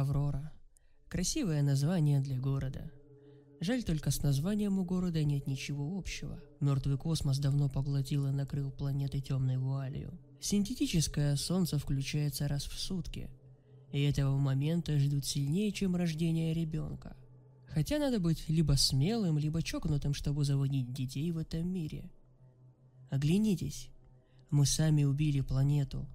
[0.00, 0.52] Аврора.
[1.08, 2.90] Красивое название для города.
[3.60, 6.40] Жаль только с названием у города нет ничего общего.
[6.60, 10.18] Мертвый космос давно поглотил и накрыл планеты темной вуалью.
[10.40, 13.30] Синтетическое солнце включается раз в сутки.
[13.92, 17.16] И этого момента ждут сильнее, чем рождение ребенка.
[17.68, 22.10] Хотя надо быть либо смелым, либо чокнутым, чтобы заводить детей в этом мире.
[23.10, 23.88] Оглянитесь.
[24.50, 26.06] Мы сами убили планету.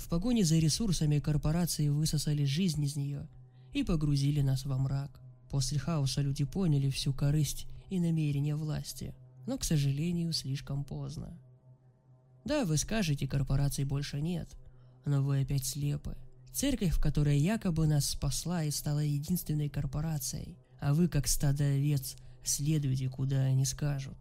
[0.00, 3.28] В погоне за ресурсами корпорации высосали жизнь из нее
[3.74, 5.20] и погрузили нас во мрак.
[5.50, 9.14] После хаоса люди поняли всю корысть и намерения власти,
[9.46, 11.38] но, к сожалению, слишком поздно.
[12.46, 14.48] Да, вы скажете, корпораций больше нет,
[15.04, 16.16] но вы опять слепы.
[16.50, 23.10] Церковь, которая якобы нас спасла и стала единственной корпорацией, а вы, как стадо овец, следуете,
[23.10, 24.16] куда они скажут.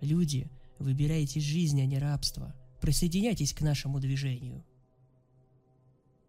[0.00, 2.54] Люди, выбирайте жизнь, а не рабство.
[2.82, 4.64] Присоединяйтесь к нашему движению.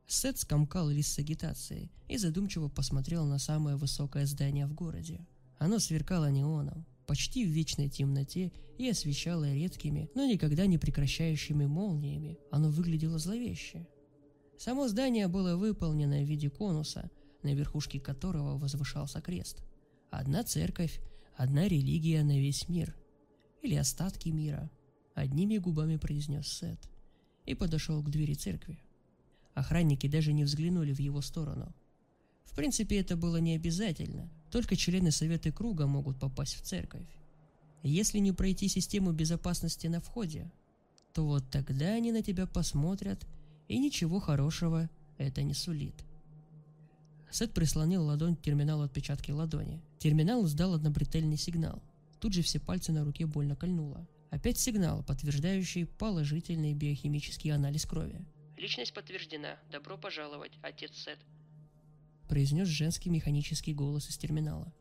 [0.05, 5.25] Сет скомкал лист с агитацией и задумчиво посмотрел на самое высокое здание в городе.
[5.57, 12.37] Оно сверкало неоном, почти в вечной темноте и освещало редкими, но никогда не прекращающими молниями.
[12.51, 13.87] Оно выглядело зловеще.
[14.59, 17.09] Само здание было выполнено в виде конуса,
[17.41, 19.63] на верхушке которого возвышался крест.
[20.11, 21.01] Одна церковь,
[21.35, 22.95] одна религия на весь мир.
[23.63, 24.69] Или остатки мира.
[25.13, 26.79] Одними губами произнес Сет.
[27.45, 28.79] И подошел к двери церкви.
[29.53, 31.73] Охранники даже не взглянули в его сторону.
[32.45, 34.29] В принципе, это было не обязательно.
[34.51, 37.07] Только члены Совета Круга могут попасть в церковь.
[37.83, 40.51] Если не пройти систему безопасности на входе,
[41.13, 43.27] то вот тогда они на тебя посмотрят,
[43.67, 45.95] и ничего хорошего это не сулит.
[47.29, 49.81] Сет прислонил ладонь к терминалу отпечатки ладони.
[49.97, 51.81] Терминал сдал однобретельный сигнал.
[52.19, 54.07] Тут же все пальцы на руке больно кольнуло.
[54.33, 58.25] Опять сигнал, подтверждающий положительный биохимический анализ крови.
[58.57, 59.59] Личность подтверждена.
[59.71, 61.19] Добро пожаловать, отец Сет.
[62.27, 64.73] Произнес женский механический голос из терминала.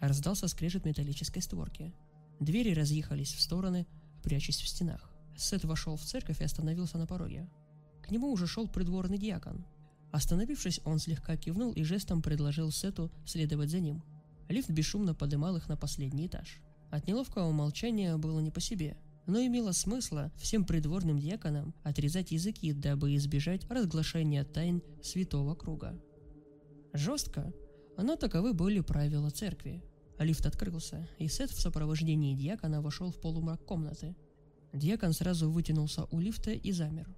[0.00, 1.92] Раздался скрежет металлической створки.
[2.40, 3.86] Двери разъехались в стороны,
[4.22, 5.12] прячась в стенах.
[5.36, 7.46] Сет вошел в церковь и остановился на пороге.
[8.02, 9.66] К нему уже шел придворный диакон.
[10.12, 14.02] Остановившись, он слегка кивнул и жестом предложил Сету следовать за ним.
[14.48, 16.58] Лифт бесшумно подымал их на последний этаж.
[16.94, 18.96] От неловкого молчания было не по себе–
[19.26, 25.98] но имело смысла всем придворным диаконам отрезать языки, дабы избежать разглашения тайн святого круга.
[26.92, 27.52] Жестко,
[27.96, 29.82] но таковы были правила церкви.
[30.18, 34.14] Лифт открылся, и Сет в сопровождении диакона вошел в полумрак комнаты.
[34.72, 37.08] Диакон сразу вытянулся у лифта и замер.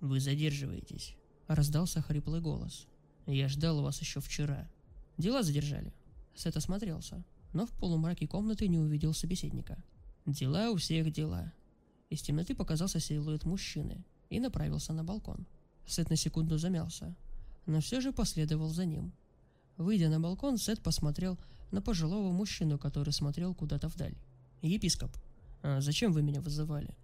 [0.00, 1.16] «Вы задерживаетесь»,—
[1.46, 2.86] раздался хриплый голос.
[3.26, 4.70] «Я ждал вас еще вчера.
[5.16, 5.94] Дела задержали».
[6.34, 9.82] Сет осмотрелся, но в полумраке комнаты не увидел собеседника—
[10.26, 11.52] Дела у всех дела.
[12.10, 15.46] Из темноты показался силуэт мужчины и направился на балкон.
[15.86, 17.14] Сет на секунду замялся,
[17.64, 19.12] но все же последовал за ним.
[19.76, 21.38] Выйдя на балкон, Сет посмотрел
[21.70, 24.16] на пожилого мужчину, который смотрел куда-то вдаль.
[24.62, 25.16] «Епископ,
[25.62, 26.96] а зачем вы меня вызывали?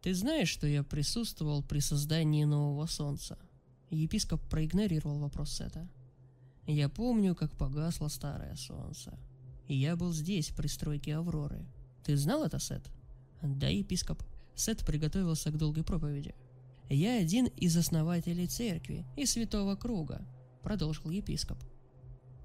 [0.00, 3.36] Ты знаешь, что я присутствовал при создании нового солнца?»
[3.90, 5.88] Епископ проигнорировал вопрос Сета.
[6.68, 9.18] «Я помню, как погасло старое солнце.
[9.68, 11.66] Я был здесь, при стройке Авроры.
[12.02, 12.82] Ты знал это, Сет?
[13.42, 14.22] Да, епископ.
[14.54, 16.34] Сет приготовился к долгой проповеди.
[16.88, 20.26] Я один из основателей церкви и святого круга,
[20.62, 21.58] продолжил епископ.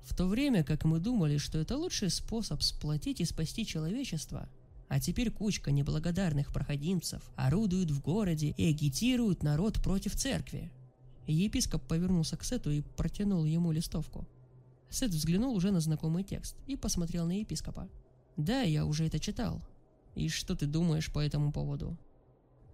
[0.03, 4.49] В то время как мы думали, что это лучший способ сплотить и спасти человечество,
[4.89, 10.69] а теперь кучка неблагодарных проходимцев орудует в городе и агитирует народ против церкви.
[11.25, 14.27] Епископ повернулся к Сету и протянул ему листовку.
[14.93, 17.89] Сет взглянул уже на знакомый текст и посмотрел на епископа.
[18.37, 19.59] Да, я уже это читал.
[20.13, 21.97] И что ты думаешь по этому поводу?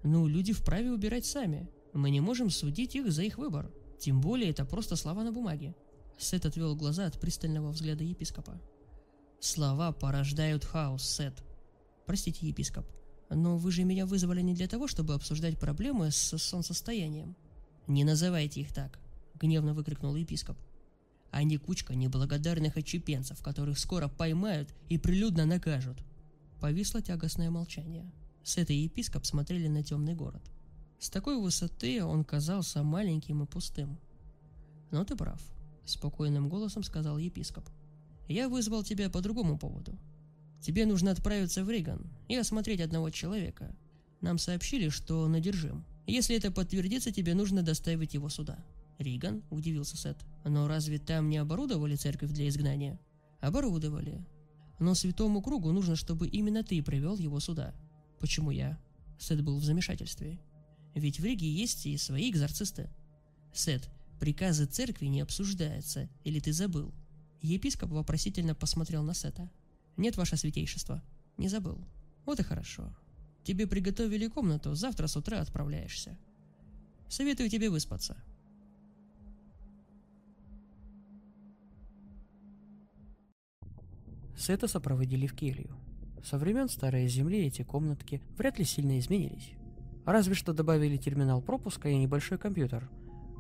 [0.04, 1.70] Ну, люди вправе убирать сами.
[1.94, 3.72] Мы не можем судить их за их выбор.
[4.00, 5.74] Тем более это просто слова на бумаге.
[6.18, 8.60] Сет отвел глаза от пристального взгляда епископа.
[9.40, 11.42] Слова порождают хаос, Сет.
[12.06, 12.86] Простите, епископ,
[13.30, 17.38] но вы же меня вызвали не для того, чтобы обсуждать проблемы с солнцестоянием.
[17.88, 19.00] Не называйте их так,
[19.40, 20.58] гневно выкрикнул епископ.
[21.32, 25.98] Они кучка неблагодарных отчепенцев, которых скоро поймают и прилюдно накажут.
[26.60, 28.12] Повисло тягостное молчание.
[28.44, 30.42] С этой епископ смотрели на темный город.
[31.00, 34.00] С такой высоты он казался маленьким и пустым.
[34.92, 35.42] «Но ты прав»,—
[35.86, 37.70] спокойным голосом сказал епископ.
[38.28, 39.98] «Я вызвал тебя по другому поводу.
[40.62, 43.74] Тебе нужно отправиться в Риган и осмотреть одного человека.
[44.20, 45.86] Нам сообщили, что он одержим.
[46.06, 48.58] Если это подтвердится, тебе нужно доставить его сюда».
[49.00, 50.18] «Риган?»– удивился Сет.
[50.46, 53.00] «Но разве там не оборудовали церковь для изгнания?»
[53.40, 54.24] «Оборудовали.
[54.80, 57.74] Но святому кругу нужно, чтобы именно ты привел его сюда».
[58.20, 58.78] «Почему я?»
[59.18, 60.40] Сет был в замешательстве.
[60.94, 62.90] «Ведь в Риге есть и свои экзорцисты».
[63.54, 66.94] «Сет, Приказы церкви не обсуждаются, или ты забыл?»
[67.42, 69.50] Епископ вопросительно посмотрел на Сета.
[69.96, 71.02] «Нет, ваше святейшество.
[71.38, 71.80] Не забыл.
[72.26, 72.94] Вот и хорошо.
[73.46, 76.18] Тебе приготовили комнату, завтра с утра отправляешься.
[77.08, 78.18] Советую тебе выспаться».
[84.40, 85.76] Сета сопроводили в келью.
[86.24, 89.52] Со времен Старой Земли эти комнатки вряд ли сильно изменились.
[90.06, 92.90] Разве что добавили терминал пропуска и небольшой компьютер,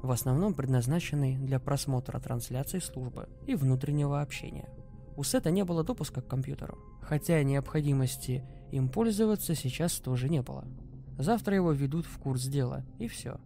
[0.03, 4.67] в основном предназначенный для просмотра трансляций службы и внутреннего общения.
[5.15, 8.43] У Сета не было допуска к компьютеру, хотя необходимости
[8.73, 10.67] им пользоваться сейчас тоже не было.
[11.17, 13.39] Завтра его ведут в курс дела, и все.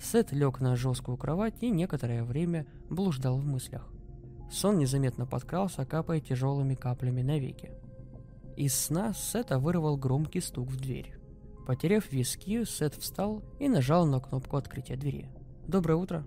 [0.00, 3.86] Сет лег на жесткую кровать и некоторое время блуждал в мыслях.
[4.50, 7.70] Сон незаметно подкрался, капая тяжелыми каплями на веки.
[8.56, 11.14] Из сна Сета вырвал громкий стук в дверь.
[11.66, 15.30] Потеряв виски, Сет встал и нажал на кнопку открытия двери.
[15.68, 16.26] «Доброе утро!»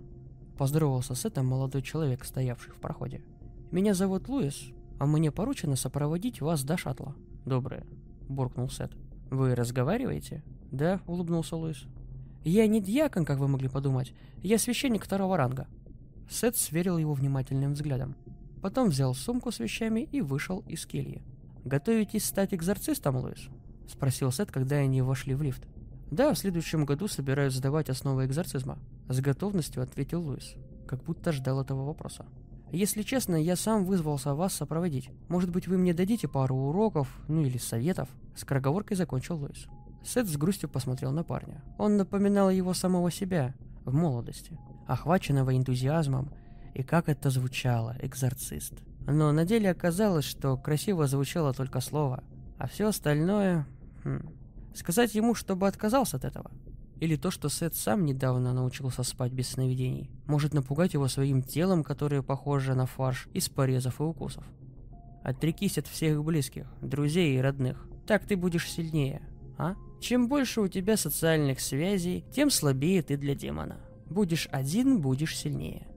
[0.58, 3.22] Поздоровался с этим молодой человек, стоявший в проходе.
[3.72, 7.16] «Меня зовут Луис, а мне поручено сопроводить вас до шаттла».
[7.46, 7.86] «Доброе»,—
[8.30, 8.94] буркнул Сет.
[9.30, 11.86] «Вы разговариваете?» «Да»,— улыбнулся Луис.
[12.46, 14.14] «Я не дьякон, как вы могли подумать.
[14.42, 15.68] Я священник второго ранга».
[16.30, 18.16] Сет сверил его внимательным взглядом.
[18.62, 21.22] Потом взял сумку с вещами и вышел из кельи.
[21.66, 23.50] «Готовитесь стать экзорцистом, Луис?»—
[23.88, 25.68] спросил Сет, когда они вошли в лифт.
[26.12, 28.78] «Да, в следующем году собираюсь сдавать основы экзорцизма»,—
[29.10, 30.56] с готовностью ответил Луис,
[30.88, 32.25] как будто ждал этого вопроса.
[32.72, 35.10] «Если честно, я сам вызвался вас сопроводить.
[35.28, 39.68] Может быть, вы мне дадите пару уроков, ну или советов?» С кроговоркой закончил Луис.
[40.04, 41.64] Сет с грустью посмотрел на парня.
[41.78, 43.56] Он напоминал его самого себя
[43.86, 46.31] в молодости, охваченного энтузиазмом,
[46.74, 48.74] и как это звучало, экзорцист.
[49.06, 52.24] Но на деле оказалось, что красиво звучало только слово,
[52.57, 53.68] а все остальное...
[54.03, 54.30] Хм,
[54.74, 56.50] Сказать ему, чтобы отказался от этого?
[57.00, 61.83] Или то, что Сет сам недавно научился спать без сновидений, может напугать его своим телом,
[61.83, 64.44] которое похоже на фарш из порезов и укусов?
[65.21, 67.88] Отрекись от всех близких, друзей и родных.
[68.07, 69.21] Так ты будешь сильнее,
[69.57, 69.75] а?
[70.01, 73.77] Чем больше у тебя социальных связей, тем слабее ты для демона.
[74.09, 75.88] Будешь один, будешь сильнее.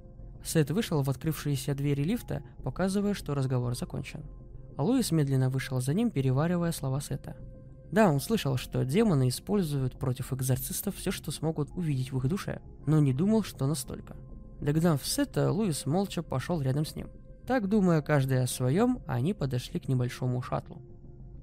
[0.44, 4.24] Сет вышел в открывшиеся двери лифта, показывая, что разговор закончен.
[4.76, 7.36] А Луис медленно вышел за ним, переваривая слова Сета.
[7.90, 12.60] Да, он слышал, что демоны используют против экзорцистов все, что смогут увидеть в их душе,
[12.86, 14.16] но не думал, что настолько.
[14.60, 17.08] Догнав Сета, Луис молча пошел рядом с ним.
[17.46, 20.82] Так, думая каждый о своем, они подошли к небольшому шаттлу.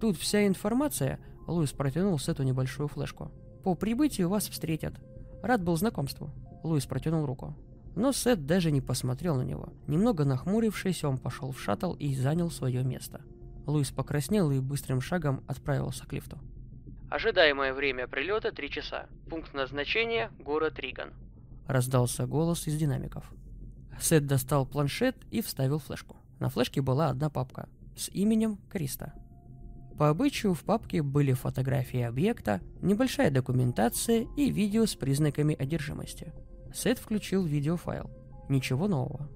[0.02, 3.32] Тут вся информация, Луис протянул Сету небольшую флешку.
[3.64, 4.96] По прибытию вас встретят.
[5.42, 6.34] Рад был знакомству.
[6.64, 7.56] Луис протянул руку.
[7.96, 9.74] Но Сет даже не посмотрел на него.
[9.88, 13.22] Немного нахмурившись, он пошел в шаттл и занял свое место–
[13.66, 16.38] Луис покраснел и быстрым шагом отправился к лифту.
[17.10, 19.08] Ожидаемое время прилета 3 часа.
[19.30, 21.14] Пункт назначения– город Риган.
[21.68, 23.32] Раздался голос из динамиков.
[24.02, 26.18] Сет достал планшет и вставил флешку.
[26.40, 29.14] На флешке была одна папка с именем Криста.
[29.98, 36.34] По обычаю в папке были фотографии объекта, небольшая документация и видео с признаками одержимости.
[36.74, 38.10] Сет включил видеофайл.
[38.50, 39.30] Ничего нового.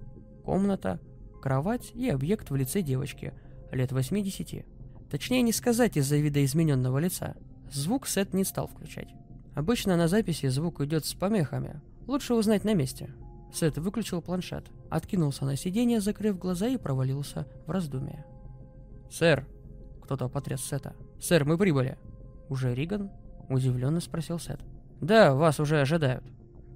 [0.43, 0.99] Комната,
[1.41, 3.33] кровать и объект в лице девочки–
[3.71, 4.65] лет 80.
[5.09, 7.35] Точнее не сказать из-за видоизмененного лица.
[7.71, 9.09] Звук Сет не стал включать.
[9.55, 11.81] Обычно на записи звук идет с помехами.
[12.07, 13.13] Лучше узнать на месте.
[13.53, 18.25] Сет выключил планшет, откинулся на сиденье, закрыв глаза и провалился в раздумие.
[19.09, 19.47] «Сэр!»—
[20.03, 20.95] кто-то потряс Сета.
[21.19, 21.97] «Сэр, мы прибыли!»
[22.49, 23.09] «Уже Риган?»—
[23.49, 24.59] удивленно спросил Сет.
[25.01, 26.23] «Да, вас уже ожидают».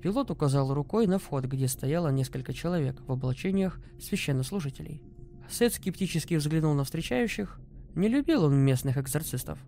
[0.01, 5.01] Пилот указал рукой на вход, где стояло несколько человек в облачениях священнослужителей.
[5.49, 7.59] Сет скептически взглянул на встречающих.
[7.93, 9.59] Не любил он местных экзорцистов.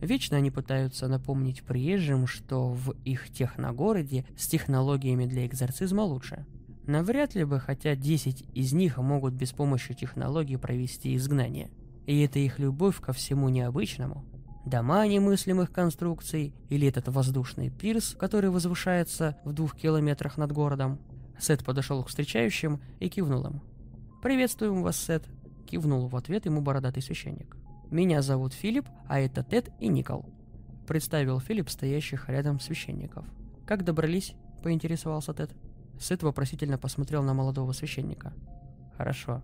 [0.00, 6.46] Вечно они пытаются напомнить приезжим, что в их техногороде с технологиями для экзорцизма лучше.
[6.86, 11.70] Навряд ли бы, хотя 10 из них могут без помощи технологий провести изгнание.
[12.06, 14.24] И это их любовь ко всему необычному.
[14.66, 20.98] Дома немыслимых конструкций или этот воздушный пирс, который возвышается в двух километрах над городом.
[21.38, 23.60] Сет подошел к встречающим и кивнул им.
[24.22, 25.24] «Приветствуем вас, Сет»,—
[25.70, 27.56] кивнул в ответ ему бородатый священник.
[27.92, 30.26] «Меня зовут Филипп, а это Тед и Никол»,—
[30.88, 33.24] представил Филипп стоящих рядом священников.
[33.66, 35.52] «Как добрались?»— поинтересовался Тед.
[36.00, 38.32] Сет вопросительно посмотрел на молодого священника.
[38.96, 39.42] «Хорошо».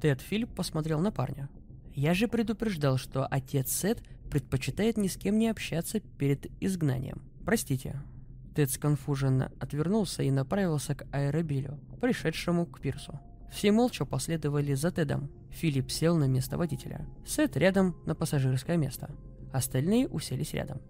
[0.00, 1.50] Тед Филипп посмотрел на парня.
[1.94, 4.02] «Я же предупреждал, что отец Сет
[4.32, 7.20] предпочитает ни с кем не общаться перед изгнанием.
[7.44, 8.02] Простите».
[8.54, 13.20] Тед сконфуженно отвернулся и направился к аэробилю, пришедшему к пирсу.
[13.50, 15.30] Все молча последовали за Тедом.
[15.50, 17.06] Филипп сел на место водителя.
[17.26, 19.10] Сет рядом на пассажирское место.
[19.52, 20.80] Остальные уселись рядом.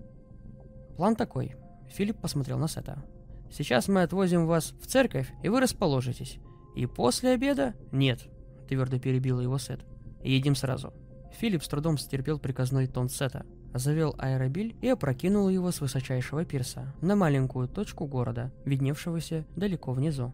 [0.97, 1.57] План такой.
[1.89, 3.05] Филипп посмотрел на Сета.
[3.51, 6.39] Сейчас мы отвозим вас в церковь, и вы расположитесь.
[6.77, 7.75] И после обеда?
[7.91, 8.21] Нет,
[8.69, 9.81] твердо перебил его Сет.
[10.23, 10.93] Едем сразу.
[11.39, 16.95] Филипп с трудом стерпел приказной тон Сета, завел аэробиль и опрокинул его с высочайшего пирса
[17.01, 20.33] на маленькую точку города, видневшегося далеко внизу.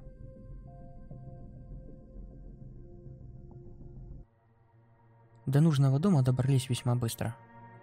[5.47, 7.35] До нужного дома добрались весьма быстро.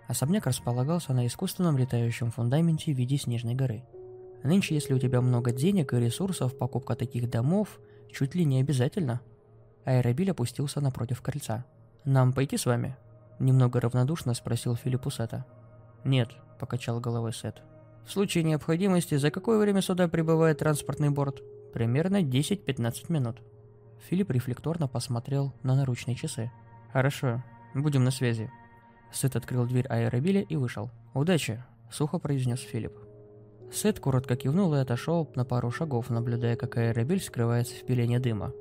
[0.08, 3.84] Особняк располагался на искусственном летающем фундаменте в виде снежной горы.
[4.44, 7.80] Нынче, если у тебя много денег и ресурсов, покупка таких домов
[8.12, 9.20] чуть ли не обязательно.
[9.84, 11.66] Аэробиль опустился напротив крыльца.
[12.04, 12.96] «Нам пойти с вами?»
[13.40, 15.46] Немного равнодушно спросил Филипп Сета.
[16.04, 17.62] «Нет»,— покачал головой Сет.
[18.06, 21.42] «В случае необходимости, за какое время сюда прибывает транспортный борт?»
[21.74, 23.42] «Примерно 10-15 минут».
[24.10, 26.52] Филипп рефлекторно посмотрел на наручные часы.
[26.94, 27.42] «Хорошо,
[27.76, 28.50] Будем на связи».
[29.12, 30.90] Сет открыл дверь аэробиля и вышел.
[31.14, 31.62] «Удачи!»–
[31.92, 32.94] сухо произнес Филипп.
[33.72, 38.54] Сет коротко кивнул и отошел на пару шагов, наблюдая, как аэробиль скрывается в пелене дыма.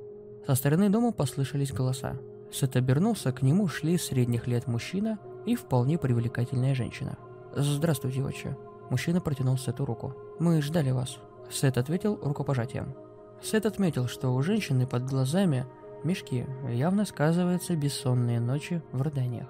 [0.45, 2.17] Со стороны дома послышались голоса.
[2.51, 7.17] Сет обернулся, к нему шли средних лет мужчина и вполне привлекательная женщина.
[7.55, 8.57] «Здравствуйте, отче».
[8.89, 10.13] Мужчина протянул Сету руку.
[10.39, 11.17] «Мы ждали вас».
[11.49, 12.93] Сет ответил рукопожатием.
[13.41, 15.65] Сет отметил, что у женщины под глазами
[16.03, 19.47] мешки явно сказываются бессонные ночи в рыданиях.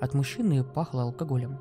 [0.00, 1.58] От мужчины пахло алкоголем.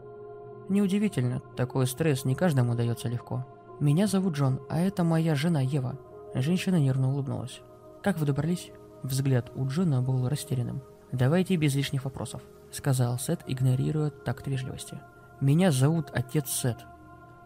[0.67, 3.45] Неудивительно, такой стресс не каждому дается легко.
[3.79, 5.97] «Меня зовут Джон, а это моя жена Ева».
[6.33, 7.61] Женщина нервно улыбнулась.
[8.01, 8.71] «Как вы добрались?»
[9.05, 10.81] Взгляд у Джона был растерянным.
[11.11, 14.99] «Давайте без лишних вопросов»,— сказал Сет, игнорируя такт вежливости.
[15.39, 16.77] «Меня зовут отец Сет.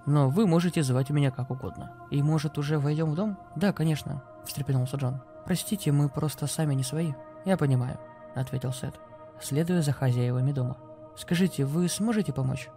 [0.05, 1.91] Но вы можете звать меня как угодно.
[2.11, 5.21] И может уже войдем в дом?» «Да, конечно»,— встрепенулся Джон.
[5.45, 7.11] «Простите, мы просто сами не свои».
[7.43, 7.99] «Я понимаю»,—
[8.35, 8.95] ответил Сет,
[9.41, 10.77] следуя за хозяевами дома.
[11.17, 12.69] «Скажите, вы сможете помочь?»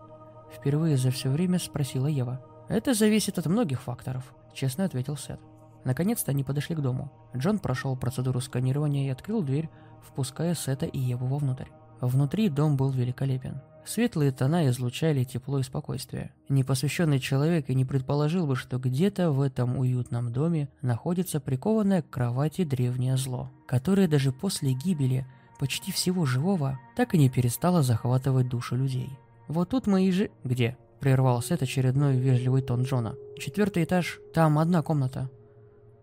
[0.52, 2.40] Впервые за все время спросила Ева.
[2.68, 5.38] «Это зависит от многих факторов»,— честно ответил Сет.
[5.84, 7.12] Наконец-то они подошли к дому.
[7.36, 9.68] Джон прошел процедуру сканирования и открыл дверь,
[10.02, 11.68] впуская Сета и Еву вовнутрь.
[12.00, 13.60] Внутри дом был великолепен.
[13.84, 16.32] Светлые тона излучали тепло и спокойствие.
[16.48, 22.10] Непосвященный человек и не предположил бы, что где-то в этом уютном доме находится прикованное к
[22.10, 25.26] кровати древнее зло, которое даже после гибели
[25.58, 29.10] почти всего живого так и не перестало захватывать души людей.
[29.48, 30.30] Вот тут мы и же...
[30.44, 30.76] Где?
[31.00, 33.16] Прервал Сет очередной вежливый тон Джона.
[33.38, 35.28] Четвертый этаж, там одна комната.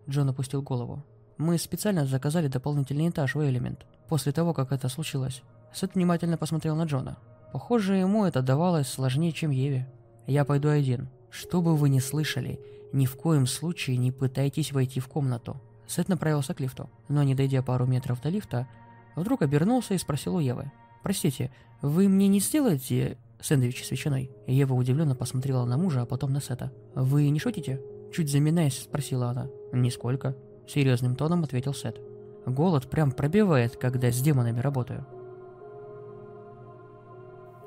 [0.08, 1.04] Джон опустил голову.
[1.38, 5.42] Мы специально заказали дополнительный этаж в Элемент, после того, как это случилось.
[5.72, 7.16] Сет внимательно посмотрел на Джона.
[7.52, 9.90] Похоже, ему это давалось сложнее, чем Еве.
[10.26, 11.08] Я пойду один.
[11.30, 12.60] Что бы вы ни слышали,
[12.92, 15.60] ни в коем случае не пытайтесь войти в комнату.
[15.86, 18.68] Сет направился к лифту, но не дойдя пару метров до лифта,
[19.16, 20.70] вдруг обернулся и спросил у Евы.
[21.02, 21.50] «Простите,
[21.82, 26.40] вы мне не сделаете сэндвич с ветчиной?» Ева удивленно посмотрела на мужа, а потом на
[26.40, 26.72] Сета.
[26.94, 27.80] «Вы не шутите?»
[28.12, 29.48] Чуть заминаясь, спросила она.
[29.72, 30.36] «Нисколько»,—
[30.66, 32.00] серьезным тоном ответил Сет.
[32.46, 35.06] «Голод прям пробивает, когда с демонами работаю».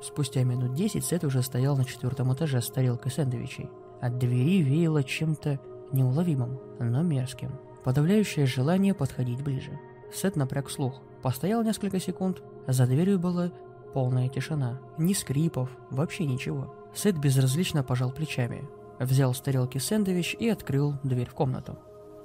[0.02, 3.70] Спустя минут десять Сет уже стоял на четвертом этаже с тарелкой сэндвичей.
[4.02, 5.58] От двери веяло чем-то
[5.92, 7.52] неуловимым, но мерзким.
[7.84, 9.78] Подавляющее желание подходить ближе.
[10.12, 11.00] Сет напряг слух.
[11.22, 12.42] Постоял несколько секунд.
[12.66, 13.50] За дверью была
[13.94, 14.80] полная тишина.
[14.98, 16.74] Ни скрипов, вообще ничего.
[16.94, 18.68] Сет безразлично пожал плечами.
[19.00, 21.78] Взял с тарелки сэндвич и открыл дверь в комнату.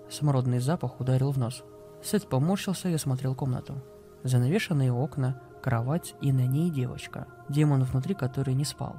[0.10, 1.64] Смородный запах ударил в нос.
[2.02, 3.76] Сет поморщился и осмотрел комнату.
[4.24, 8.96] Занавешенные окна, кровать и на ней девочка, демон внутри которой не спал.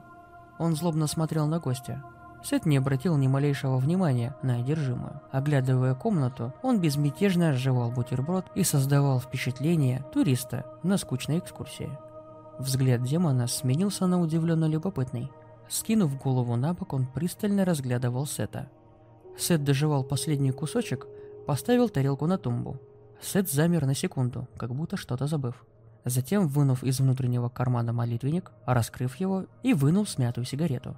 [0.58, 2.04] Он злобно смотрел на гостя.
[2.42, 5.20] Сет не обратил ни малейшего внимания на одержимую.
[5.30, 11.90] Оглядывая комнату, он безмятежно сживал бутерброд и создавал впечатление туриста на скучной экскурсии.
[12.58, 15.30] Взгляд демона сменился на удивленно любопытный.
[15.68, 18.68] Скинув голову на бок, он пристально разглядывал Сета.
[19.36, 21.06] Сет доживал последний кусочек,
[21.46, 22.80] поставил тарелку на тумбу.
[23.20, 25.64] Сет замер на секунду, как будто что-то забыв.
[26.04, 30.96] Затем, вынув из внутреннего кармана молитвенник, раскрыв его и вынул смятую сигарету.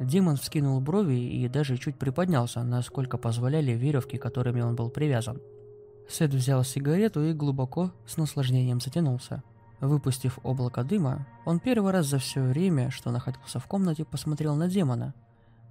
[0.00, 5.40] Демон вскинул брови и даже чуть приподнялся, насколько позволяли веревки, которыми он был привязан.
[6.08, 9.42] Сет взял сигарету и глубоко, с наслаждением затянулся.
[9.80, 14.68] Выпустив облако дыма, он первый раз за все время, что находился в комнате, посмотрел на
[14.68, 15.14] демона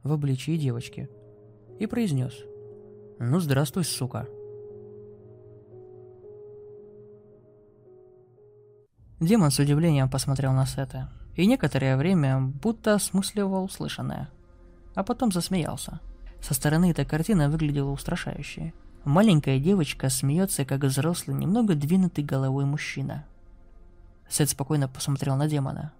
[0.03, 1.09] в обличии девочки
[1.79, 2.33] и произнес
[3.19, 4.27] «Ну здравствуй, сука!»
[9.19, 14.29] Демон с удивлением посмотрел на Сета и некоторое время будто осмысливал услышанное,
[14.95, 15.99] а потом засмеялся.
[16.41, 18.73] Со стороны эта картина выглядела устрашающе.
[19.05, 23.25] Маленькая девочка смеется, как взрослый, немного двинутый головой мужчина.
[24.29, 25.93] Сет спокойно посмотрел на демона.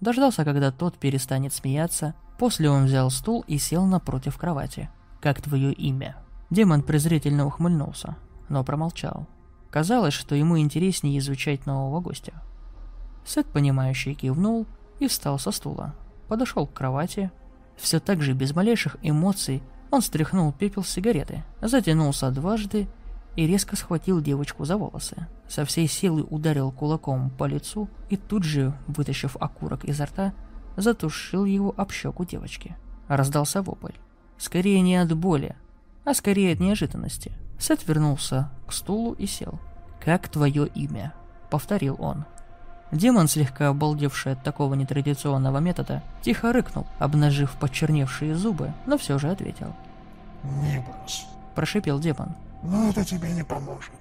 [0.00, 4.88] Дождался, когда тот перестанет смеяться, после он взял стул и сел напротив кровати.
[5.24, 6.16] «Как твое имя?»
[6.50, 8.16] Демон презрительно ухмыльнулся,
[8.50, 9.26] но промолчал.
[9.70, 12.42] Казалось, что ему интереснее изучать нового гостя.
[13.24, 14.66] Сет, понимающий, кивнул
[14.98, 15.94] и встал со стула.
[16.28, 17.30] Подошел к кровати.
[17.78, 22.86] Все так же, без малейших эмоций, он стряхнул пепел с сигареты, затянулся дважды
[23.34, 25.26] и резко схватил девочку за волосы.
[25.48, 30.34] Со всей силы ударил кулаком по лицу и тут же, вытащив окурок изо рта,
[30.76, 32.76] затушил его об щеку девочки.
[33.08, 33.94] Раздался вопль.
[34.38, 35.56] Скорее не от боли,
[36.04, 37.32] а скорее от неожиданности.
[37.58, 39.58] Сет вернулся к стулу и сел.
[40.00, 41.14] «Как твое имя?»—
[41.50, 42.24] повторил он.
[42.92, 49.30] Демон, слегка обалдевший от такого нетрадиционного метода, тихо рыкнул, обнажив почерневшие зубы, но все же
[49.30, 49.74] ответил.
[50.42, 52.34] «Нибрус»,— прошипел демон.
[52.62, 53.94] «Но это тебе не поможет».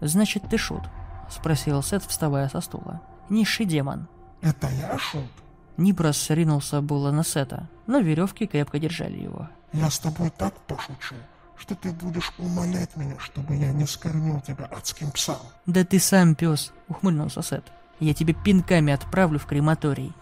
[0.00, 0.82] «Значит, ты шут?»—
[1.30, 3.00] спросил Сет, вставая со стула.
[3.28, 4.08] «Низший демон».
[4.40, 5.30] «Это я шут?»
[5.76, 9.48] Ниброс ринулся было на Сета, но веревки крепко держали его.
[9.72, 11.14] «Я с тобой так пошучу,
[11.56, 15.38] что ты будешь умолять меня, чтобы я не скормил тебя адским псам».
[15.66, 17.64] «Да ты сам пес!»— ухмыльнулся Сет.
[18.00, 20.12] «Я тебе пинками отправлю в крематорий».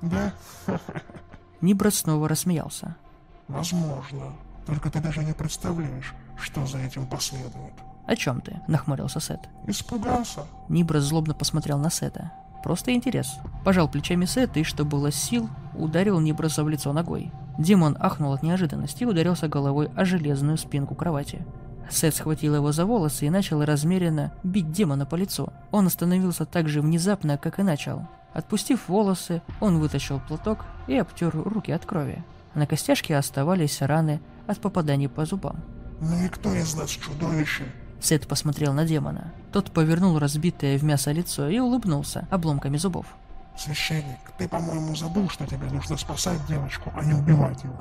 [0.00, 0.32] «Да?
[1.60, 2.96] Ниброс снова рассмеялся.
[3.48, 4.32] Возможно.
[4.66, 7.74] Только ты даже не представляешь, что за этим последует».
[8.06, 9.40] «О чем ты?»— нахмурился Сет.
[9.66, 12.32] «Испугался?» Ниброс злобно посмотрел на Сета.
[12.62, 13.38] Просто интерес.
[13.64, 17.32] Пожал плечами Сет и, что было сил, ударил Ниброса в лицо ногой.
[17.58, 21.44] Демон ахнул от неожиданности и ударился головой о железную спинку кровати.
[21.90, 25.52] Сет схватил его за волосы и начал размеренно бить демона по лицу.
[25.70, 28.06] Он остановился так же внезапно, как и начал.
[28.32, 32.24] Отпустив волосы, он вытащил платок и обтер руки от крови.
[32.54, 35.56] На костяшке оставались раны от попаданий по зубам.
[36.00, 37.64] «Ну и кто из нас чудовище?»
[38.02, 39.32] Сет посмотрел на демона.
[39.52, 43.06] Тот повернул разбитое в мясо лицо и улыбнулся обломками зубов.
[43.56, 47.72] «Священник, ты, по-моему, забыл, что тебе нужно спасать девочку, а не убивать ее».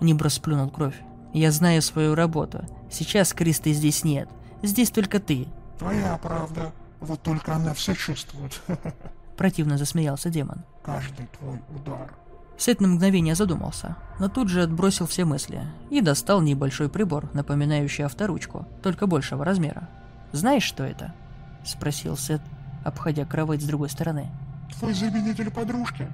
[0.00, 0.94] Нибра сплюнул кровь.
[1.32, 2.64] «Я знаю свою работу.
[2.88, 4.28] Сейчас Кристы здесь нет.
[4.62, 5.48] Здесь только ты».
[5.78, 6.72] «Твоя правда.
[7.00, 8.60] Вот только она все чувствует.
[9.36, 10.62] Противно засмеялся демон.
[10.84, 12.12] Каждый твой удар».
[12.56, 18.04] Сет на мгновение задумался, но тут же отбросил все мысли и достал небольшой прибор, напоминающий
[18.04, 19.88] авторучку, только большего размера.
[20.32, 21.14] «Знаешь, что это?»—
[21.64, 22.40] спросил Сет,
[22.84, 24.30] обходя кровать с другой стороны.
[24.78, 26.08] «Твой заменитель подружки?»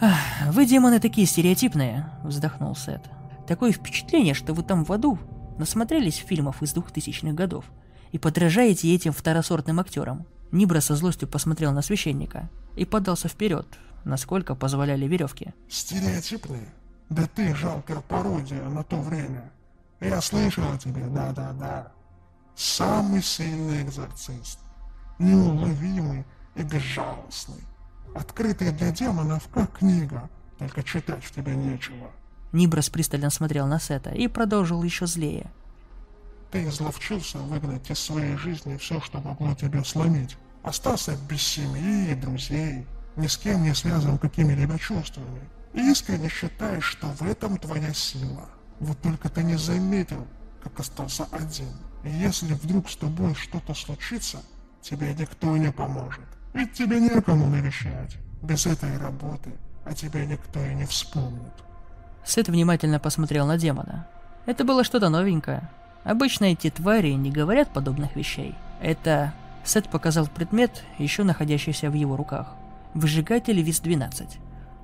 [0.00, 0.18] Ах,
[0.52, 3.02] «Вы, демоны, такие стереотипные»,— вздохнул Сет.
[3.46, 5.18] «Такое впечатление, что вы там в аду
[5.58, 7.64] насмотрелись фильмов из двухтысячных годов
[8.12, 10.26] и подражаете этим второсортным актерам».
[10.52, 13.66] Нибра со злостью посмотрел на священника и подался вперед,
[14.06, 15.52] насколько позволяли веревки.
[15.68, 16.68] «Стереотипные?
[17.10, 19.50] Да ты жалкая пародия на то время.
[20.00, 21.92] Я слышал о тебе, да-да-да.
[22.54, 24.60] Самый сильный экзорцист.
[25.18, 27.62] Неуловимый и безжалостный.
[28.14, 32.10] Открытый для демонов, как книга, только читать в тебе нечего.
[32.52, 35.50] Нибрас пристально смотрел на Сета и продолжил еще злее.
[36.50, 40.36] Ты изловчился выгнать из своей жизни все, что могло тебя сломить.
[40.62, 45.40] Остался без семьи и друзей, ни с кем не связан какими-либо чувствами.
[45.72, 48.48] И искренне считаешь, что в этом твоя сила.
[48.80, 50.26] Вот только ты не заметил,
[50.62, 51.68] как остался один.
[52.04, 54.38] И если вдруг с тобой что-то случится,
[54.82, 56.24] тебе никто не поможет.
[56.54, 58.16] Ведь тебе некому навещать.
[58.42, 59.52] Без этой работы
[59.84, 61.52] о тебе никто и не вспомнит.
[62.24, 64.06] Сет внимательно посмотрел на демона.
[64.46, 65.70] Это было что-то новенькое.
[66.04, 68.54] Обычно эти твари не говорят подобных вещей.
[68.80, 69.32] Это...
[69.64, 72.54] Сет показал предмет, еще находящийся в его руках.
[72.96, 74.38] Выжигатель ВИС-12.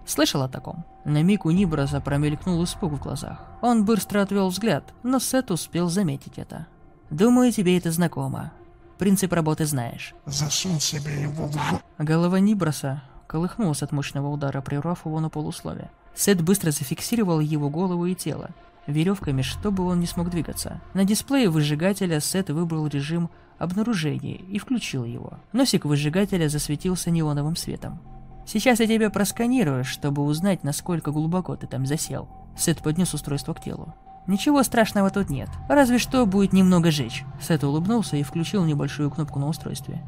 [0.04, 0.84] Слышал о таком?
[1.06, 3.40] На миг у Нибраза промелькнул испуг в глазах.
[3.62, 6.66] Он быстро отвел взгляд, но Сет успел заметить это.
[7.08, 8.52] «Думаю, тебе это знакомо.
[8.98, 10.14] Принцип работы знаешь».
[10.26, 11.80] Засунь себе его в жопу.
[11.96, 15.90] Голова Нибраса колыхнулась от мощного удара, прервав его на полуслове.
[16.14, 18.50] Сет быстро зафиксировал его голову и тело,
[18.86, 20.82] веревками, чтобы он не смог двигаться.
[20.92, 25.34] На дисплее выжигателя Сет выбрал режим обнаружения и включил его.
[25.52, 28.00] Носик выжигателя засветился неоновым светом.
[28.46, 32.28] «Сейчас я тебя просканирую, чтобы узнать, насколько глубоко ты там засел».
[32.56, 33.94] Сет поднес устройство к телу.
[34.26, 37.24] «Ничего страшного тут нет, разве что будет немного жечь».
[37.40, 40.02] Сет улыбнулся и включил небольшую кнопку на устройстве.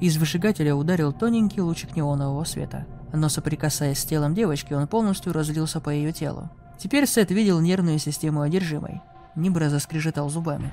[0.00, 5.80] Из выжигателя ударил тоненький лучик неонового света, но соприкасаясь с телом девочки, он полностью разлился
[5.80, 6.50] по ее телу.
[6.78, 9.00] Теперь Сет видел нервную систему одержимой.
[9.34, 10.72] Нибра заскрежетал зубами.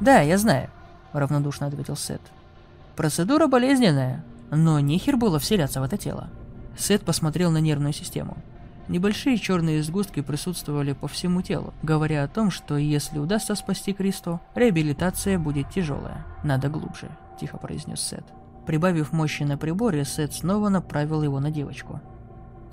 [0.00, 0.68] «Да, я знаю»,—
[1.12, 2.20] равнодушно ответил Сет.
[2.96, 6.28] «Процедура болезненная, но нехер было вселяться в это тело».
[6.78, 8.36] Сет посмотрел на нервную систему.
[8.88, 14.40] Небольшие черные сгустки присутствовали по всему телу, говоря о том, что если удастся спасти Кристо,
[14.54, 16.24] реабилитация будет тяжелая.
[16.44, 17.08] Надо глубже,
[17.40, 18.24] тихо произнес Сет.
[18.64, 22.00] Прибавив мощи на приборе, Сет снова направил его на девочку.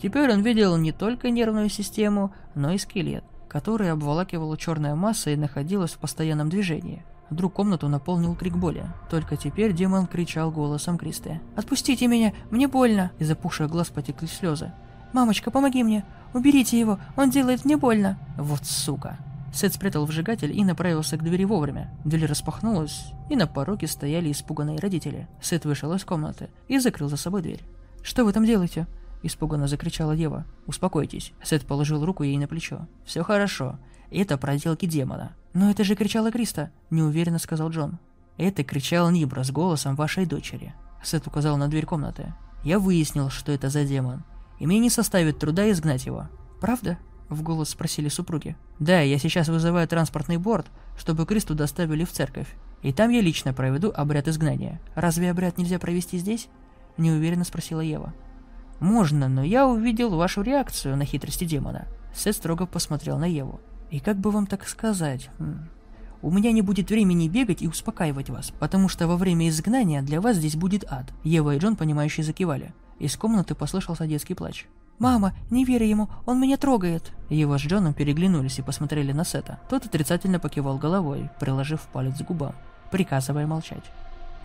[0.01, 3.23] Теперь он видел не только нервную систему, но и скелет.
[3.53, 7.05] которое обволакивала черная масса и находилась в постоянном движении.
[7.33, 8.85] Вдруг комнату наполнил крик боли.
[9.09, 11.41] Только теперь демон кричал голосом Кристы.
[11.55, 12.31] «Отпустите меня!
[12.51, 14.71] Мне больно!» Из опухших глаз потекли слезы.
[15.13, 16.05] «Мамочка, помоги мне!
[16.35, 16.99] Уберите его!
[17.17, 19.17] Он делает мне больно!» «Вот сука!»
[19.51, 21.89] Сет спрятал вжигатель и направился к двери вовремя.
[22.05, 25.27] Дверь распахнулась, и на пороге стояли испуганные родители.
[25.41, 27.63] Сет вышел из комнаты и закрыл за собой дверь.
[28.03, 28.85] «Что вы там делаете?»
[29.23, 30.45] Испуганно закричала дева.
[30.67, 31.33] «Успокойтесь».
[31.41, 32.87] Сет положил руку ей на плечо.
[33.05, 33.79] «Все хорошо.
[34.11, 35.31] Это проделки демона».
[35.53, 37.99] «Но это же кричала Криста»,– неуверенно сказал Джон.
[38.37, 40.73] «Это кричал Нибра с голосом вашей дочери».
[41.03, 42.33] Сет указал на дверь комнаты.
[42.63, 44.23] «Я выяснил, что это за демон,
[44.59, 46.27] и мне не составит труда изгнать его».
[46.59, 46.97] «Правда?»–
[47.29, 48.55] в голос спросили супруги.
[48.79, 50.65] «Да, я сейчас вызываю транспортный борт,
[50.97, 52.47] чтобы Кристу доставили в церковь.
[52.81, 54.81] И там я лично проведу обряд изгнания.
[54.95, 56.47] Разве обряд нельзя провести здесь?»–
[56.97, 58.13] неуверенно спросила Ева.
[58.79, 61.87] «Можно, но я увидел вашу реакцию на хитрости демона».
[62.15, 63.59] Сет строго посмотрел на Еву.
[63.93, 65.29] И как бы вам так сказать?
[66.23, 70.19] У меня не будет времени бегать и успокаивать вас, потому что во время изгнания для
[70.19, 71.13] вас здесь будет ад.
[71.23, 72.73] Ева и Джон, понимающие, закивали.
[72.97, 74.65] Из комнаты послышался детский плач.
[74.97, 79.59] «Мама, не верь ему, он меня трогает!» Ева с Джоном переглянулись и посмотрели на Сета.
[79.69, 82.55] Тот отрицательно покивал головой, приложив палец к губам,
[82.89, 83.83] приказывая молчать.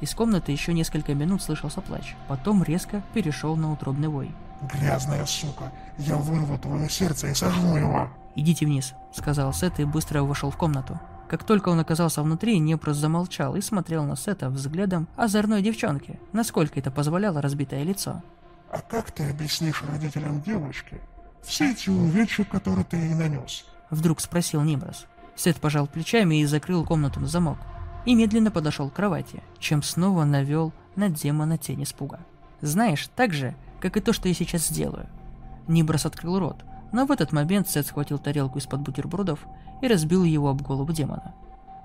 [0.01, 4.31] Из комнаты еще несколько минут слышался плач, потом резко перешел на утробный вой.
[4.73, 5.73] «Грязная сука!
[5.99, 10.57] Я вырву твое сердце и сожгу его!» «Идите вниз»,— сказал Сет и быстро вошел в
[10.57, 11.01] комнату.
[11.29, 16.79] Как только он оказался внутри, Непрос замолчал и смотрел на Сета взглядом озорной девчонки, насколько
[16.79, 18.23] это позволяло разбитое лицо.
[18.71, 21.01] «А как ты объяснишь родителям девочки
[21.43, 25.07] все эти увечья, которые ты ей нанес?» Вдруг спросил Ниброс.
[25.35, 27.59] Сет пожал плечами и закрыл комнату на замок.
[28.09, 32.21] И медленно подошел к кровати, чем снова навел на демона тень испуга.
[32.63, 35.05] «Знаешь, так же, как и то, что я сейчас сделаю».
[35.67, 36.57] Ниброс открыл рот,
[36.91, 39.47] но в этот момент Сет схватил тарелку из-под бутербродов
[39.83, 41.35] и разбил его об голову демона.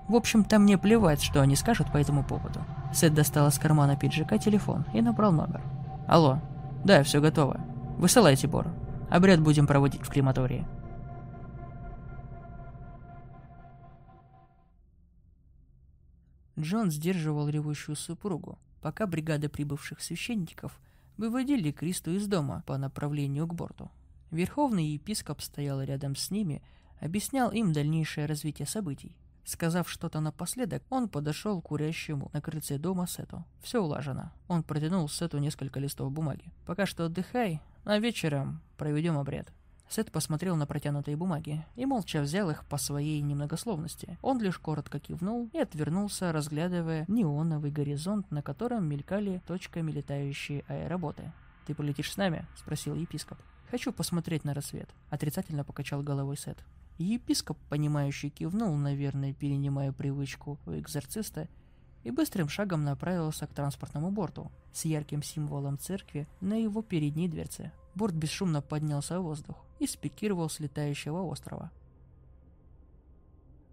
[0.08, 2.60] В общем-то, мне плевать, что они скажут по этому поводу.
[2.94, 5.60] Сет достал из кармана пиджака телефон и набрал номер.
[6.08, 6.38] «Алло.
[6.84, 7.60] Да, все готово.
[7.98, 8.68] Высылайте, Бор.
[9.10, 10.66] Обряд будем проводить в крематории».
[16.58, 20.80] Джон сдерживал ревущую супругу, пока бригада прибывших священников
[21.16, 23.90] выводили Кристу из дома по направлению к борту.
[24.30, 26.62] Верховный епископ стоял рядом с ними,
[27.00, 29.16] объяснял им дальнейшее развитие событий.
[29.44, 33.44] Сказав что-то напоследок, он подошел к курящему на крыльце дома Сету.
[33.62, 34.32] Все улажено.
[34.48, 36.50] Он протянул Сету несколько листов бумаги.
[36.66, 39.52] «Пока что отдыхай, а вечером проведем обряд».
[39.94, 44.18] Сет посмотрел на протянутые бумаги и молча взял их по своей немногословности.
[44.22, 51.30] Он лишь коротко кивнул и отвернулся, разглядывая неоновый горизонт, на котором мелькали точками летающие аэроботы.
[51.68, 53.38] «Ты полетишь с нами?»– спросил епископ.
[53.70, 56.58] «Хочу посмотреть на рассвет»,— отрицательно покачал головой Сет.
[56.98, 61.46] Епископ, понимающий, кивнул, наверное, перенимая привычку у экзорциста,
[62.04, 67.72] и быстрым шагом направился к транспортному борту с ярким символом церкви на его передней дверце.
[67.94, 71.70] Борт бесшумно поднялся в воздух и спикировал с летающего острова.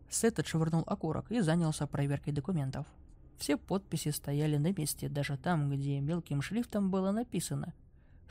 [0.09, 2.85] Сет отшвырнул окурок и занялся проверкой документов.
[3.37, 7.73] Все подписи стояли на месте, даже там, где мелким шрифтом было написано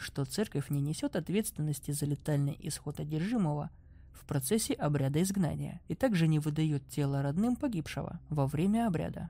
[0.01, 3.71] что церковь не несет ответственности за летальный исход одержимого
[4.13, 9.29] в процессе обряда изгнания и также не выдает тело родным погибшего во время обряда.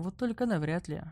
[0.00, 1.02] Вот только навряд ли.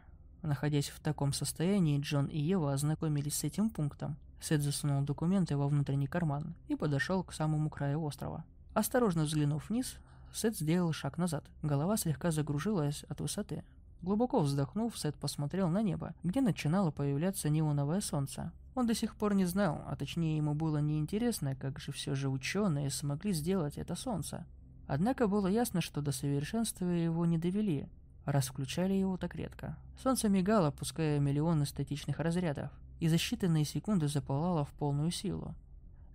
[0.40, 4.16] Находясь в таком состоянии, Джон и Ева ознакомились с этим пунктом.
[4.40, 8.46] Сет засунул документы во внутренний карман и подошел к самому краю острова.
[8.72, 9.96] Осторожно взглянув вниз,
[10.32, 11.44] Сет сделал шаг назад.
[11.60, 13.62] Голова слегка загружилась от высоты.
[14.00, 18.52] Глубоко вздохнув, Сет посмотрел на небо, где начинало появляться неоновое солнце.
[18.74, 22.30] Он до сих пор не знал, а точнее ему было неинтересно, как же все же
[22.30, 24.46] ученые смогли сделать это солнце.
[24.86, 27.86] Однако было ясно, что до совершенства его не довели,
[28.30, 29.76] раз включали его так редко.
[30.02, 35.54] Солнце мигало, пуская миллионы статичных разрядов, и за считанные секунды запылало в полную силу.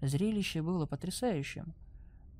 [0.02, 1.74] Зрелище было потрясающим.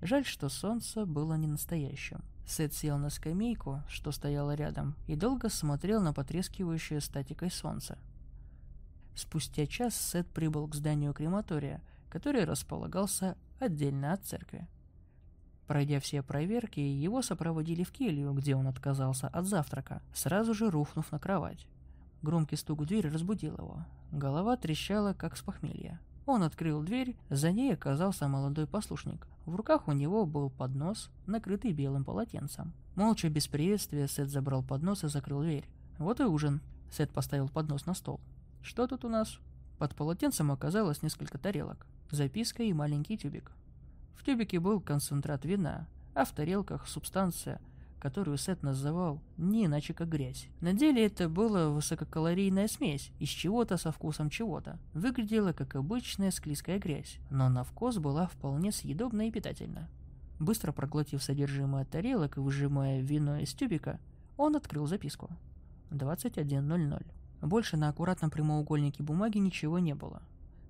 [0.02, 2.22] Жаль, что солнце было не настоящим.
[2.46, 7.98] Сет сел на скамейку, что стояла рядом, и долго смотрел на потрескивающее статикой солнце.
[9.16, 14.68] Спустя час Сет прибыл к зданию крематория, который располагался отдельно от церкви.
[15.68, 21.12] Пройдя все проверки, его сопроводили в келью, где он отказался от завтрака, сразу же рухнув
[21.12, 21.68] на кровать.
[22.22, 23.86] Громкий стук в дверь разбудил его.
[24.12, 26.00] Голова трещала, как с похмелья.
[26.26, 29.28] Он открыл дверь, за ней оказался молодой послушник.
[29.46, 32.74] В руках у него был поднос, накрытый белым полотенцем.
[32.96, 35.68] Молча, без приветствия, Сет забрал поднос и закрыл дверь.
[35.98, 36.62] Вот и ужин.
[36.92, 38.22] Сет поставил поднос на стол.
[38.62, 39.40] Что тут у нас?
[39.80, 43.52] Под полотенцем оказалось несколько тарелок, записка и маленький тюбик.
[44.16, 47.60] В тюбике был концентрат вина, а в тарелках субстанция,
[48.00, 50.48] которую Сет называл не иначе как грязь.
[50.60, 54.78] На деле это была высококалорийная смесь из чего-то со вкусом чего-то.
[54.94, 59.90] Выглядела как обычная склизкая грязь, но на вкус была вполне съедобна и питательна.
[60.40, 64.00] Быстро проглотив содержимое тарелок и выжимая вино из тюбика,
[64.36, 65.30] он открыл записку.
[65.92, 67.06] 21.00.
[67.42, 70.22] Больше на аккуратном прямоугольнике бумаги ничего не было.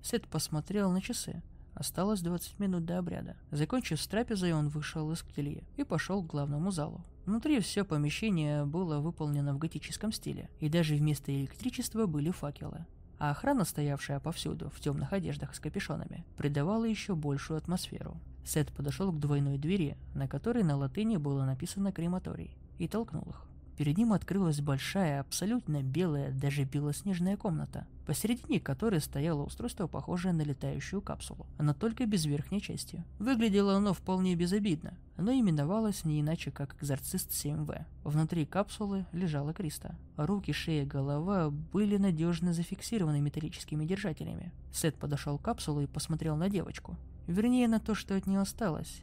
[0.02, 1.42] Сет посмотрел на часы.
[1.74, 3.36] Осталось 20 минут до обряда.
[3.50, 7.04] Закончив с трапезой, он вышел из келье и пошел к главному залу.
[7.26, 12.86] Внутри все помещение было выполнено в готическом стиле, и даже вместо электричества были факелы.
[13.18, 18.20] А охрана, стоявшая повсюду, в темных одеждах с капюшонами, придавала еще большую атмосферу.
[18.44, 23.46] Сет подошел к двойной двери, на которой на латыни было написано «крематорий», и толкнул их.
[23.76, 30.42] Перед ним открылась большая, абсолютно белая, даже белоснежная комната, посередине которой стояло устройство, похожее на
[30.42, 33.02] летающую капсулу, но только без верхней части.
[33.18, 37.84] Выглядело оно вполне безобидно, но именовалось не иначе, как «Экзорцист 7В».
[38.04, 39.96] Внутри капсулы лежала Криста.
[40.16, 44.52] Руки, шея, голова были надежно зафиксированы металлическими держателями.
[44.72, 46.96] Сет подошел к капсуле и посмотрел на девочку.
[47.26, 49.00] Вернее, на то, что от нее осталось.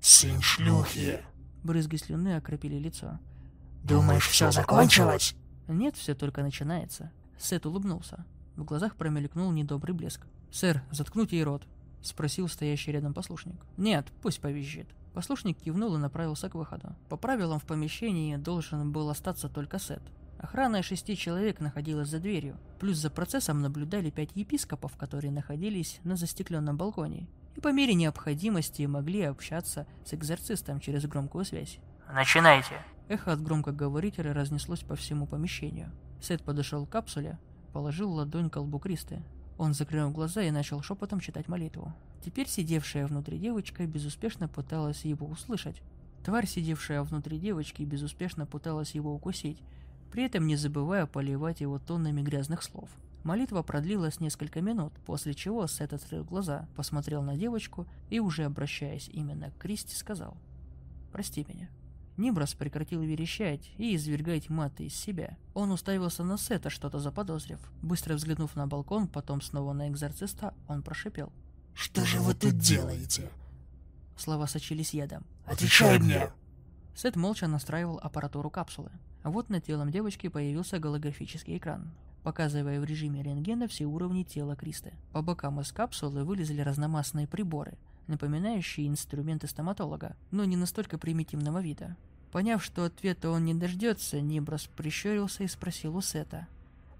[0.00, 1.20] Сын шлюхи.
[1.62, 3.20] Брызги слюны окропили лицо.
[3.84, 5.34] Думаешь, все закончилось?
[5.68, 7.10] Нет, все только начинается.
[7.38, 8.24] Сет улыбнулся.
[8.56, 10.26] В глазах промелькнул недобрый блеск.
[10.52, 11.66] «Сэр, заткнуть ей рот»,—
[12.02, 13.56] спросил стоящий рядом послушник.
[13.76, 14.86] «Нет, пусть повизжит».
[15.14, 16.94] Послушник кивнул и направился к выходу.
[17.08, 20.02] По правилам в помещении должен был остаться только Сет.
[20.38, 22.58] Охрана шести человек находилась за дверью.
[22.80, 27.28] Плюс за процессом наблюдали пять епископов, которые находились на застекленном балконе.
[27.56, 31.78] И по мере необходимости могли общаться с экзорцистом через громкую связь.
[32.12, 32.74] «Начинайте!»
[33.08, 35.90] Эхо от громкоговорителя разнеслось по всему помещению.
[36.20, 37.38] Сет подошел к капсуле,
[37.72, 39.22] положил ладонь к колбу Кристы.
[39.56, 41.94] Он закрыл глаза и начал шепотом читать молитву.
[42.22, 45.80] Теперь сидевшая внутри девочка безуспешно пыталась его услышать.
[46.22, 49.62] Тварь, сидевшая внутри девочки, безуспешно пыталась его укусить,
[50.10, 52.90] при этом не забывая поливать его тоннами грязных слов.
[53.24, 59.08] Молитва продлилась несколько минут, после чего Сет открыл глаза, посмотрел на девочку и, уже обращаясь
[59.08, 60.36] именно к Кристи, сказал
[61.10, 61.70] «Прости меня».
[62.16, 65.36] Нибрас прекратил верещать и извергать маты из себя.
[65.54, 67.58] Он уставился на Сета, что-то заподозрив.
[67.80, 71.32] Быстро взглянув на балкон, потом снова на экзорциста, он прошипел.
[71.74, 73.30] «Что же вы тут делаете?»
[74.16, 75.24] Слова сочились ядом.
[75.46, 76.30] «Отвечай мне!»
[76.94, 78.90] Сет молча настраивал аппаратуру капсулы.
[79.22, 84.54] А вот над телом девочки появился голографический экран, показывая в режиме рентгена все уровни тела
[84.54, 84.92] Кристы.
[85.12, 91.96] По бокам из капсулы вылезли разномастные приборы– напоминающие инструменты стоматолога, но не настолько примитивного вида.
[92.30, 96.48] Поняв, что ответа он не дождется, Ниброс прищурился и спросил у Сета.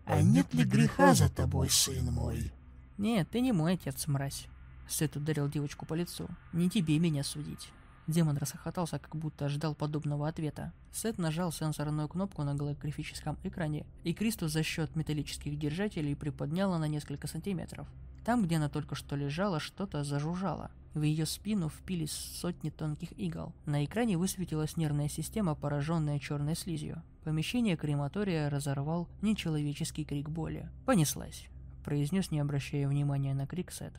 [0.05, 2.53] «А нет ли греха за тобой, сын мой?»
[2.99, 4.47] «Нет, ты не мой отец, мразь».
[4.89, 6.29] Сет ударил девочку по лицу.
[6.53, 7.71] «Не тебе меня судить».
[8.07, 10.73] Демон расхохотался, как будто ожидал подобного ответа.
[10.93, 16.89] Сет нажал сенсорную кнопку на голографическом экране, и Кристу за счет металлических держателей приподняла на
[16.89, 17.87] несколько сантиметров.
[18.25, 20.71] Там, где она только что лежала, что-то зажужжало.
[20.95, 23.53] В ее спину впились сотни тонких игл.
[23.67, 27.03] На экране высветилась нервная система, пораженная черной слизью.
[27.25, 30.69] Помещение крематория разорвал нечеловеческий крик боли.
[30.87, 31.47] «Понеслась»,—
[31.85, 33.95] произнес, не обращая внимания на крик Сет.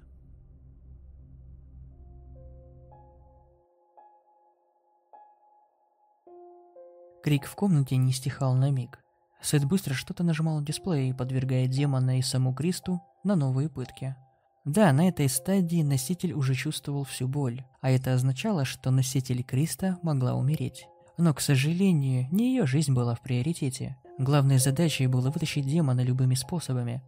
[7.23, 8.99] Крик в комнате не стихал на миг.
[9.41, 14.17] Сет быстро что-то нажимал в дисплее, подвергая демона и саму Кристу на новые пытки.
[14.65, 19.99] Да, на этой стадии носитель уже чувствовал всю боль, а это означало, что носитель Криста
[20.01, 20.87] могла умереть.
[21.17, 23.97] Но, к сожалению, не ее жизнь была в приоритете.
[24.17, 27.01] Главной задачей было вытащить демона любыми способами,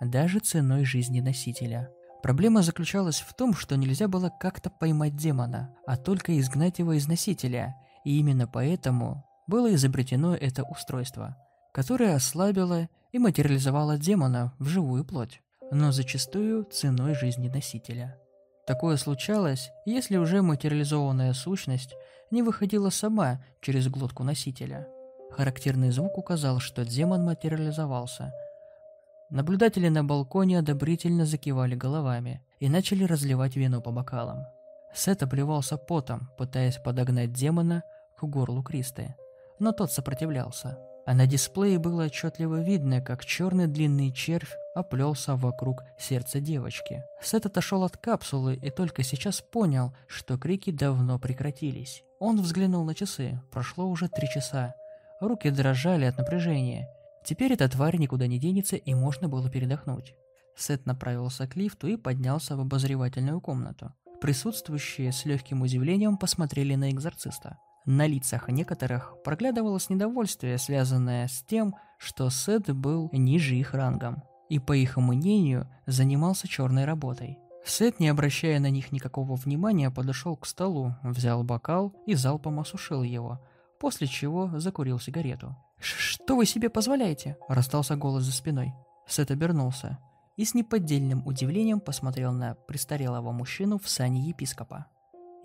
[0.00, 1.90] даже ценой жизни носителя.
[2.22, 7.08] Проблема заключалась в том, что нельзя было как-то поймать демона, а только изгнать его из
[7.08, 11.36] носителя, и именно поэтому было изобретено это устройство–
[11.76, 18.18] которая ослабила и материализовала демона в живую плоть, но зачастую ценой жизни носителя.
[18.66, 21.94] Такое случалось, если уже материализованная сущность
[22.30, 24.88] не выходила сама через глотку носителя.
[25.32, 28.32] Характерный звук указал, что демон материализовался.
[29.28, 34.46] Наблюдатели на балконе одобрительно закивали головами и начали разливать вино по бокалам.
[34.94, 37.82] Сет обливался потом, пытаясь подогнать демона
[38.18, 39.14] к горлу Кристы,
[39.58, 45.84] но тот сопротивлялся а на дисплее было отчетливо видно, как черный длинный червь оплелся вокруг
[45.98, 47.04] сердца девочки.
[47.22, 52.02] Сет отошел от капсулы и только сейчас понял, что крики давно прекратились.
[52.18, 54.74] Он взглянул на часы, прошло уже три часа.
[55.20, 56.88] Руки дрожали от напряжения.
[57.24, 60.14] Теперь эта тварь никуда не денется и можно было передохнуть.
[60.56, 63.94] Сет направился к лифту и поднялся в обозревательную комнату.
[64.20, 67.58] Присутствующие с легким удивлением посмотрели на экзорциста.
[67.86, 74.58] На лицах некоторых проглядывалось недовольствие, связанное с тем, что Сет был ниже их рангом, и,
[74.58, 77.38] по их мнению, занимался черной работой.
[77.64, 83.04] Сет, не обращая на них никакого внимания, подошел к столу, взял бокал и залпом осушил
[83.04, 83.40] его,
[83.78, 85.56] после чего закурил сигарету.
[85.78, 88.72] «Что вы себе позволяете?»– раздался голос за спиной.
[89.06, 89.98] Сет обернулся
[90.36, 94.86] и с неподдельным удивлением посмотрел на престарелого мужчину в сане епископа.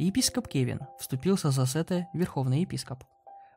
[0.01, 3.03] Епископ Кевин вступился за Сета верховный епископ.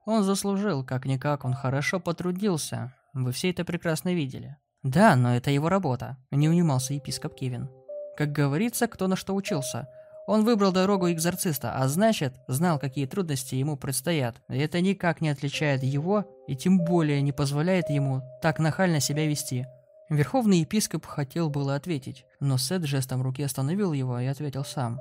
[0.05, 2.93] Он заслужил, как-никак, он хорошо потрудился.
[3.15, 4.59] Вы все это прекрасно видели.
[4.83, 7.71] Да, но это его работа, не унимался епископ Кевин.
[8.15, 9.89] Как говорится, кто на что учился.
[10.27, 14.37] Он выбрал дорогу экзорциста, а значит, знал, какие трудности ему предстоят.
[14.51, 19.27] И это никак не отличает его, и тем более не позволяет ему так нахально себя
[19.27, 19.67] вести.
[20.11, 25.01] Верховный епископ хотел было ответить, но Сет жестом руки остановил его и ответил сам.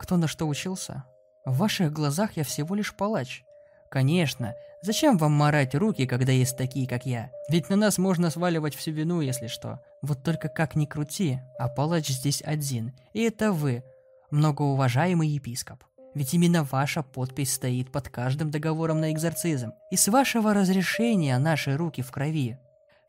[0.00, 1.04] «Кто на что учился?
[1.44, 3.44] В ваших глазах я всего лишь палач.
[3.90, 7.30] Конечно, зачем вам марать руки, когда есть такие, как я?
[7.50, 9.82] Ведь на нас можно сваливать всю вину, если что.
[10.00, 13.84] Вот только как ни крути, а палач здесь один, и это вы,
[14.30, 15.84] многоуважаемый епископ.
[16.14, 19.72] Ведь именно ваша подпись стоит под каждым договором на экзорцизм.
[19.90, 22.58] И с вашего разрешения наши руки в крови.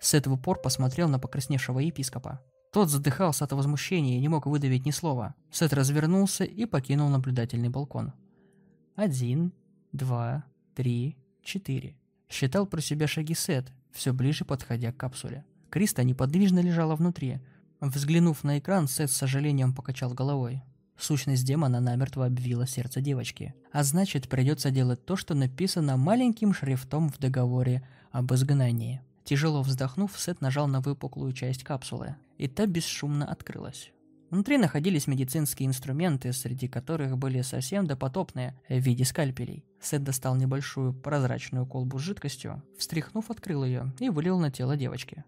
[0.01, 2.41] С этого пор посмотрел на покрасневшего епископа.
[2.71, 5.35] Тот задыхался от возмущения и не мог выдавить ни слова.
[5.51, 8.13] Сет развернулся и покинул наблюдательный балкон.
[8.95, 9.51] Один,
[9.91, 11.97] два, три, четыре.
[12.29, 15.43] Считал про себя шаги Сет, все ближе подходя к капсуле.
[15.69, 17.41] Криста неподвижно лежала внутри.
[17.81, 20.63] Взглянув на экран, Сет с сожалением покачал головой.
[20.97, 23.53] Сущность демона намертво обвила сердце девочки.
[23.73, 29.01] А значит, придется делать то, что написано маленьким шрифтом в договоре об изгнании.
[29.23, 33.91] Тяжело вздохнув, Сет нажал на выпуклую часть капсулы, и та бесшумно открылась.
[34.31, 39.65] Внутри находились медицинские инструменты, среди которых были совсем допотопные в виде скальпелей.
[39.81, 45.25] Сет достал небольшую прозрачную колбу с жидкостью, встряхнув, открыл ее и вылил на тело девочки.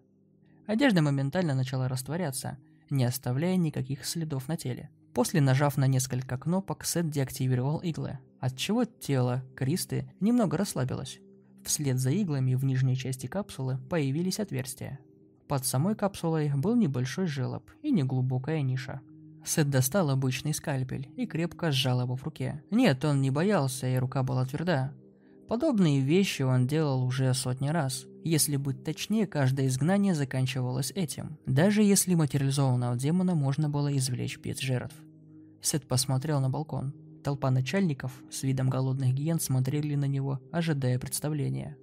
[0.66, 2.56] Одежда моментально начала растворяться,
[2.88, 4.90] не оставляя никаких следов на теле.
[5.12, 11.20] После, нажав на несколько кнопок, Сет деактивировал иглы, отчего тело Кристы немного расслабилось.
[11.64, 15.00] Вслед за иглами в нижней части капсулы появились отверстия.
[15.48, 19.00] Под самой капсулой был небольшой желоб и неглубокая ниша.
[19.44, 22.62] Сет достал обычный скальпель и крепко сжал его в руке.
[22.70, 24.92] Нет, он не боялся, и рука была тверда.
[25.48, 28.06] Подобные вещи он делал уже сотни раз.
[28.24, 31.38] Если быть точнее, каждое изгнание заканчивалось этим.
[31.44, 34.96] Даже если материализованного демона можно было извлечь без жертв.
[35.60, 36.94] Сет посмотрел на балкон.
[37.24, 41.78] Толпа начальников с видом голодных гиен смотрели на него, ожидая представления.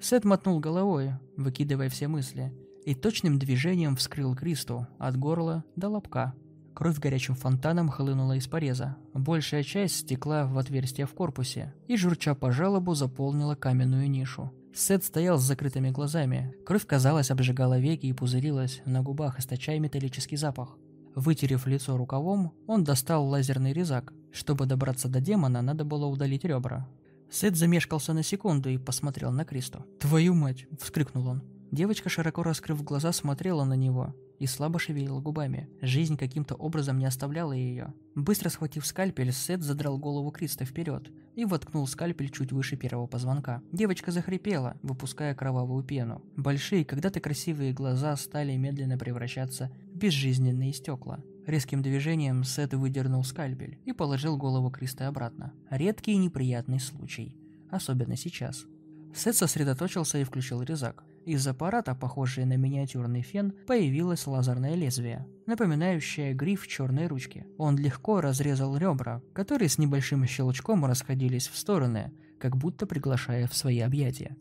[0.00, 2.50] Сет мотнул головой, выкидывая все мысли,
[2.86, 6.34] и точным движением вскрыл Кристу от горла до лобка.
[6.74, 8.96] Кровь горячим фонтаном хлынула из пореза.
[9.12, 14.50] Большая часть стекла в отверстие в корпусе и, журча по жалобу, заполнила каменную нишу.
[14.74, 16.54] Сет стоял с закрытыми глазами.
[16.64, 20.78] Кровь, казалось, обжигала веки и пузырилась на губах, источая металлический запах.
[21.14, 24.12] Вытерев лицо рукавом, он достал лазерный резак.
[24.36, 26.86] Чтобы добраться до демона, надо было удалить ребра.
[27.30, 29.86] Сет замешкался на секунду и посмотрел на Кристу.
[29.98, 31.42] «Твою мать!»– вскрикнул он.
[31.72, 35.70] Девочка, широко раскрыв глаза, смотрела на него и слабо шевелила губами.
[35.80, 37.94] Жизнь каким-то образом не оставляла ее.
[38.14, 43.62] Быстро схватив скальпель, Сет задрал голову Криста вперед и воткнул скальпель чуть выше первого позвонка.
[43.72, 46.22] Девочка захрипела, выпуская кровавую пену.
[46.36, 51.20] Большие, когда-то красивые глаза стали медленно превращаться в безжизненные стекла.
[51.46, 55.52] Резким движением Сет выдернул скальпель и положил голову Криста обратно.
[55.70, 57.36] Редкий и неприятный случай.
[57.70, 58.66] Особенно сейчас.
[59.14, 61.04] Сет сосредоточился и включил резак.
[61.24, 67.46] Из аппарата, похожего на миниатюрный фен, появилось лазерное лезвие, напоминающее гриф черной ручки.
[67.58, 73.56] Он легко разрезал ребра, которые с небольшим щелчком расходились в стороны, как будто приглашая в
[73.56, 74.36] свои объятия.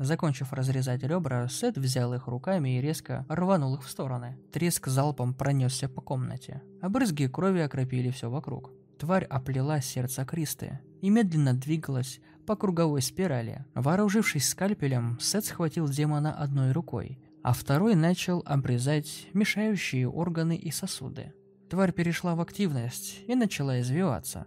[0.00, 4.38] Закончив разрезать ребра, Сет взял их руками и резко рванул их в стороны.
[4.50, 6.62] Треск залпом пронесся по комнате.
[6.80, 8.72] Обрызги крови окропили все вокруг.
[8.98, 13.66] Тварь оплела сердце Кристы и медленно двигалась по круговой спирали.
[13.74, 21.34] Вооружившись скальпелем, Сет схватил демона одной рукой, а второй начал обрезать мешающие органы и сосуды.
[21.68, 24.46] Тварь перешла в активность и начала извиваться.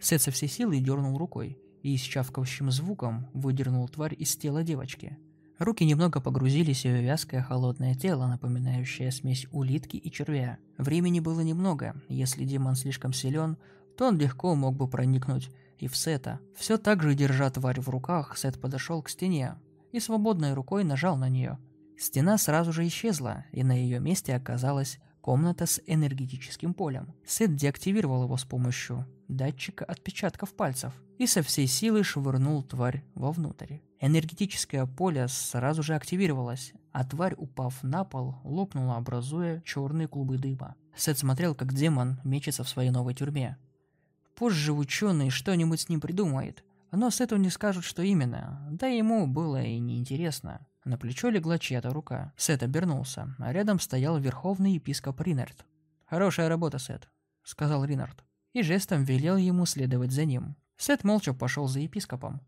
[0.00, 5.18] Сет со всей силы дернул рукой и с чавкающим звуком выдернул тварь из тела девочки.
[5.58, 10.58] Руки немного погрузились в вязкое холодное тело, напоминающее смесь улитки и червя.
[10.76, 13.56] Времени было немного, если демон слишком силен,
[13.96, 16.38] то он легко мог бы проникнуть и в Сета.
[16.56, 19.56] Все так же, держа тварь в руках, Сет подошел к стене
[19.90, 21.58] и свободной рукой нажал на нее.
[21.98, 27.14] Стена сразу же исчезла, и на ее месте оказалась комната с энергетическим полем.
[27.26, 33.78] Сет деактивировал его с помощью датчика отпечатков пальцев и со всей силы швырнул тварь вовнутрь.
[34.00, 40.76] Энергетическое поле сразу же активировалось, а тварь, упав на пол, лопнула, образуя черные клубы дыма.
[40.96, 43.56] Сет смотрел, как демон мечется в своей новой тюрьме.
[44.34, 49.62] Позже ученый что-нибудь с ним придумает, но Сету не скажут, что именно, да ему было
[49.62, 50.66] и неинтересно.
[50.84, 52.32] На плечо легла чья-то рука.
[52.36, 55.66] Сет обернулся, а рядом стоял верховный епископ Ринард.
[56.06, 57.10] «Хорошая работа, Сет»,—
[57.42, 60.56] сказал Ринард, и жестом велел ему следовать за ним.
[60.76, 62.40] Сет молча пошел за епископом.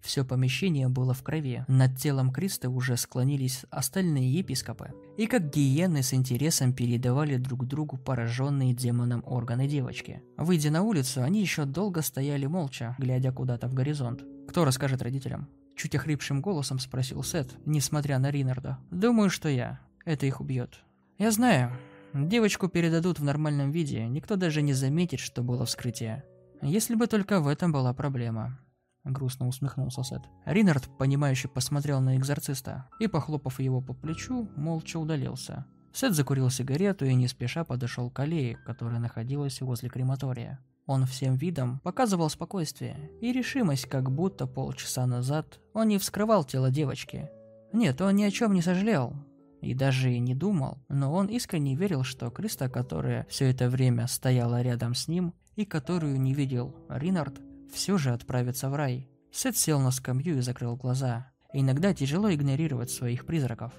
[0.00, 1.64] Все помещение было в крови.
[1.68, 4.92] Над телом Криста уже склонились остальные епископы.
[5.18, 10.22] И как гиены с интересом передавали друг другу пораженные демоном органы девочки.
[10.36, 14.24] Выйдя на улицу, они еще долго стояли молча, глядя куда-то в горизонт.
[14.48, 15.48] Кто расскажет родителям?
[15.76, 18.78] Чуть охрипшим голосом спросил Сет, несмотря на Ринарда.
[18.90, 19.80] «Думаю, что я.
[20.04, 20.82] Это их убьет».
[21.18, 21.72] «Я знаю.
[22.12, 26.24] Девочку передадут в нормальном виде, никто даже не заметит, что было вскрытие.
[26.60, 28.58] Если бы только в этом была проблема».
[29.04, 30.22] Грустно усмехнулся Сет.
[30.44, 35.64] Ринард, понимающе посмотрел на экзорциста и, похлопав его по плечу, молча удалился.
[35.94, 40.60] Сет закурил сигарету и не спеша подошел к аллее, которая находилась возле крематория.
[40.86, 46.70] Он всем видом показывал спокойствие и решимость, как будто полчаса назад он не вскрывал тело
[46.70, 47.30] девочки.
[47.72, 49.14] Нет, он ни о чем не сожалел
[49.60, 54.06] и даже и не думал, но он искренне верил, что Криста, которая все это время
[54.06, 57.40] стояла рядом с ним и которую не видел Ринард,
[57.72, 59.08] все же отправится в рай.
[59.30, 61.30] Сет сел на скамью и закрыл глаза.
[61.52, 63.72] Иногда тяжело игнорировать своих призраков,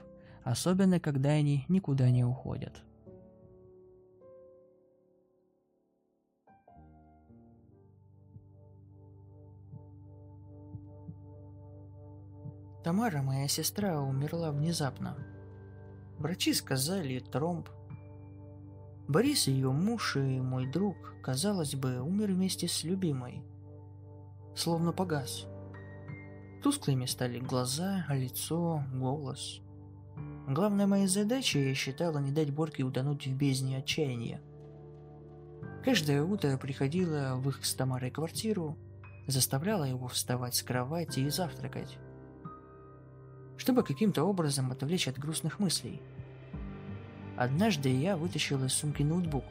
[0.44, 2.84] особенно когда они никуда не уходят.
[12.84, 15.16] Тамара, моя сестра, умерла внезапно.
[16.22, 17.68] Врачи сказали тромб.
[19.08, 23.44] Борис, ее муж и мой друг, казалось бы, умер вместе с любимой.
[24.56, 25.48] Словно погас.
[26.62, 29.62] Тусклыми стали глаза, лицо, голос.
[30.48, 34.42] Главной моей задачей я считала не дать Борке утонуть в бездне отчаяния.
[35.84, 38.78] Каждое утро приходила в их с Тамарой квартиру,
[39.26, 41.98] заставляла его вставать с кровати и завтракать
[43.62, 46.01] чтобы каким-то образом отвлечь от грустных мыслей.
[47.38, 49.43] Однажды я вытащил из сумки ноутбук.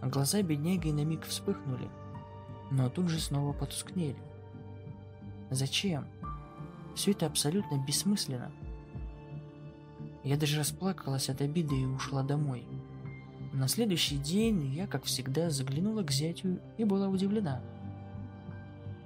[0.00, 1.90] Глаза бедняги на миг вспыхнули,
[2.70, 4.16] но тут же снова потускнели.
[5.50, 6.06] Зачем?
[6.94, 8.50] Все это абсолютно бессмысленно.
[10.24, 12.66] Я даже расплакалась от обиды и ушла домой.
[13.52, 17.60] На следующий день я, как всегда, заглянула к зятю и была удивлена–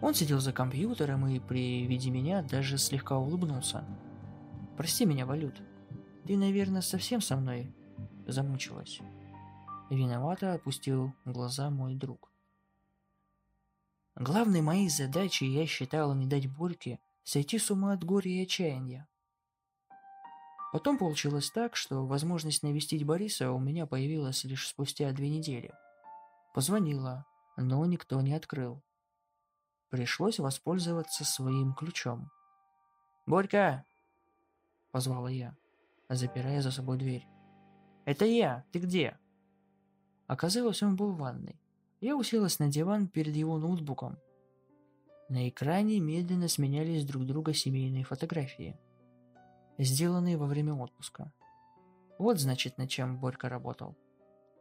[0.04, 3.86] он сидел за компьютером и при виде меня даже слегка улыбнулся.
[4.76, 5.62] «Прости меня, Валют.
[6.26, 7.74] Ты, наверное, совсем со мной
[8.26, 9.00] замучилась».
[9.88, 12.30] Виновато опустил глаза мой друг.
[14.14, 19.08] Главной моей задачей я считала не дать Борьке сойти с ума от горя и отчаяния.
[20.74, 25.72] Потом получилось так, что возможность навестить Бориса у меня появилась лишь спустя две недели.
[26.52, 27.24] Позвонила,
[27.56, 28.82] но никто не открыл.
[29.94, 32.28] Пришлось воспользоваться своим ключом.
[33.26, 33.84] «Борька!»—
[34.90, 35.56] позвала я,
[36.08, 37.28] запирая за собой дверь.
[38.04, 38.64] «Это я!
[38.72, 39.16] Ты где?»
[40.26, 41.60] Оказалось, он был в ванной.
[42.00, 44.18] Я уселась на диван перед его ноутбуком.
[45.28, 48.76] На экране медленно сменялись друг друга семейные фотографии,
[49.78, 51.32] сделанные во время отпуска.
[52.18, 53.94] Вот, значит, над чем Борька работал.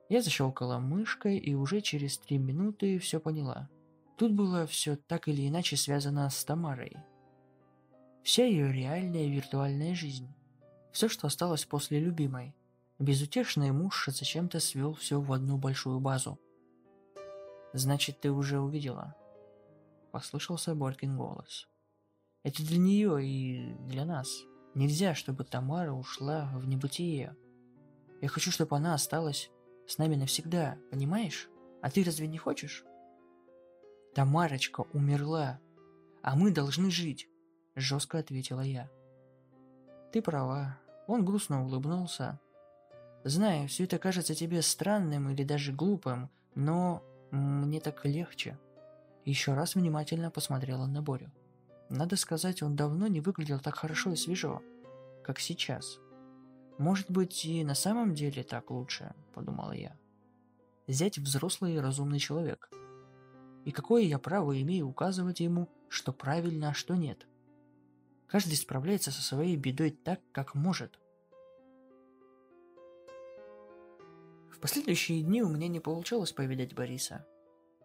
[0.09, 3.67] Я защелкала мышкой и уже через три минуты все поняла—
[4.17, 6.97] Тут было все так или иначе связано с Тамарой.
[8.23, 10.33] Вся ее реальная виртуальная жизнь.
[10.91, 12.55] Все, что осталось после любимой.
[12.99, 16.39] Безутешный муж зачем-то свел все в одну большую базу.
[17.73, 19.15] «Значит, ты уже увидела?»
[20.11, 21.67] Послышался Борькин голос.
[22.43, 24.29] «Это для нее и для нас.
[24.75, 27.35] Нельзя, чтобы Тамара ушла в небытие.
[28.21, 29.49] Я хочу, чтобы она осталась
[29.87, 31.49] с нами навсегда, понимаешь?
[31.81, 32.85] А ты разве не хочешь?»
[34.13, 35.59] Тамарочка умерла,
[36.21, 37.27] а мы должны жить,
[37.75, 38.89] жестко ответила я.
[40.11, 40.77] Ты права.
[41.07, 42.39] Он грустно улыбнулся.
[43.23, 48.59] Знаю, все это кажется тебе странным или даже глупым, но мне так легче.
[49.25, 51.31] Еще раз внимательно посмотрела на Борю.
[51.89, 54.61] Надо сказать, он давно не выглядел так хорошо и свежо,
[55.23, 55.97] как сейчас.
[56.77, 59.97] Может быть, и на самом деле так лучше, подумала я.
[60.87, 62.69] Зять взрослый и разумный человек–
[63.65, 67.27] и какое я право имею указывать ему, что правильно, а что нет?
[68.27, 70.99] Каждый справляется со своей бедой так, как может.
[74.63, 77.25] последующие дни у меня не получалось повидать Бориса.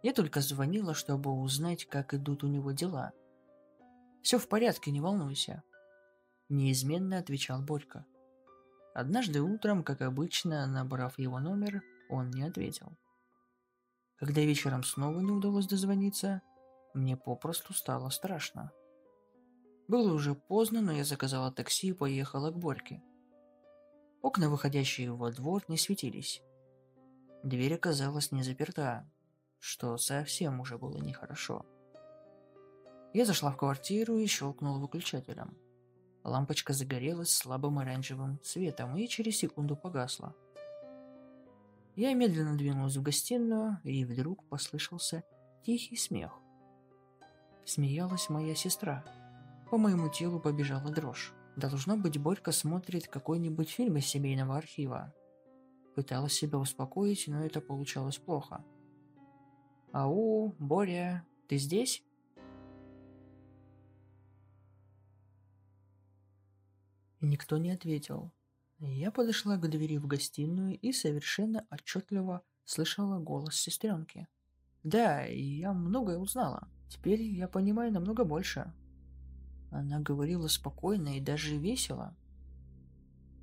[0.05, 3.11] Я только звонила, чтобы узнать, как идут у него дела.
[4.23, 5.65] «Все в порядке, не волнуйся»,–
[6.49, 8.07] неизменно отвечал Борька.
[8.95, 12.97] Однажды утром, как обычно, набрав его номер, он не ответил.
[14.19, 16.43] Когда вечером снова не удалось дозвониться,
[16.93, 18.73] мне попросту стало страшно.
[19.87, 23.03] Было уже поздно, но я заказала такси и поехала к Борьке.
[24.21, 26.43] Окна, выходящие во двор, не светились.
[27.45, 29.09] Дверь оказалась не заперта,
[29.61, 31.65] что совсем уже было нехорошо.
[33.15, 35.57] Я зашла в квартиру и щелкнула выключателем.
[36.25, 40.35] Лампочка загорелась слабым оранжевым светом и через секунду погасла.
[41.99, 45.25] Я медленно двинулась в гостиную, и вдруг послышался
[45.65, 46.31] тихий смех.
[47.65, 49.05] Смеялась моя сестра.
[49.69, 51.35] По моему телу побежала дрожь.
[51.57, 55.13] Должно быть, Борька смотрит какой-нибудь фильм из семейного архива.
[55.97, 58.65] Пыталась себя успокоить, но это получалось плохо.
[59.91, 62.05] «Ау, Боря, ты здесь?»
[67.21, 68.31] Никто не ответил.
[68.81, 74.29] Я подошла к двери в гостиную и совершенно отчетливо слышала голос сестренки.
[74.85, 76.69] Да, я многое узнала.
[76.89, 78.73] Теперь я понимаю намного больше.
[79.71, 82.17] Она говорила спокойно и даже весело.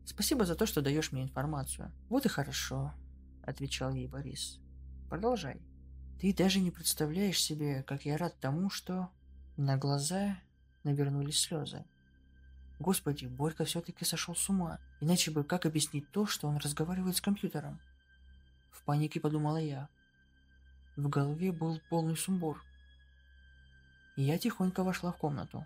[0.05, 1.91] Спасибо за то, что даешь мне информацию.
[2.09, 2.93] Вот и хорошо,
[3.43, 4.59] отвечал ей Борис.
[5.09, 5.61] Продолжай.
[6.19, 9.09] Ты даже не представляешь себе, как я рад тому, что...
[9.57, 10.37] На глаза
[10.83, 11.85] навернулись слезы.
[12.77, 14.79] Господи, Борька все-таки сошел с ума.
[15.05, 17.79] Иначе бы как объяснить то, что он разговаривает с компьютером?
[18.71, 19.87] В панике подумала я.
[20.95, 22.59] В голове был полный сумбур.
[24.15, 25.63] Я тихонько вошла в комнату.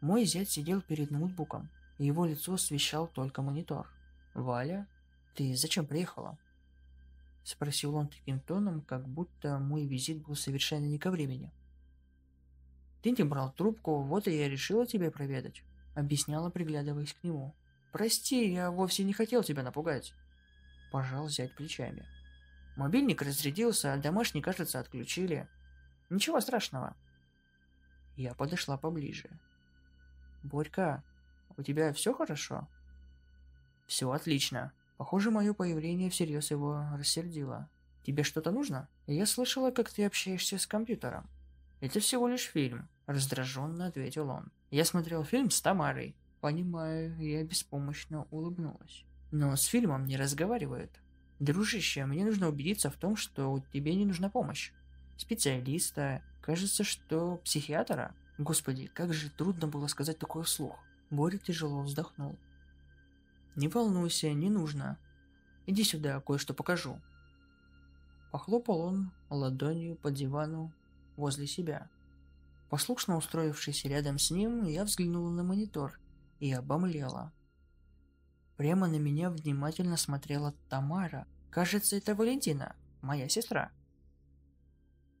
[0.00, 1.70] Мой зять сидел перед ноутбуком.
[1.98, 3.86] Его лицо освещал только монитор.
[4.34, 4.88] «Валя,
[5.36, 6.36] ты зачем приехала?»
[7.44, 11.52] Спросил он таким тоном, как будто мой визит был совершенно не ко времени.
[13.00, 15.62] «Ты не брал трубку, вот и я решила тебя проведать»,—
[15.94, 17.54] объясняла, приглядываясь к нему.
[17.94, 20.14] «Прости, я вовсе не хотел тебя напугать»,—
[20.90, 22.04] пожал зять плечами.
[22.74, 25.48] «Мобильник разрядился, а домашний, кажется, отключили.
[26.10, 26.96] Ничего страшного».
[28.16, 29.30] Я подошла поближе.
[30.42, 31.04] «Борька,
[31.56, 32.66] у тебя все хорошо?»
[33.86, 37.68] «Все отлично», Похоже, мое появление всерьез его рассердило.
[38.04, 38.88] «Тебе что-то нужно?
[39.06, 41.28] Я слышала, как ты общаешься с компьютером».
[41.80, 44.50] «Это всего лишь фильм»,— раздраженно ответил он.
[44.72, 46.16] «Я смотрел фильм с Тамарой».
[46.44, 49.06] «Понимаю, я беспомощно улыбнулась.
[49.30, 50.90] Но с фильмом не разговаривают.
[51.38, 54.70] Дружище, мне нужно убедиться в том, что тебе не нужна помощь.
[55.16, 58.14] Специалиста, кажется, что психиатра.
[58.36, 60.78] Господи, как же трудно было сказать такое вслух.
[61.08, 62.38] Боря тяжело вздохнул.
[63.56, 64.98] «Не волнуйся, не нужно.
[65.64, 67.00] Иди сюда, кое-что покажу».
[68.32, 70.74] Похлопал он ладонью по дивану
[71.16, 71.88] возле себя.
[72.68, 75.98] Послушно устроившись рядом с ним, я взглянула на монитор
[76.40, 77.32] и обомлела.
[78.56, 81.26] Прямо на меня внимательно смотрела Тамара.
[81.50, 83.72] Кажется, это Валентина, моя сестра.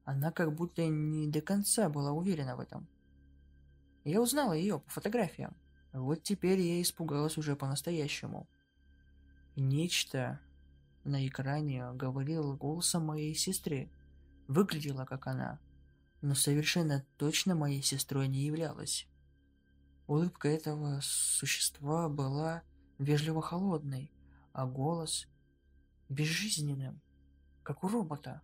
[0.04, 2.86] Она как будто не до конца была уверена в этом.
[4.04, 5.56] Я узнала ее по фотографиям.
[5.92, 8.48] Вот теперь я испугалась уже по-настоящему.
[9.56, 10.40] Нечто
[11.04, 13.90] на экране говорило голосом моей сестры.
[14.46, 15.58] Выглядела как она,
[16.20, 19.08] но совершенно точно моей сестрой не являлась.
[20.06, 22.62] Улыбка этого существа была
[22.98, 24.12] вежливо холодной,
[24.52, 25.26] а голос
[26.10, 27.00] безжизненным,
[27.62, 28.42] как у робота.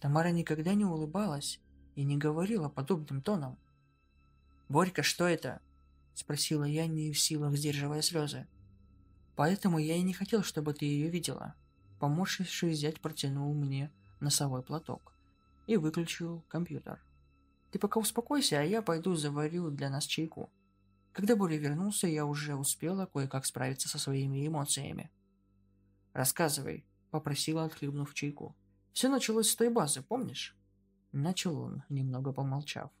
[0.00, 1.60] Тамара никогда не улыбалась
[1.94, 3.56] и не говорила подобным тоном.
[4.68, 5.60] «Борька, что это?»—
[6.14, 8.48] спросила я, не в силах сдерживая слезы.
[9.36, 11.54] «Поэтому я и не хотел, чтобы ты ее видела».
[12.00, 15.12] Поморщившись, зять протянул мне носовой платок
[15.66, 17.00] и выключил компьютер.
[17.74, 20.48] «Ты пока успокойся, а я пойду заварю для нас чайку».
[21.12, 25.10] Когда Боря вернулся, я уже успела кое-как справиться со своими эмоциями.
[26.12, 28.54] «Рассказывай»,— попросила, отхлебнув чайку.
[28.92, 30.56] «Все началось с той базы, помнишь?»
[31.10, 32.92] Начал он, немного помолчав.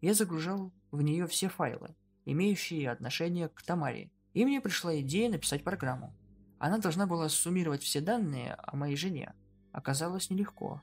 [0.00, 5.64] Я загружал в нее все файлы, имеющие отношение к Тамаре, и мне пришла идея написать
[5.64, 6.14] программу.
[6.60, 9.34] Она должна была суммировать все данные о моей жене.
[9.72, 10.80] Оказалось нелегко.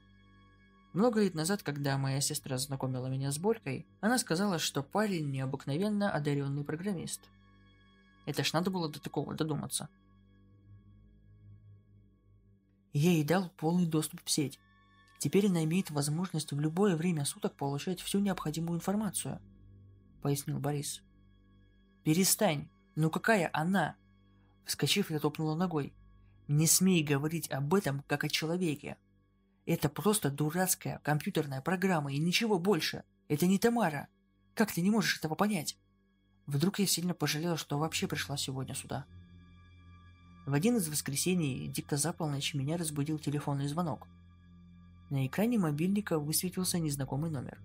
[0.98, 6.12] Много лет назад, когда моя сестра знакомила меня с Борькой, она сказала, что парень необыкновенно
[6.12, 7.22] одаренный программист.
[8.26, 9.90] Это ж надо было до такого додуматься.
[12.94, 14.60] Я ей дал полный доступ в сеть.
[15.20, 19.40] Теперь она имеет возможность в любое время суток получать всю необходимую информацию,
[20.24, 21.04] пояснил Борис.
[22.06, 22.70] «Перестань!
[22.96, 23.98] Ну какая она?»
[24.66, 25.94] Вскочив, я топнула ногой.
[26.48, 28.98] Не смей говорить об этом, как о человеке.
[29.68, 33.04] Это просто дурацкая компьютерная программа и ничего больше.
[33.28, 34.08] Это не Тамара.
[34.54, 35.78] Как ты не можешь этого понять?
[36.46, 39.06] Вдруг я сильно пожалела, что вообще пришла сегодня сюда.
[40.46, 44.08] В один из воскресений, дико за полночь, меня разбудил телефонный звонок.
[45.10, 47.60] На экране мобильника высветился незнакомый номер.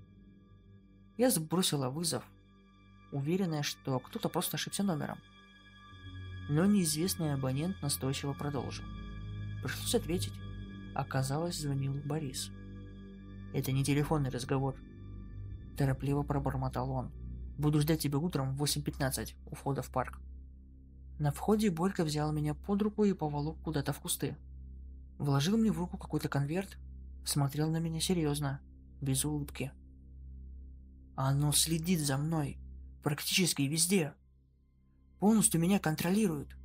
[1.16, 2.24] Я сбросила вызов,
[3.12, 5.20] уверенная, что кто-то просто ошибся номером.
[6.48, 8.84] Но неизвестный абонент настойчиво продолжил.
[9.62, 10.41] Пришлось ответить.
[10.94, 12.50] Оказалось, звонил Борис.
[13.52, 14.76] «Это не телефонный разговор»,–
[15.76, 17.12] торопливо пробормотал он.
[17.58, 20.20] Буду ждать тебя утром в 8.15 у входа в парк.
[21.18, 24.36] На входе Борька взял меня под руку и поволок куда-то в кусты.
[25.18, 26.78] Вложил мне в руку какой-то конверт,
[27.24, 28.60] смотрел на меня серьезно,
[29.00, 29.70] без улыбки.
[31.14, 32.58] Оно следит за мной,
[33.02, 34.14] практически везде.
[35.20, 36.56] Полностью меня контролирует.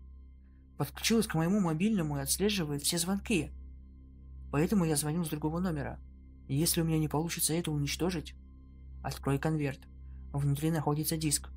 [0.77, 3.51] Подключилось к моему мобильному и отслеживает все звонки.
[4.51, 5.99] Поэтому я звоню с другого номера.
[6.47, 8.35] Если у меня не получится это уничтожить,
[9.03, 9.81] открой конверт.
[10.31, 11.49] Внутри находится диск.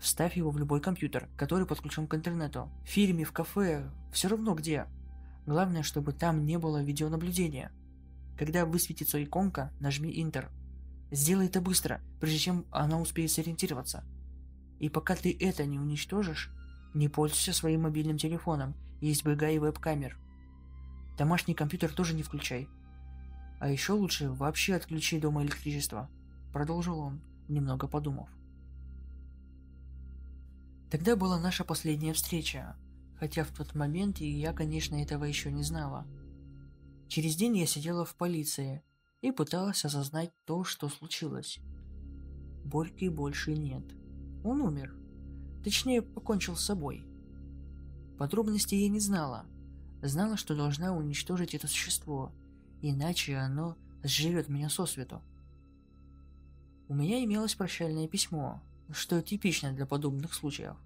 [0.00, 2.70] Вставь его в любой компьютер, который подключен к интернету.
[2.84, 4.86] В фильме, в кафе, все равно где.
[5.46, 7.72] Главное, чтобы там не было видеонаблюдения.
[8.38, 10.50] Когда высветится иконка, нажми Enter.
[11.10, 14.04] Сделай это быстро, прежде чем она успеет сориентироваться.
[14.78, 16.52] И пока ты это не уничтожишь,
[16.94, 20.18] не пользуйся своим мобильным телефоном и избегай веб-камер.
[21.18, 22.68] Домашний компьютер тоже не включай.
[23.58, 26.08] А еще лучше вообще отключи дома электричество.
[26.52, 28.28] Продолжил он немного подумав.
[30.92, 32.76] Тогда была наша последняя встреча,
[33.18, 36.06] хотя в тот момент и я, конечно, этого еще не знала.
[37.08, 38.84] Через день я сидела в полиции
[39.20, 41.58] и пыталась осознать то, что случилось.
[42.64, 43.84] Борьки больше нет.
[44.44, 44.94] Он умер.
[45.64, 47.04] Точнее, покончил с собой.
[48.18, 49.46] Подробностей я не знала.
[50.02, 52.32] Знала, что должна уничтожить это существо,
[52.82, 55.22] иначе оно сживет меня сосвету.
[56.88, 60.76] У меня имелось прощальное письмо, что типично для подобных случаев.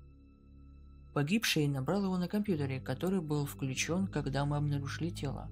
[1.13, 5.51] Погибший набрал его на компьютере, который был включен, когда мы обнаружили тело.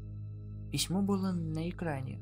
[0.72, 2.18] Письмо было на экране.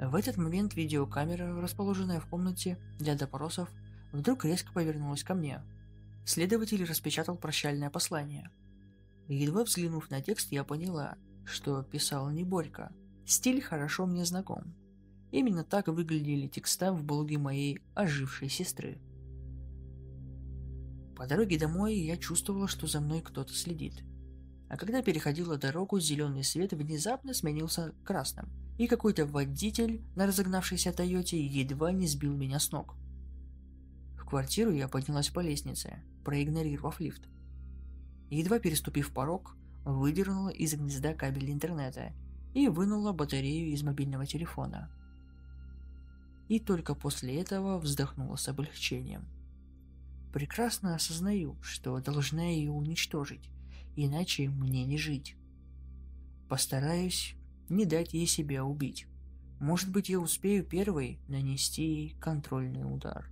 [0.00, 3.70] В этот момент видеокамера, расположенная в комнате для допросов,
[4.12, 5.62] вдруг резко повернулась ко мне.
[6.24, 8.50] Следователь распечатал прощальное послание.
[9.28, 12.92] Едва взглянув на текст, я поняла, что писал не Борька.
[13.24, 14.74] Стиль хорошо мне знаком.
[15.32, 19.00] Именно так выглядели текста в блоге моей ожившей сестры.
[21.16, 24.04] По дороге домой я чувствовала, что за мной кто-то следит.
[24.68, 28.48] А когда переходила дорогу, зеленый свет внезапно сменился красным,
[28.78, 32.94] и какой-то водитель на разогнавшейся Тойоте едва не сбил меня с ног.
[34.16, 37.22] В квартиру я поднялась по лестнице, проигнорировав лифт.
[38.30, 42.12] Едва переступив порог, выдернула из гнезда кабель интернета
[42.54, 44.90] и вынула батарею из мобильного телефона–
[46.48, 49.24] и только после этого вздохнула с облегчением.
[50.32, 53.50] Прекрасно осознаю, что должна ее уничтожить,
[53.96, 55.36] иначе мне не жить.
[56.48, 57.34] Постараюсь
[57.68, 59.06] не дать ей себя убить.
[59.58, 63.28] Может быть, я успею первой нанести ей контрольный удар.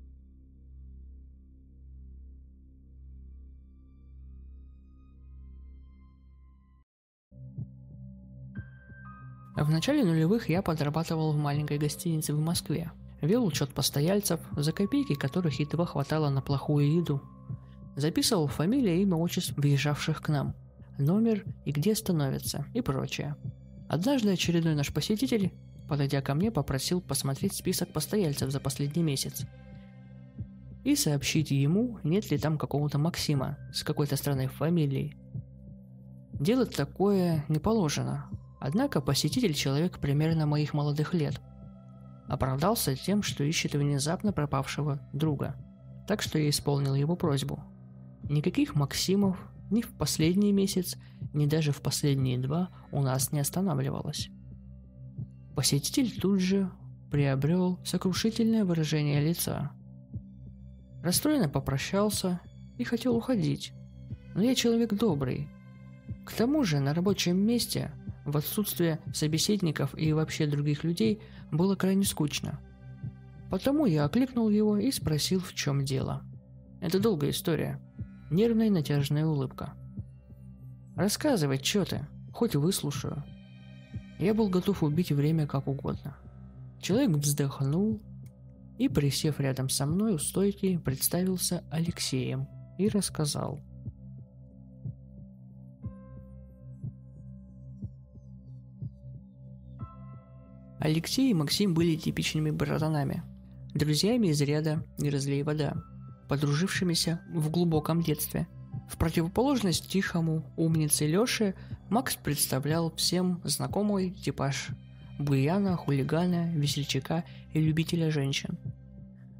[9.64, 12.92] В начале нулевых я подрабатывал в маленькой гостинице в Москве,
[13.22, 17.22] Вел учет постояльцев, за копейки которых едва хватало на плохую еду.
[17.96, 20.54] Записывал фамилии и имя отчеств въезжавших к нам,
[20.98, 23.36] номер и где становятся и прочее.
[23.88, 25.50] Однажды очередной наш посетитель,
[25.88, 29.46] подойдя ко мне, попросил посмотреть список постояльцев за последний месяц
[30.84, 35.16] и сообщить ему, нет ли там какого-то Максима с какой-то странной фамилией.
[36.34, 38.28] Делать такое не положено,
[38.64, 41.40] однако посетитель человек примерно моих молодых лет–
[42.26, 45.56] Оправдался тем, что ищет внезапно пропавшего друга.
[46.08, 47.62] Так что я исполнил его просьбу.
[48.24, 49.38] Никаких Максимов
[49.70, 50.96] ни в последний месяц,
[51.32, 54.30] ни даже в последние два у нас не останавливалось.
[55.54, 56.70] Посетитель тут же
[57.10, 59.72] приобрел сокрушительное выражение лица.
[61.02, 62.40] Расстроенно попрощался
[62.78, 63.72] и хотел уходить.
[64.34, 65.48] Но я человек добрый.
[66.24, 67.92] К тому же на рабочем месте,
[68.24, 71.20] в отсутствие собеседников и вообще других людей,
[71.50, 72.60] было крайне скучно.
[73.50, 76.22] Потому я окликнул его и спросил, в чем дело.
[76.80, 77.80] Это долгая история.
[78.30, 79.74] Нервная натяжная улыбка.
[80.96, 83.24] «Рассказывай, что ты, хоть выслушаю».
[84.18, 86.16] Я был готов убить время как угодно.
[86.80, 88.00] Человек вздохнул
[88.78, 92.46] и, присев рядом со мной у стойки, представился Алексеем
[92.78, 93.60] и рассказал.
[100.84, 103.22] Алексей и Максим были типичными братанами.
[103.72, 105.82] Друзьями из ряда «Не разлей вода»,
[106.28, 108.46] подружившимися в глубоком детстве.
[108.90, 111.54] В противоположность тихому умнице Лёше,
[111.88, 114.68] Макс представлял всем знакомый типаж
[115.18, 117.24] буяна, хулигана, весельчака
[117.54, 118.58] и любителя женщин.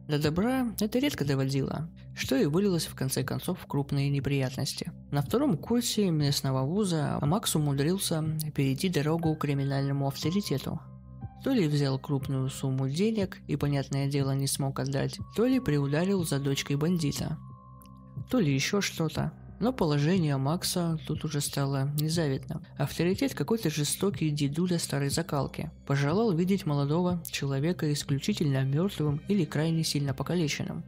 [0.09, 4.93] До добра это редко доводило, что и вылилось в конце концов в крупные неприятности.
[5.11, 8.25] На втором курсе местного вуза Макс умудрился
[8.55, 10.81] перейти дорогу криминальному авторитету.
[11.45, 16.25] То ли взял крупную сумму денег и, понятное дело, не смог отдать, то ли приударил
[16.25, 17.37] за дочкой бандита,
[18.31, 19.31] то ли еще что-то.
[19.61, 22.65] Но положение Макса тут уже стало незавидным.
[22.79, 25.71] Авторитет какой-то жестокий дедуля старой закалки.
[25.87, 30.83] Пожелал видеть молодого человека исключительно мертвым или крайне сильно покалеченным.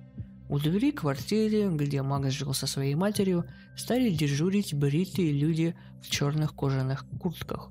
[0.48, 3.44] У двери квартиры, где Макс жил со своей матерью,
[3.76, 7.70] стали дежурить бритые люди в черных кожаных куртках,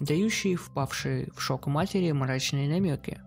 [0.00, 3.20] дающие впавшие в шок матери мрачные намеки.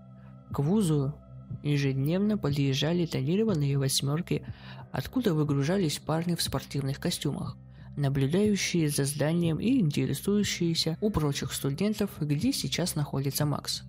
[0.52, 1.16] К вузу
[1.64, 4.46] ежедневно подъезжали тонированные восьмерки
[4.92, 7.58] откуда выгружались парни в спортивных костюмах,
[7.96, 13.84] наблюдающие за зданием и интересующиеся у прочих студентов, где сейчас находится Макс.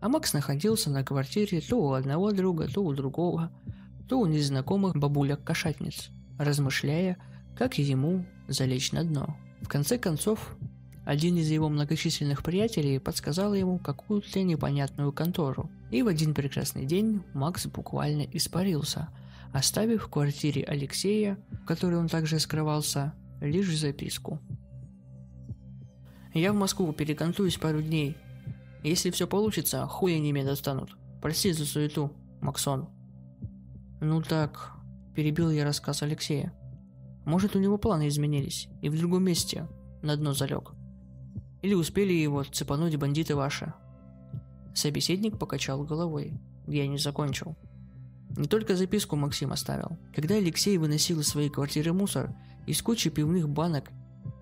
[0.00, 3.50] А Макс находился на квартире то у одного друга, то у другого,
[4.08, 7.18] то у незнакомых бабуляк-кошатниц, размышляя,
[7.56, 9.36] как ему залечь на дно.
[9.60, 10.56] В конце концов,
[11.04, 15.70] один из его многочисленных приятелей подсказал ему какую-то непонятную контору.
[15.90, 19.08] И в один прекрасный день Макс буквально испарился–
[19.52, 24.38] оставив в квартире Алексея, в которой он также скрывался, лишь записку.
[26.32, 28.16] «Я в Москву перекантуюсь пару дней.
[28.84, 30.96] Если все получится, хуй они меня достанут.
[31.20, 32.88] Прости за суету, Максон».
[34.00, 34.72] «Ну так»,–
[35.14, 36.52] перебил я рассказ Алексея.
[37.24, 39.66] «Может, у него планы изменились, и в другом месте
[40.02, 40.72] на дно залег.
[41.62, 43.72] Или успели его цепануть бандиты ваши?»
[44.74, 46.40] Собеседник покачал головой.
[46.66, 47.56] Я не закончил.
[48.36, 49.98] Не только записку Максим оставил.
[50.14, 52.32] Когда Алексей выносил из своей квартиры мусор,
[52.66, 53.90] из кучи пивных банок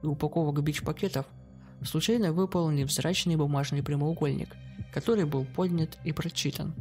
[0.03, 1.27] и упаковок бич-пакетов,
[1.83, 4.55] случайно выпал невзрачный бумажный прямоугольник,
[4.93, 6.75] который был поднят и прочитан.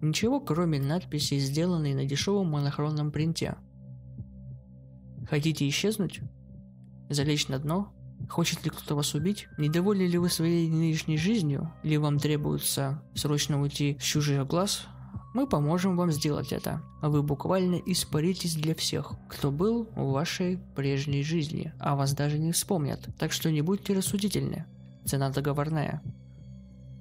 [0.00, 3.56] Ничего, кроме надписи, сделанной на дешевом монохронном принте.
[5.28, 6.20] Хотите исчезнуть?
[7.08, 7.93] Залечь на дно?
[8.28, 9.48] Хочет ли кто-то вас убить?
[9.58, 11.72] Недовольны ли вы своей нынешней жизнью?
[11.82, 14.86] Или вам требуется срочно уйти с чужих глаз?
[15.34, 16.80] Мы поможем вам сделать это.
[17.02, 22.52] Вы буквально испаритесь для всех, кто был в вашей прежней жизни, а вас даже не
[22.52, 23.08] вспомнят.
[23.18, 24.64] Так что не будьте рассудительны.
[25.04, 26.02] Цена договорная.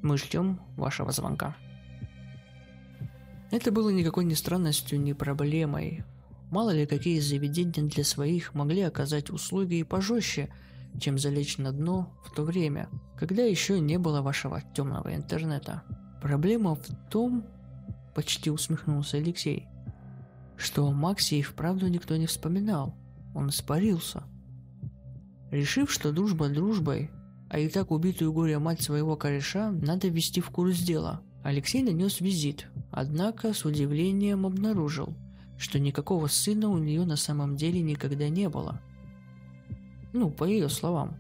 [0.02, 1.56] Мы ждем вашего звонка.
[3.52, 6.04] Это было никакой не странностью, не проблемой.
[6.50, 10.50] Мало ли какие заведения для своих могли оказать услуги и пожестче,
[11.00, 15.84] чем залечь на дно в то время, когда еще не было вашего темного интернета.
[16.22, 17.46] Проблема в том,
[18.14, 19.68] Почти усмехнулся Алексей.
[20.56, 22.96] Что о Максе и вправду никто не вспоминал.
[23.34, 24.24] Он испарился.
[25.50, 27.10] Решив, что дружба дружбой,
[27.50, 32.22] а и так убитую горе мать своего кореша надо ввести в курс дела, Алексей нанес
[32.22, 35.16] визит, однако с удивлением обнаружил,
[35.58, 38.80] что никакого сына у нее на самом деле никогда не было.
[40.14, 41.18] Ну, по ее словам.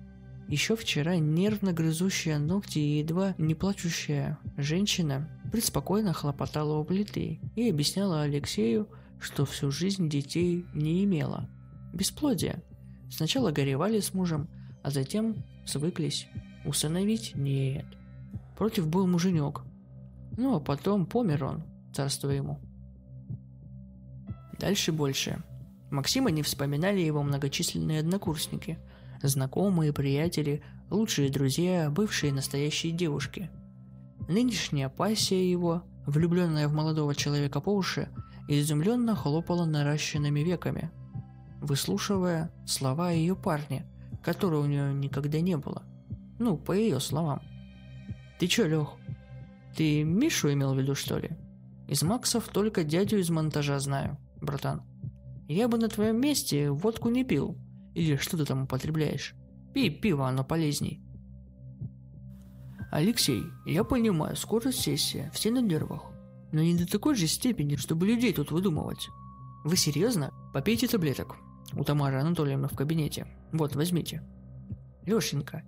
[0.47, 7.69] Еще вчера нервно грызущая ногти и едва не плачущая женщина преспокойно хлопотала у плиты и
[7.69, 8.87] объясняла Алексею,
[9.19, 11.49] что всю жизнь детей не имела.
[11.93, 12.61] Бесплодие.
[13.09, 14.47] Сначала горевали с мужем,
[14.83, 16.27] а затем свыклись.
[16.65, 17.33] Усыновить?
[17.35, 17.85] Нет.
[18.57, 19.61] Против был муженек.
[20.37, 21.63] Ну а потом помер он,
[21.93, 22.59] царство ему.
[24.59, 25.43] Дальше больше.
[25.93, 28.77] Максима не вспоминали его многочисленные однокурсники,
[29.21, 33.49] знакомые, приятели, лучшие друзья, бывшие настоящие девушки–
[34.27, 38.07] Нынешняя пассия его, влюбленная в молодого человека по уши,
[38.47, 40.91] изумленно хлопала наращенными веками,
[41.59, 43.85] выслушивая слова ее парня,
[44.23, 45.83] которого у нее никогда не было.
[46.39, 47.41] Ну, по ее словам.
[48.39, 48.93] «Ты чё, Лех,
[49.75, 51.31] ты Мишу имел в виду, что ли?
[51.87, 54.83] Из Максов только дядю из монтажа знаю, братан.
[55.54, 57.56] Я бы на твоем месте водку не пил.
[57.93, 59.36] Или что ты там употребляешь?
[59.72, 60.99] Пей пиво, оно полезней.
[62.91, 66.06] Алексей, я понимаю, скоро сессия, все на нервах.
[66.51, 69.10] Но не до такой же степени, чтобы людей тут выдумывать.
[69.64, 70.32] Вы серьезно?
[70.56, 71.36] Попейте таблеток.
[71.74, 73.28] У Тамары Анатольевны в кабинете.
[73.51, 74.24] Вот, возьмите.
[75.06, 75.64] Лешенька,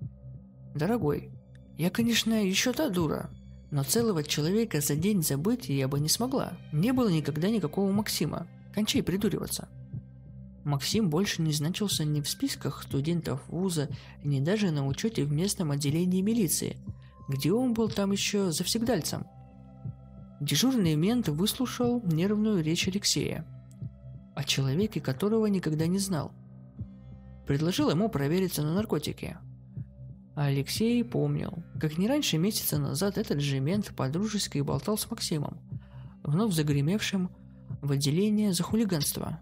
[0.74, 1.30] дорогой,
[1.78, 3.30] я, конечно, еще та дура,
[3.70, 6.54] но целого человека за день забыть я бы не смогла.
[6.72, 8.48] Не было никогда никакого Максима.
[8.76, 9.70] Кончай придуриваться.
[10.64, 13.90] Максим больше не значился ни в списках студентов вуза,
[14.24, 16.78] ни даже на учете в местном отделении милиции–
[17.28, 19.26] где он был там еще завсегдальцем.
[20.40, 23.46] Дежурный мент выслушал нервную речь Алексея,
[24.36, 26.32] о человеке которого никогда не знал.
[27.48, 29.38] Предложил ему провериться на наркотики.
[30.36, 35.58] Алексей помнил, как не раньше месяца назад этот же мент подружески болтал с Максимом,
[36.24, 37.32] вновь загремевшим
[37.86, 39.40] в отделение за хулиганство.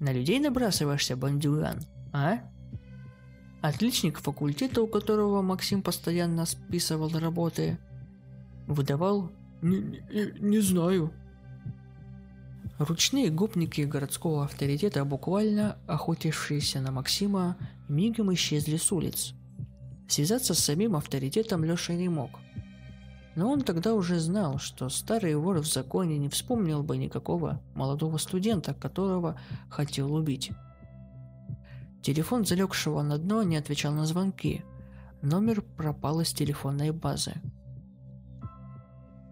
[0.00, 1.80] На людей набрасываешься, бандюган,
[2.12, 2.38] а?
[3.60, 7.78] Отличник факультета, у которого Максим постоянно списывал работы,
[8.66, 9.30] выдавал
[9.62, 11.12] «Не, не, не знаю».
[12.78, 17.56] Ручные гопники городского авторитета, буквально охотившиеся на Максима,
[17.88, 19.34] мигом исчезли с улиц.
[20.08, 22.40] Связаться с самим авторитетом Леша не мог.
[23.34, 28.18] Но он тогда уже знал, что старый вор в законе не вспомнил бы никакого молодого
[28.18, 29.38] студента, которого
[29.70, 30.52] хотел убить.
[32.02, 34.62] Телефон залегшего на дно не отвечал на звонки.
[35.22, 37.34] Номер пропал из телефонной базы.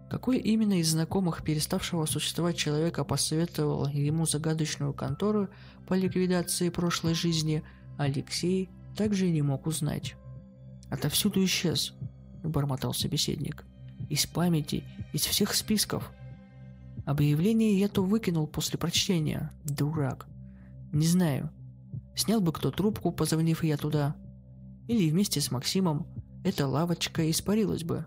[0.09, 5.49] Какой именно из знакомых переставшего существовать человека посоветовал ему загадочную контору
[5.87, 7.63] по ликвидации прошлой жизни,
[7.97, 10.15] Алексей также не мог узнать.
[10.89, 11.93] «Отовсюду исчез»,–
[12.43, 13.65] бормотал собеседник.
[14.11, 14.83] «Из памяти,
[15.13, 16.11] из всех списков.
[17.05, 19.51] Объявление я то выкинул после прочтения.
[19.63, 20.27] Дурак.
[20.91, 21.49] Не знаю,
[22.15, 24.15] Снял бы кто трубку, позвонив я туда.
[24.87, 26.05] Или вместе с Максимом
[26.43, 28.05] эта лавочка испарилась бы.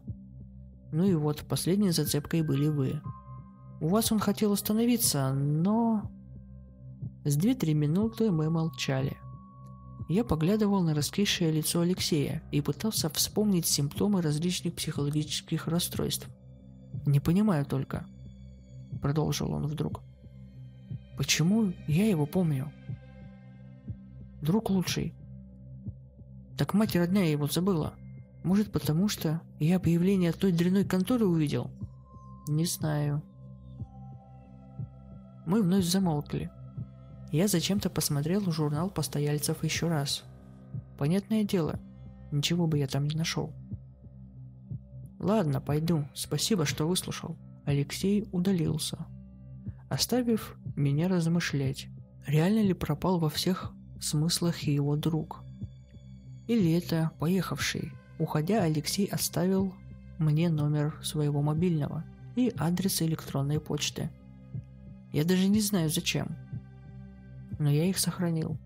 [0.93, 3.01] Ну и вот, последней зацепкой были вы.
[3.81, 6.11] У вас он хотел остановиться, но...
[7.25, 9.17] С две-три минуты мы молчали.
[10.09, 16.29] Я поглядывал на раскисшее лицо Алексея и пытался вспомнить симптомы различных психологических расстройств.
[17.07, 18.07] «Не понимаю только»,—
[19.01, 20.03] продолжил он вдруг.
[21.17, 22.71] «Почему я его помню?»
[24.45, 25.15] Друг лучший.
[26.59, 27.95] Так мать родная его забыла.
[28.43, 31.71] Может, потому что я объявление той дряной конторы увидел?
[32.47, 33.23] Не знаю.
[35.47, 36.51] Мы вновь замолкли.
[37.35, 40.23] Я зачем-то посмотрел журнал постояльцев еще раз.
[40.97, 41.81] Понятное дело,
[42.31, 43.53] ничего бы я там не нашел.
[45.19, 46.05] Ладно, пойду.
[46.15, 47.37] Спасибо, что выслушал.
[47.65, 48.99] Алексей удалился,
[49.89, 51.89] оставив меня размышлять.
[52.25, 55.43] Реально ли пропал во всех смыслах его друг.
[56.47, 57.91] Или это поехавший.
[58.21, 59.75] Уходя, Алексей оставил
[60.19, 62.05] мне номер своего мобильного
[62.37, 64.09] и адрес электронной почты.
[65.13, 66.37] Я даже не знаю зачем,
[67.59, 68.59] но я их сохранил.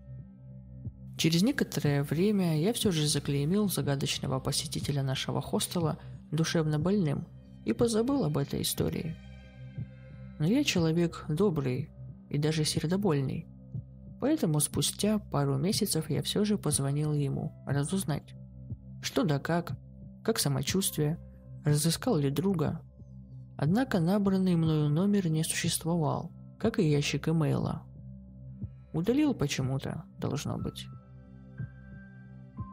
[1.17, 5.99] Через некоторое время я все же заклеймил загадочного посетителя нашего хостела
[6.31, 7.27] душевно больным
[7.65, 9.15] и позабыл об этой истории.
[10.39, 11.89] Но я человек добрый
[12.29, 13.45] и даже сердобольный–
[14.19, 18.35] Поэтому спустя пару месяцев я все же позвонил ему разузнать,
[19.01, 19.77] что да как,
[20.23, 21.17] как самочувствие,
[21.63, 22.81] разыскал ли друга.
[23.57, 27.83] Однако набранный мною номер не существовал, как и ящик имейла.
[28.93, 30.87] Удалил почему-то, должно быть.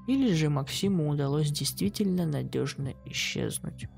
[0.09, 3.89] Или же Максиму удалось действительно надежно исчезнуть.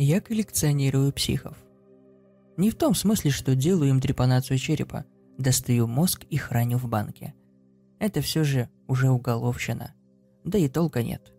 [0.00, 1.56] Я коллекционирую психов.
[2.56, 5.04] Не в том смысле, что делаю им трепанацию черепа,
[5.38, 7.34] достаю мозг и храню в банке.
[7.98, 9.94] Это все же уже уголовщина.
[10.44, 11.32] Да и толка нет.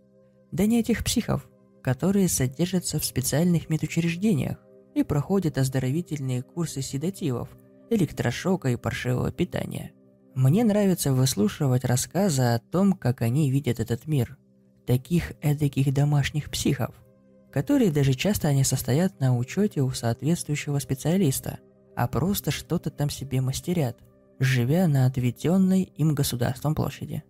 [0.51, 1.47] Да не этих психов,
[1.81, 4.57] которые содержатся в специальных медучреждениях
[4.93, 7.47] и проходят оздоровительные курсы седативов,
[7.89, 9.93] электрошока и паршивого питания.
[10.35, 14.37] Мне нравится выслушивать рассказы о том, как они видят этот мир.
[14.85, 16.93] Таких эдаких домашних психов–
[17.51, 21.59] которые даже часто не состоят на учете у соответствующего специалиста,
[21.95, 23.99] а просто что-то там себе мастерят,
[24.39, 27.23] живя на отведенной им государством площади.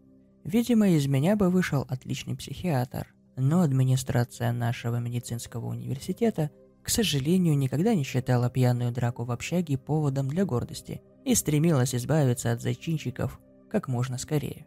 [0.44, 6.52] Видимо, из меня бы вышел отличный психиатр, но администрация нашего медицинского университета,
[6.84, 12.52] к сожалению, никогда не считала пьяную драку в общаге поводом для гордости и стремилась избавиться
[12.52, 13.40] от зачинщиков
[13.70, 14.66] как можно скорее.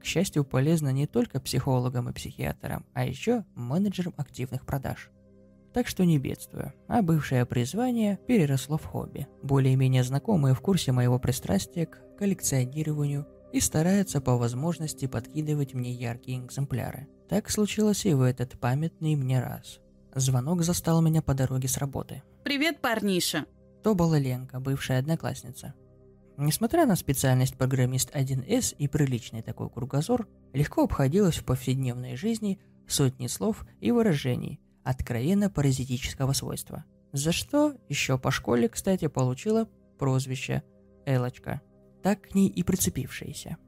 [0.00, 5.10] К счастью, полезно не только психологам и психиатрам, а еще менеджерам активных продаж.
[5.72, 9.28] Так что не бедствую, а бывшее призвание переросло в хобби.
[9.42, 16.44] Более-менее знакомые в курсе моего пристрастия к коллекционированию и стараются по возможности подкидывать мне яркие
[16.44, 17.08] экземпляры.
[17.28, 19.80] Так случилось и в этот памятный мне раз.
[20.14, 22.22] Звонок застал меня по дороге с работы.
[22.42, 23.46] «Привет, парниша!»
[23.84, 25.74] То была Ленка, бывшая одноклассница.
[26.42, 33.26] Несмотря на специальность программист 1С и приличный такой кругозор, легко обходилось в повседневной жизни сотни
[33.26, 36.86] слов и выражений откровенно паразитического свойства.
[37.12, 39.68] За что еще по школе, кстати, получила
[39.98, 40.62] прозвище
[41.04, 41.60] Элочка,
[42.02, 43.58] так к ней и прицепившаяся.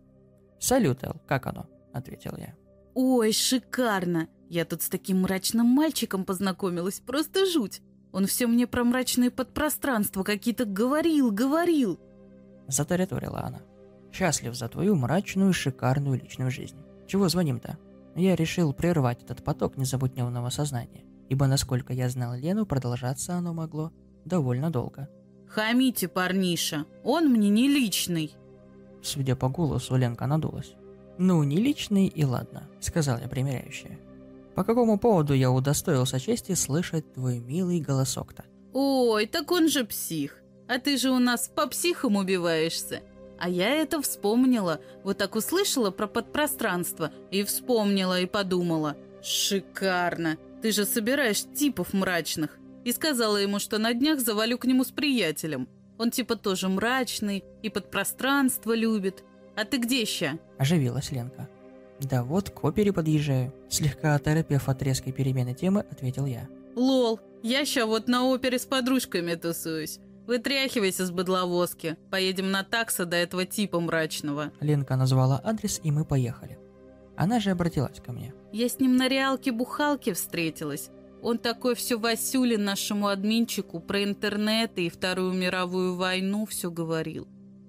[0.58, 2.54] «Салют, Эл, как оно?»– ответил я.
[2.94, 4.28] Ой, шикарно!
[4.48, 7.82] Я тут с таким мрачным мальчиком познакомилась, просто жуть.
[8.12, 12.00] Он все мне про мрачные подпространства какие-то говорил, говорил.
[12.72, 13.60] Затараторила она.
[14.12, 16.76] Счастлив за твою мрачную шикарную личную жизнь.
[17.06, 17.78] Чего звоним-то?
[18.16, 23.92] Я решил прервать этот поток незабутневного сознания, ибо, насколько я знал Лену, продолжаться оно могло
[24.24, 25.08] довольно долго.
[25.48, 28.34] Хамите, парниша, он мне не личный.
[29.02, 30.74] Судя по голосу, Ленка надулась.
[31.18, 33.98] «Ну, не личный и ладно»,— сказал я примиряющая.
[34.54, 40.41] «По какому поводу я удостоился чести слышать твой милый голосок-то?» Ой, так он же псих.
[40.72, 43.02] А ты же у нас по психам убиваешься.
[43.38, 44.80] А я это вспомнила.
[45.04, 47.12] Вот так услышала про подпространство.
[47.30, 48.96] И вспомнила, и подумала.
[49.22, 50.38] Шикарно.
[50.62, 52.56] Ты же собираешь типов мрачных.
[52.84, 55.68] И сказала ему, что на днях завалю к нему с приятелем.
[55.98, 59.24] Он типа тоже мрачный и подпространство любит.
[59.54, 60.38] А ты где ща?
[60.56, 61.50] Оживилась Ленка.
[62.00, 63.52] Да вот, к опере подъезжаю.
[63.68, 66.48] Слегка оторопев от резкой перемены темы, ответил я.
[66.76, 70.00] Лол, я ща вот на опере с подружками тусуюсь.
[70.26, 71.96] Вытряхивайся с быдловозки.
[72.10, 74.52] Поедем на такса до этого типа мрачного.
[74.60, 76.58] Ленка назвала адрес, и мы поехали.
[77.16, 78.32] Она же обратилась ко мне.
[78.52, 80.90] Я с ним на реалке-бухалке встретилась.
[81.22, 87.28] Он такой все Васюле нашему админчику про интернет и Вторую мировую войну все говорил.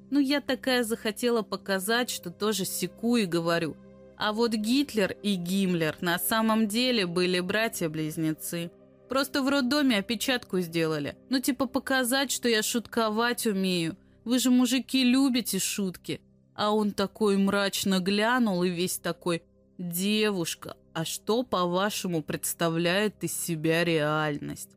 [0.10, 3.76] Ну, я такая захотела показать, что тоже секу и говорю.
[4.18, 8.72] А вот Гитлер и Гиммлер на самом деле были братья-близнецы.
[9.14, 11.16] Просто в роддоме опечатку сделали.
[11.30, 13.96] Ну, типа показать, что я шутковать умею.
[14.26, 16.20] Вы же, мужики, любите шутки.
[16.56, 19.44] А он такой мрачно глянул и весь такой
[19.78, 24.72] «Девушка, а что, по-вашему, представляет из себя реальность?»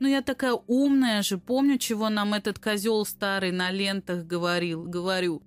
[0.00, 4.82] Ну я такая умная же, помню, чего нам этот козел старый на лентах говорил.
[4.86, 5.40] Говорю,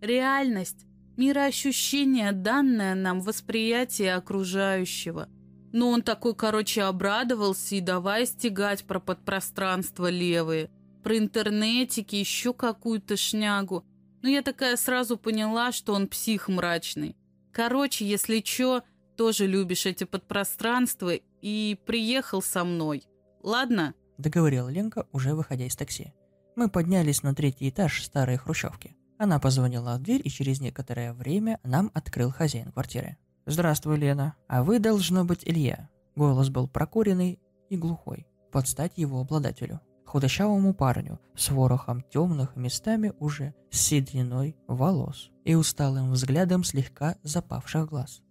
[0.00, 5.28] реальность, мироощущение, данное нам восприятие окружающего.
[5.72, 10.70] Но он такой, короче, обрадовался и давай стегать про подпространство левые,
[11.02, 13.84] про интернетики, еще какую-то шнягу.
[14.20, 17.16] Но я такая сразу поняла, что он псих мрачный.
[17.52, 18.82] Короче, если чё,
[19.16, 21.12] тоже любишь эти подпространства
[21.42, 23.04] и приехал со мной.
[23.42, 26.12] Ладно?»– договорила Ленка, уже выходя из такси.
[26.54, 28.94] Мы поднялись на третий этаж старой хрущевки.
[29.18, 33.16] Она позвонила в дверь, и через некоторое время нам открыл хозяин квартиры.
[33.46, 34.36] «Здравствуй, Лена.
[34.48, 35.88] А вы, должно быть, Илья».
[36.14, 37.40] Голос был прокуренный
[37.70, 39.80] и глухой, под стать его обладателю.
[40.04, 48.22] Худощавому парню с ворохом темных местами уже сединой волос и усталым взглядом слегка запавших глаз.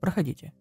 [0.00, 0.52] «Проходите»,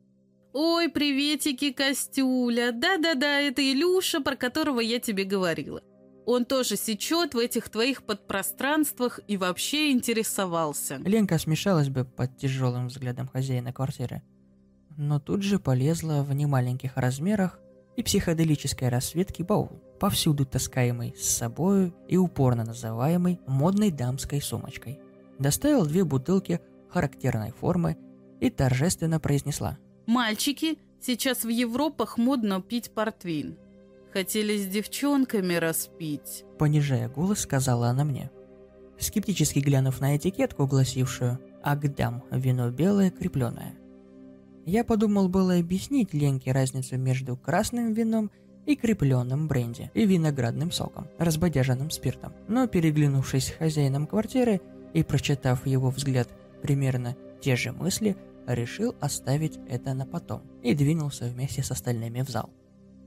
[0.54, 2.74] «Ой, приветики, Костюля!
[2.74, 5.82] Да-да-да, это Илюша, про которого я тебе говорила.
[6.26, 10.98] Он тоже сечет в этих твоих подпространствах и вообще интересовался».
[10.98, 14.22] Ленка смешалась бы под тяжелым взглядом хозяина квартиры,
[14.98, 17.60] но тут же полезла в немаленьких размерах
[17.96, 25.00] и психоделической расцветки баул, повсюду таскаемый с собою и упорно называемый модной дамской сумочкой.
[25.40, 27.98] Доставил две бутылки характерной формы
[28.40, 33.58] и торжественно произнесла– Мальчики, сейчас в Европах модно пить портвейн.
[34.14, 36.44] Хотели с девчонками распить.
[36.60, 38.30] Понижая голос, сказала она мне.
[39.00, 43.76] Скептически глянув на этикетку, гласившую «Агдам, вино белое, крепленое».
[44.66, 48.32] Я подумал было объяснить Ленке разницу между красным вином
[48.66, 52.34] и крепленным бренди и виноградным соком, разбодяженным спиртом.
[52.48, 54.62] Но переглянувшись с хозяином квартиры
[54.94, 56.28] и прочитав его взгляд
[56.62, 62.30] примерно те же мысли, решил оставить это на потом и двинулся вместе с остальными в
[62.30, 62.50] зал.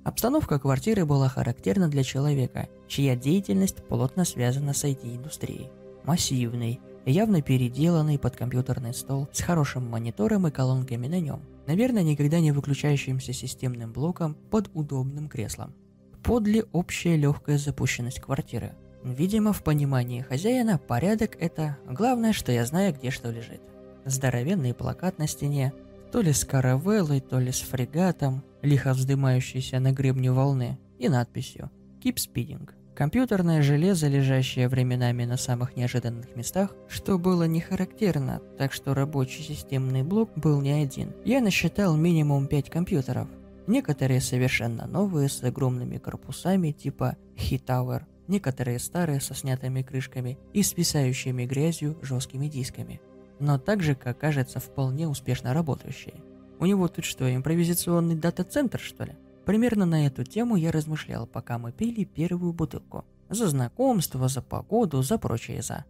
[0.05, 5.71] Обстановка квартиры была характерна для человека, чья деятельность плотно связана с IT-индустрией.
[6.05, 12.41] Массивный, явно переделанный под компьютерный стол с хорошим монитором и колонками на нем, наверное, никогда
[12.41, 15.75] не выключающимся системным блоком под удобным креслом.
[16.23, 18.75] Подле общая легкая запущенность квартиры.
[19.03, 23.63] Видимо, в понимании хозяина порядок– это главное, что я знаю, где что лежит
[24.05, 25.73] здоровенный плакат на стене,
[26.13, 31.71] то ли с каравеллой, то ли с фрегатом, лихо вздымающийся на гребне волны, и надписью
[32.03, 32.71] «Keep Speeding».
[32.95, 39.43] Компьютерное железо, лежащее временами на самых неожиданных местах, что было не характерно, так что рабочий
[39.43, 41.13] системный блок был не один.
[41.25, 43.29] Я насчитал минимум 5 компьютеров.
[43.67, 51.47] Некоторые совершенно новые, с огромными корпусами типа Tower, некоторые старые со снятыми крышками и списающими
[51.47, 53.01] грязью жесткими дисками,
[53.41, 56.15] но также, как кажется, вполне успешно работающие.
[56.65, 59.13] У него тут что, импровизационный дата-центр, что ли?
[59.45, 63.05] Примерно на эту тему я размышлял, пока мы пили первую бутылку.
[63.29, 65.85] За знакомство, за погоду, за прочее за.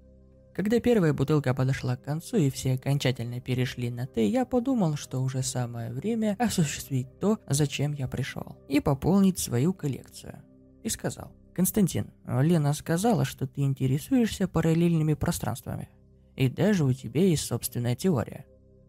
[0.52, 5.22] Когда первая бутылка подошла к концу и все окончательно перешли на «ты», я подумал, что
[5.22, 10.42] уже самое время осуществить то, зачем я пришел, и пополнить свою коллекцию.
[10.82, 15.88] И сказал, «Константин, Лена сказала, что ты интересуешься параллельными пространствами,
[16.34, 18.44] и даже у тебя есть собственная теория».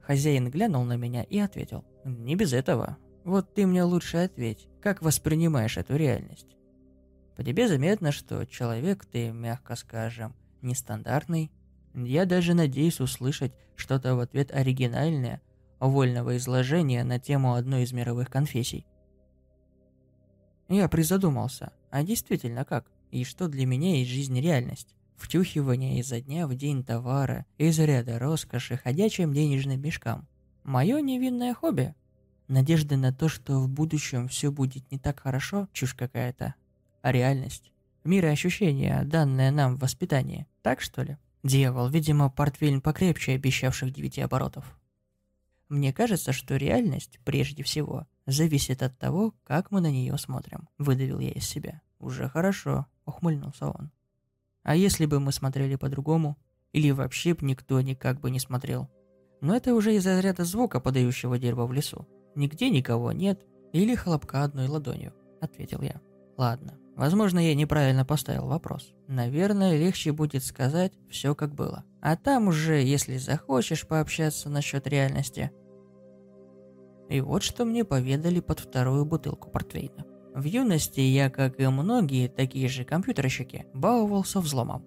[0.05, 2.97] Хозяин глянул на меня и ответил, «Не без этого.
[3.23, 6.55] Вот ты мне лучше ответь, как воспринимаешь эту реальность?»
[7.35, 11.51] По тебе заметно, что человек ты, мягко скажем, нестандартный.
[11.93, 15.41] Я даже надеюсь услышать что-то в ответ оригинальное,
[15.79, 18.85] вольного изложения на тему одной из мировых конфессий.
[20.69, 22.85] Я призадумался, а действительно как?
[23.11, 24.94] И что для меня есть жизнь реальность?
[25.15, 30.27] Втюхивание изо дня в день товара, из ряда роскоши, ходячим денежным мешкам.
[30.63, 31.95] Мое невинное хобби.
[32.47, 36.55] Надежда на то, что в будущем все будет не так хорошо, чушь какая-то.
[37.01, 37.71] А реальность?
[38.03, 40.47] Мироощущение, данное нам в воспитании.
[40.61, 41.17] Так что ли?
[41.43, 44.79] Дьявол, видимо, портфель покрепче обещавших девяти оборотов.
[45.69, 50.69] Мне кажется, что реальность, прежде всего, зависит от того, как мы на нее смотрим.
[50.77, 51.81] Выдавил я из себя.
[51.99, 53.91] Уже хорошо, ухмыльнулся он.
[54.65, 56.37] А если бы мы смотрели по-другому?
[56.73, 58.89] Или вообще б никто никак бы не смотрел?
[59.39, 62.05] Но это уже из-за ряда звука, подающего дерево в лесу.
[62.35, 66.01] Нигде никого нет, или хлопка одной ладонью, ответил я.
[66.35, 68.93] Ладно, Возможно, я неправильно поставил вопрос.
[69.07, 71.83] Наверное, легче будет сказать все как было.
[72.01, 75.51] А там уже, если захочешь пообщаться насчет реальности.
[77.09, 80.05] И вот что мне поведали под вторую бутылку портвейна.
[80.35, 84.83] В юности я, как и многие такие же компьютерщики, баловался взломом.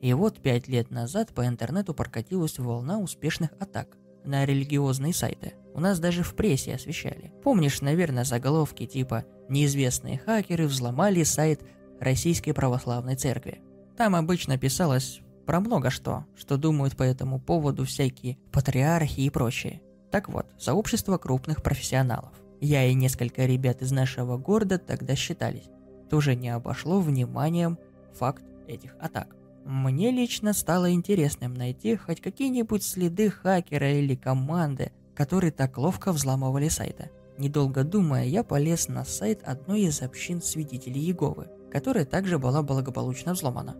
[0.00, 5.54] И вот пять лет назад по интернету прокатилась волна успешных атак на религиозные сайты.
[5.74, 7.32] У нас даже в прессе освещали.
[7.42, 11.62] Помнишь, наверное, заголовки типа неизвестные хакеры взломали сайт
[11.98, 13.62] Российской Православной Церкви.
[13.96, 19.82] Там обычно писалось про много что, что думают по этому поводу всякие патриархи и прочее.
[20.12, 22.43] Так вот, сообщество крупных профессионалов.
[22.60, 25.68] Я и несколько ребят из нашего города тогда считались.
[26.08, 27.78] Тоже не обошло вниманием
[28.12, 29.34] факт этих атак.
[29.64, 36.68] Мне лично стало интересным найти хоть какие-нибудь следы хакера или команды, которые так ловко взламывали
[36.68, 37.10] сайты.
[37.38, 43.32] Недолго думая, я полез на сайт одной из общин свидетелей Еговы, которая также была благополучно
[43.32, 43.76] взломана.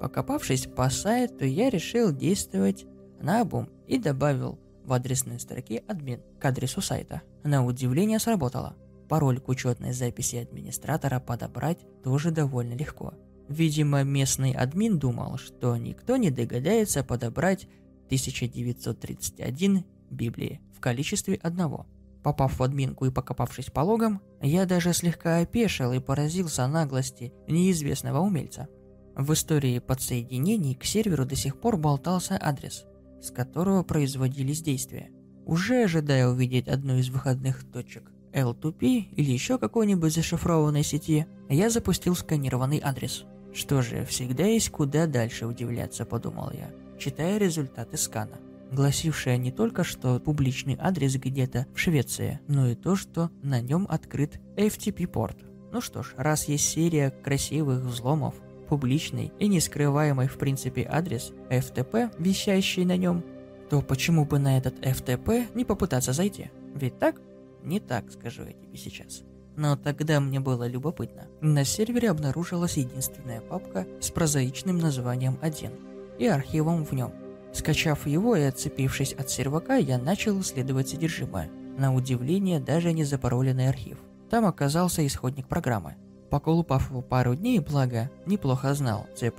[0.00, 2.86] Покопавшись по сайту, я решил действовать
[3.20, 7.22] на обум и добавил в адресной строке админ к адресу сайта.
[7.44, 8.76] На удивление сработало.
[9.08, 13.14] Пароль к учетной записи администратора подобрать тоже довольно легко.
[13.48, 17.66] Видимо, местный админ думал, что никто не догадается подобрать
[18.06, 21.86] 1931 Библии в количестве одного–
[22.22, 28.18] Попав в админку и покопавшись по логам, я даже слегка опешил и поразился наглости неизвестного
[28.18, 28.68] умельца.
[29.16, 32.84] В истории подсоединений к серверу до сих пор болтался адрес,
[33.22, 35.10] с которого производились действия.
[35.50, 42.14] Уже ожидая увидеть одну из выходных точек L2P или еще какой-нибудь зашифрованной сети, я запустил
[42.14, 43.24] сканированный адрес.
[43.52, 46.70] Что же, всегда есть куда дальше удивляться, подумал я,
[47.00, 48.38] читая результаты скана
[48.70, 53.84] гласившая не только, что публичный адрес где-то в Швеции, но и то, что на нем
[53.90, 55.38] открыт FTP-порт.
[55.72, 58.36] Ну что ж, раз есть серия красивых взломов,
[58.68, 63.24] публичный и не скрываемый в принципе адрес FTP, вещающий на нем,
[63.70, 66.50] то почему бы на этот FTP не попытаться зайти?
[66.74, 67.20] Ведь так?
[67.62, 69.22] Не так, скажу я тебе сейчас.
[69.56, 71.26] Но тогда мне было любопытно.
[71.40, 75.70] На сервере обнаружилась единственная папка с прозаичным названием 1
[76.18, 77.12] и архивом в нем–
[77.52, 81.50] Скачав его и отцепившись от сервака, я начал исследовать содержимое.
[81.76, 83.98] На удивление, даже не запароленный архив.
[84.28, 85.96] Там оказался исходник программы.
[86.30, 89.32] Поколупав его пару дней, благо, неплохо знал C++,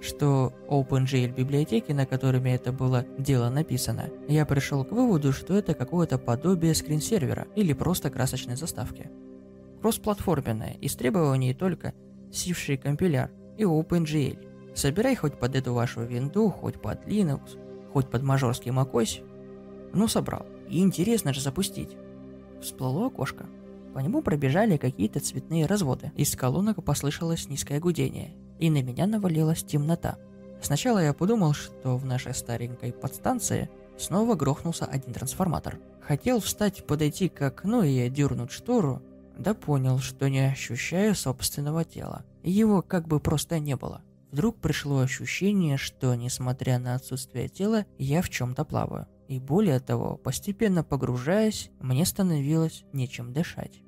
[0.00, 5.74] что OpenGL библиотеки, на которыми это было дело написано, я пришел к выводу, что это
[5.74, 9.08] какое-то подобие скринсервера или просто красочной заставки.
[9.80, 11.94] Кроссплатформенная, из требований только
[12.32, 14.74] сивший компиляр и OpenGL.
[14.74, 17.56] Собирай хоть под эту вашу винду, хоть под Linux,
[17.92, 19.24] хоть под мажорский macOS.
[19.94, 20.44] Ну, собрал.
[20.68, 21.96] И интересно же запустить.
[22.60, 23.46] Всплыло окошко.
[23.96, 26.12] По нему пробежали какие-то цветные разводы.
[26.16, 28.34] Из колонок послышалось низкое гудение.
[28.58, 30.18] И на меня навалилась темнота.
[30.60, 35.78] Сначала я подумал, что в нашей старенькой подстанции снова грохнулся один трансформатор.
[36.02, 39.00] Хотел встать, подойти к окну и дернуть штору,
[39.38, 42.22] Да понял, что не ощущаю собственного тела.
[42.42, 44.02] Его как бы просто не было.
[44.30, 49.06] Вдруг пришло ощущение, что, несмотря на отсутствие тела, я в чем-то плаваю.
[49.26, 53.82] И более того, постепенно погружаясь, мне становилось нечем дышать.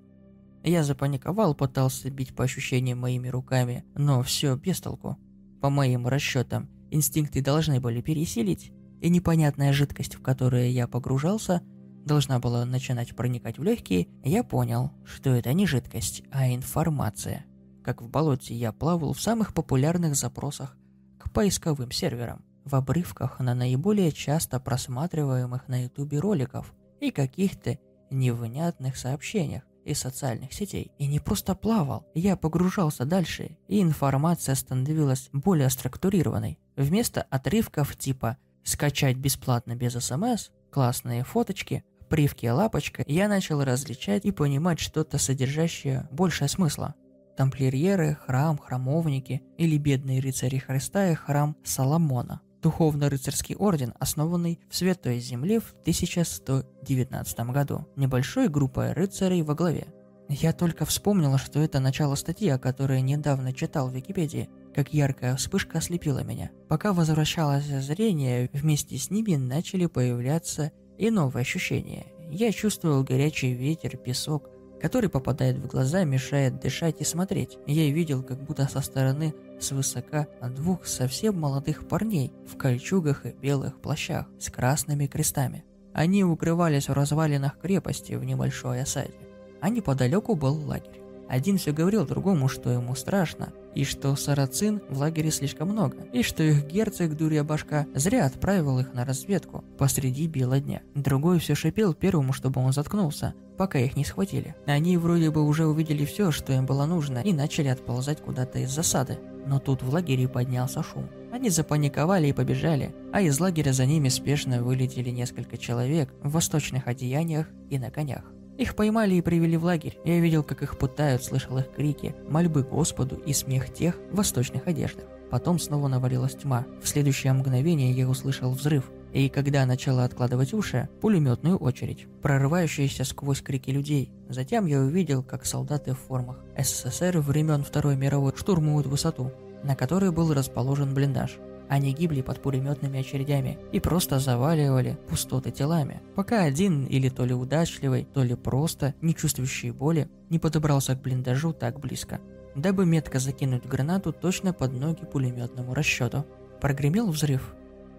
[0.65, 5.17] Я запаниковал, пытался бить по ощущениям моими руками, но все без толку.
[5.61, 11.63] По моим расчетам, инстинкты должны были пересилить, и непонятная жидкость, в которую я погружался,
[12.05, 17.45] должна была начинать проникать в легкие, я понял, что это не жидкость, а информация.
[17.85, 20.77] Как в болоте я плавал в самых популярных запросах
[21.19, 27.79] к поисковым серверам, в обрывках на наиболее часто просматриваемых на ютубе роликов и каких-то
[28.11, 30.93] невнятных сообщениях из социальных сетей.
[30.99, 36.59] И не просто плавал, я погружался дальше, и информация становилась более структурированной.
[36.77, 44.31] Вместо отрывков типа «скачать бесплатно без СМС», «классные фоточки», «привки лапочка», я начал различать и
[44.31, 46.95] понимать что-то содержащее большее смысла.
[47.37, 55.19] Тамплиеры, храм, храмовники или бедные рыцари Христа и храм Соломона духовно-рыцарский орден, основанный в Святой
[55.21, 59.89] Земле в 1119 году, небольшой группой рыцарей во главе.
[60.29, 65.37] Я только вспомнила, что это начало статьи, о которой недавно читал в Википедии, как яркая
[65.37, 66.51] вспышка ослепила меня.
[66.69, 72.07] Пока возвращалось зрение, вместе с ними начали появляться и новые ощущения.
[72.31, 77.59] Я чувствовал горячий ветер, песок, который попадает в глаза, мешает дышать и смотреть.
[77.67, 83.81] Я видел, как будто со стороны свысока двух совсем молодых парней в кольчугах и белых
[83.81, 85.65] плащах с красными крестами.
[85.93, 89.15] Они укрывались в развалинах крепости в небольшой осаде,
[89.61, 90.98] а неподалеку был лагерь.
[91.29, 96.23] Один все говорил другому, что ему страшно, и что сарацин в лагере слишком много, и
[96.23, 100.83] что их герцог, дурья башка, зря отправил их на разведку посреди бела дня.
[100.95, 104.55] Другой все шипел первому, чтобы он заткнулся, пока их не схватили.
[104.67, 108.71] Они вроде бы уже увидели все, что им было нужно, и начали отползать куда-то из
[108.71, 109.19] засады.
[109.47, 111.09] Но тут в лагере поднялся шум.
[111.31, 116.87] Они запаниковали и побежали, а из лагеря за ними спешно вылетели несколько человек в восточных
[116.89, 118.25] одеяниях и на конях.
[118.59, 119.99] Их поймали и привели в лагерь.
[120.05, 124.67] Я видел, как их пытают, слышал их крики, мольбы Господу и смех тех в восточных
[124.67, 125.05] одеждах.
[125.31, 126.67] Потом снова навалилась тьма.
[126.83, 133.43] В следующее мгновение я услышал взрыв, и когда начала откладывать уши, пулеметную очередь, прорывающуюся сквозь
[133.43, 134.11] крики людей.
[134.29, 139.31] Затем я увидел, как солдаты в формах СССР времен Второй мировой штурмуют высоту,
[139.63, 141.39] на которой был расположен блиндаж.
[141.69, 147.35] Они гибли под пулеметными очередями и просто заваливали пустоты телами, пока один или то ли
[147.35, 152.21] удачливый, то ли просто не чувствующий боли не подобрался к блиндажу так близко,
[152.55, 156.25] дабы метко закинуть гранату точно под ноги пулеметному расчету.
[156.61, 157.55] Прогремел взрыв.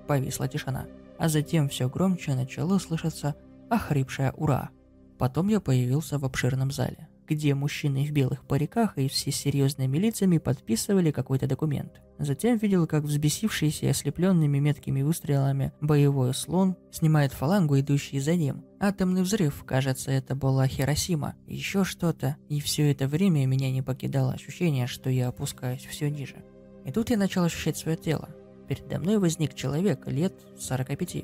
[0.08, 0.88] Повисла тишина.
[1.18, 3.36] А затем все громче начало слышаться
[3.70, 4.70] охрипшее «Ура!».
[5.18, 10.40] Потом я появился в обширном зале где мужчины в белых париках и все серьезными лицами
[10.40, 12.02] подписывали какой-то документ.
[12.20, 18.66] Затем видел, как взбесившийся и ослепленными меткими выстрелами боевой слон снимает фалангу, идущий за ним.
[18.78, 21.36] Атомный взрыв, кажется, это была Хиросима.
[21.48, 22.36] Еще что-то.
[22.50, 26.44] И все это время меня не покидало ощущение, что я опускаюсь все ниже.
[26.86, 28.30] И тут я начал ощущать свое тело.
[28.68, 31.24] Передо мной возник человек лет 45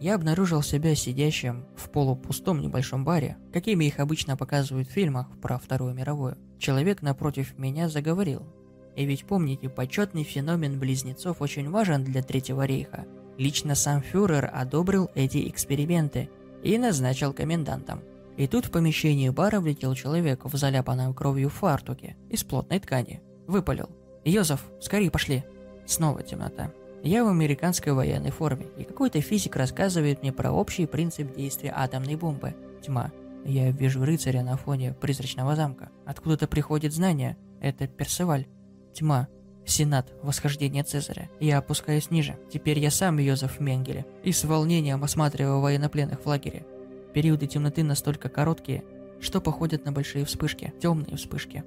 [0.00, 5.58] я обнаружил себя сидящим в полупустом небольшом баре, какими их обычно показывают в фильмах про
[5.58, 6.38] Вторую мировую.
[6.58, 8.46] Человек напротив меня заговорил.
[8.98, 13.06] И ведь помните, почетный феномен близнецов очень важен для Третьего рейха.
[13.36, 16.28] Лично сам фюрер одобрил эти эксперименты
[16.64, 18.02] и назначил комендантом.
[18.36, 23.22] И тут в помещении бара влетел человек в заляпанном кровью фартуке из плотной ткани.
[23.46, 23.88] Выпалил.
[24.24, 25.44] «Йозеф, скорее пошли!»
[25.86, 26.72] Снова темнота.
[27.04, 32.16] Я в американской военной форме, и какой-то физик рассказывает мне про общий принцип действия атомной
[32.16, 32.56] бомбы.
[32.84, 33.12] Тьма.
[33.44, 35.90] Я вижу рыцаря на фоне призрачного замка.
[36.04, 37.36] Откуда-то приходит знание.
[37.60, 38.48] Это Персеваль.
[38.92, 39.28] Тьма.
[39.66, 40.12] Сенат.
[40.22, 41.28] Восхождение Цезаря.
[41.40, 42.38] Я опускаюсь ниже.
[42.50, 44.06] Теперь я сам Йозеф Менгеле.
[44.24, 46.64] И с волнением осматриваю военнопленных в лагере.
[47.12, 48.84] Периоды темноты настолько короткие,
[49.20, 50.72] что походят на большие вспышки.
[50.80, 51.64] Темные вспышки.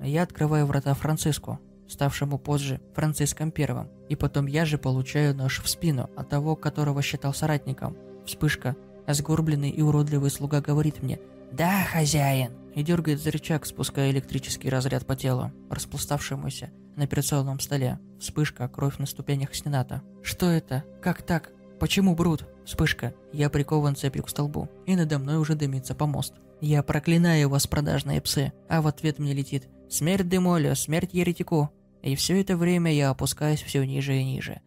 [0.00, 1.58] Я открываю врата Франциску,
[1.88, 7.02] ставшему позже Франциском Первым, и потом я же получаю нож в спину от того, которого
[7.02, 7.96] считал соратником.
[8.26, 8.76] Вспышка.
[9.06, 11.18] Сгорбленный и уродливый слуга говорит мне
[11.50, 17.98] «Да, хозяин!» И дергает за рычаг, спуская электрический разряд по телу, распластавшемуся на операционном столе.
[18.20, 20.02] Вспышка, кровь на ступенях Сената.
[20.22, 20.84] Что это?
[21.02, 21.50] Как так?
[21.80, 22.46] Почему Брут?
[22.64, 23.14] Вспышка.
[23.32, 26.34] Я прикован цепью к столбу, и надо мной уже дымится помост.
[26.60, 31.70] Я проклинаю вас, продажные псы, а в ответ мне летит «Смерть Демолю, смерть еретику!»
[32.02, 34.60] И все это время я опускаюсь все ниже и ниже.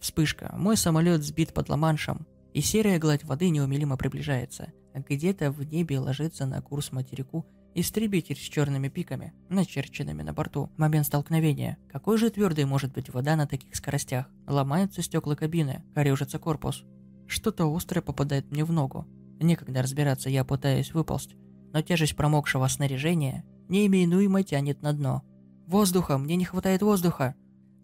[0.00, 0.54] Вспышка.
[0.56, 4.72] Мой самолет сбит под Ла-Маншем, и серая гладь воды неумелимо приближается.
[4.96, 10.70] Где-то в небе ложится на курс материку истребитель с черными пиками, начерченными на борту.
[10.78, 11.76] Момент столкновения.
[11.92, 14.30] Какой же твердой может быть вода на таких скоростях?
[14.46, 16.84] Ломаются стекла кабины, корежится корпус.
[17.26, 19.06] Что-то острое попадает мне в ногу.
[19.38, 21.36] Некогда разбираться, я пытаюсь выползть,
[21.74, 25.22] но тяжесть промокшего снаряжения неименуемо тянет на дно.
[25.66, 27.34] Воздуха, мне не хватает воздуха.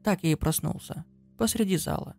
[0.02, 1.04] Так я и проснулся.
[1.36, 2.14] Посреди зала.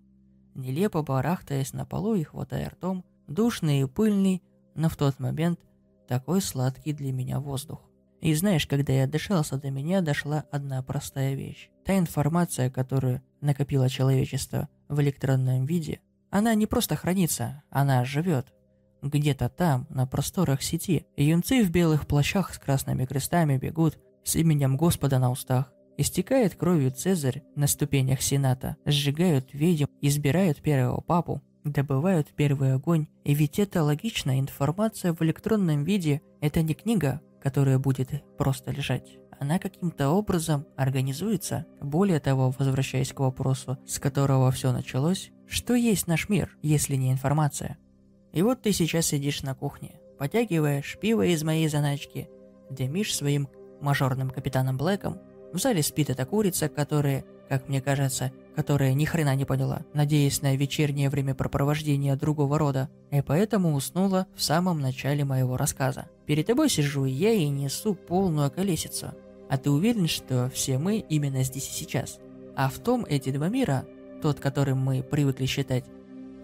[0.53, 4.43] Нелепо барахтаясь на полу и хватая ртом, душный и пыльный,
[4.75, 5.59] но в тот момент
[6.07, 7.81] такой сладкий для меня воздух.
[8.21, 11.69] И знаешь, когда я дышался, до меня дошла одна простая вещь.
[11.83, 18.53] Та информация, которую накопило человечество в электронном виде, она не просто хранится, она живет.
[19.01, 24.77] Где-то там, на просторах сети, юнцы в белых плащах с красными крестами бегут с именем
[24.77, 25.73] Господа на устах.
[25.97, 33.07] Истекает кровью Цезарь на ступенях Сената, сжигают ведьм, избирают первого папу, добывают первый огонь.
[33.23, 39.17] И ведь это логично, информация в электронном виде– это не книга, которая будет просто лежать.
[39.39, 41.65] Она каким-то образом организуется.
[41.81, 47.11] Более того, возвращаясь к вопросу, с которого все началось, что есть наш мир, если не
[47.11, 47.77] информация?
[48.31, 52.29] И вот ты сейчас сидишь на кухне, потягиваешь пиво из моей заначки,
[52.69, 53.49] дымишь своим
[53.81, 55.19] мажорным капитаном Блэком,
[55.51, 60.41] в зале спит эта курица, которая, как мне кажется, которая ни хрена не поняла, надеясь
[60.41, 66.05] на вечернее времяпрепровождение другого рода, и поэтому уснула в самом начале моего рассказа.
[66.25, 69.13] Перед тобой сижу я и несу полную колесицу.
[69.49, 72.19] А ты уверен, что все мы именно здесь и сейчас?
[72.55, 73.85] А в том эти два мира,
[74.21, 75.85] тот, которым мы привыкли считать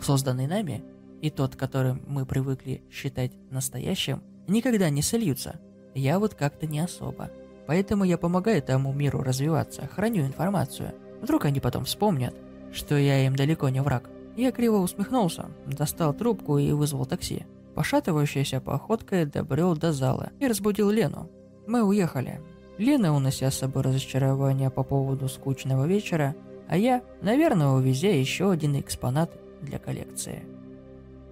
[0.01, 0.83] созданный нами,
[1.21, 5.59] и тот, которым мы привыкли считать настоящим, никогда не сольются.
[5.93, 7.29] Я вот как-то не особо.
[7.67, 12.35] Поэтому я помогаю тому миру развиваться, храню информацию– Вдруг они потом вспомнят,
[12.71, 14.09] что я им далеко не враг.
[14.35, 17.45] Я криво усмехнулся, достал трубку и вызвал такси.
[17.75, 21.29] Пошатывающаяся походкой добрел до зала и разбудил Лену.
[21.67, 22.41] Мы уехали.
[22.77, 26.35] Лена, унося с собой разочарование по поводу скучного вечера,
[26.67, 30.45] а я, наверное, увезя еще один экспонат для коллекции.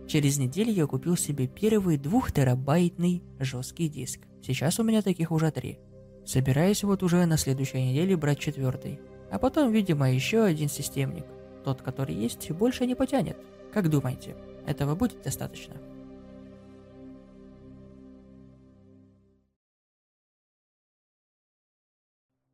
[0.08, 4.22] Через неделю я купил себе первый двухтерабайтный жесткий диск.
[4.42, 5.80] Сейчас у меня таких уже три.
[6.26, 9.00] Собираюсь вот уже на следующей неделе брать четвертый.
[9.32, 11.26] А потом, видимо, еще один системник.
[11.64, 13.38] Тот, который есть, больше не потянет.
[13.74, 14.36] Как думаете,
[14.66, 15.76] этого будет достаточно?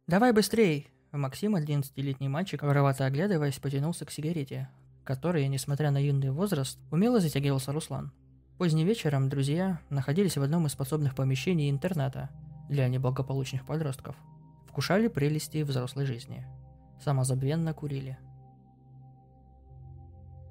[0.08, 4.70] «Давай быстрей!» Максим, 11-летний мальчик, воровато оглядываясь, потянулся к сигарете,
[5.04, 8.12] которой, несмотря на юный возраст, умело затягивался Руслан.
[8.58, 12.30] Поздним вечером друзья находились в одном из подсобных помещений интерната
[12.68, 14.16] для неблагополучных подростков.
[14.68, 16.46] Вкушали прелести взрослой жизни–
[17.00, 18.18] самозабвенно курили.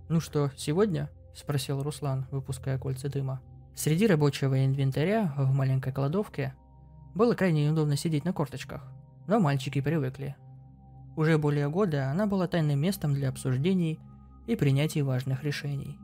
[0.09, 3.41] «Ну что, сегодня?»– спросил Руслан, выпуская кольца дыма.
[3.75, 6.55] Среди рабочего инвентаря в маленькой кладовке
[7.15, 8.83] было крайне неудобно сидеть на корточках,
[9.27, 10.37] но мальчики привыкли.
[11.17, 13.99] Уже более года она была тайным местом для обсуждений
[14.47, 15.99] и принятия важных решений.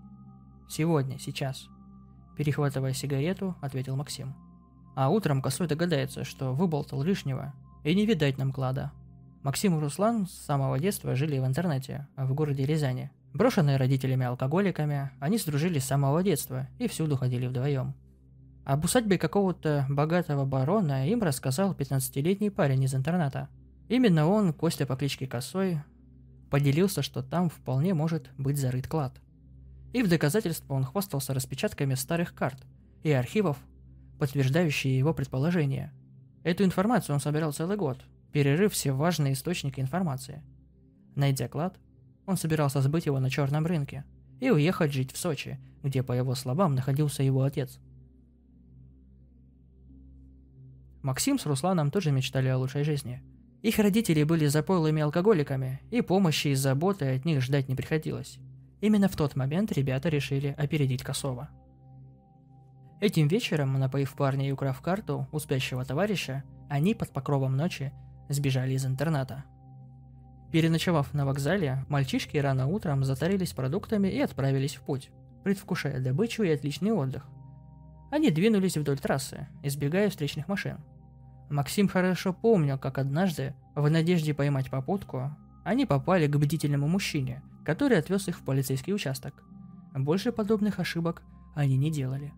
[0.68, 1.68] «Сегодня, сейчас»,–
[2.36, 4.34] перехватывая сигарету, ответил Максим.
[4.96, 7.52] А утром косой догадается, что выболтал лишнего,
[7.84, 8.92] и не видать нам клада–
[9.42, 13.10] Максим и Руслан с самого детства жили в интернете, в городе Рязани.
[13.32, 17.94] Брошенные родителями-алкоголиками, они сдружились с самого детства и всюду ходили вдвоем.
[18.64, 23.48] Об усадьбе какого-то богатого барона им рассказал 15-летний парень из интерната.
[23.88, 25.80] Именно он, Костя по кличке Косой,
[26.50, 29.14] поделился, что там вполне может быть зарыт клад.
[29.92, 32.58] И в доказательство он хвастался распечатками старых карт
[33.02, 33.56] и архивов,
[34.18, 35.92] подтверждающие его предположения.
[36.42, 40.42] Эту информацию он собирал целый год, перерыв все важные источники информации.
[41.14, 41.78] Найдя клад,
[42.26, 44.04] он собирался сбыть его на черном рынке
[44.40, 47.80] и уехать жить в Сочи, где, по его словам, находился его отец.
[51.02, 53.22] Максим с Русланом тоже мечтали о лучшей жизни.
[53.62, 58.38] Их родители были запойлыми алкоголиками, и помощи и заботы от них ждать не приходилось.
[58.80, 61.48] Именно в тот момент ребята решили опередить Косова.
[63.00, 67.92] Этим вечером, напоив парня и украв карту у спящего товарища, они под покровом ночи
[68.28, 69.44] сбежали из интерната.
[70.50, 75.10] Переночевав на вокзале, мальчишки рано утром затарились продуктами и отправились в путь,
[75.44, 77.26] предвкушая добычу и отличный отдых.
[78.10, 80.78] Они двинулись вдоль трассы, избегая встречных машин.
[81.50, 87.98] Максим хорошо помнил, как однажды, в надежде поймать попутку, они попали к бдительному мужчине, который
[87.98, 89.42] отвез их в полицейский участок.
[89.94, 91.22] Больше подобных ошибок
[91.54, 92.32] они не делали.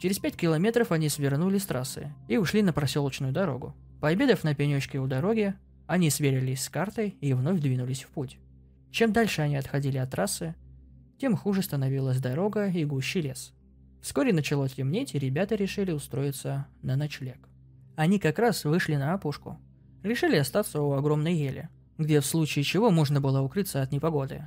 [0.00, 5.00] Через пять километров они свернули с трассы и ушли на проселочную дорогу, Пообедав на пенечке
[5.00, 5.54] у дороги,
[5.86, 8.38] они сверились с картой и вновь двинулись в путь.
[8.90, 10.54] Чем дальше они отходили от трассы,
[11.18, 13.52] тем хуже становилась дорога и гуще лес.
[14.00, 17.38] Вскоре начало темнеть, и ребята решили устроиться на ночлег.
[17.96, 19.58] Они как раз вышли на опушку.
[20.04, 21.68] Решили остаться у огромной ели,
[21.98, 24.46] где в случае чего можно было укрыться от непогоды.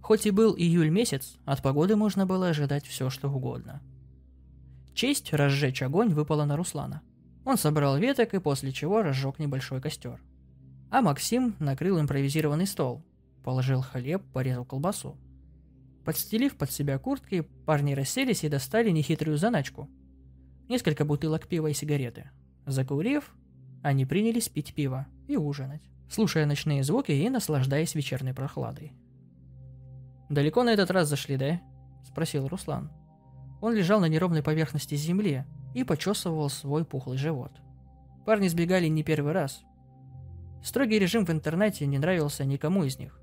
[0.00, 3.82] Хоть и был июль месяц, от погоды можно было ожидать все, что угодно.
[4.94, 7.02] Честь разжечь огонь выпала на Руслана.
[7.44, 10.20] Он собрал веток и после чего разжег небольшой костер.
[10.90, 13.02] А Максим накрыл импровизированный стол,
[13.42, 15.16] положил хлеб, порезал колбасу.
[16.04, 19.88] Подстелив под себя куртки, парни расселись и достали нехитрую заначку.
[20.68, 22.30] Несколько бутылок пива и сигареты.
[22.66, 23.34] Закурив,
[23.82, 28.92] они принялись пить пиво и ужинать, слушая ночные звуки и наслаждаясь вечерней прохладой.
[30.28, 31.60] «Далеко на этот раз зашли, да?»–
[32.04, 32.90] спросил Руслан.
[33.60, 35.44] Он лежал на неровной поверхности земли
[35.74, 37.52] и почесывал свой пухлый живот.
[38.24, 39.62] Парни сбегали не первый раз.
[40.62, 43.18] Строгий режим в интернете не нравился никому из них.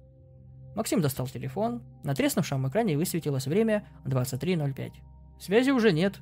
[0.76, 4.92] Максим достал телефон, на треснувшем экране высветилось время 23.05.
[5.40, 6.20] Связи уже нет,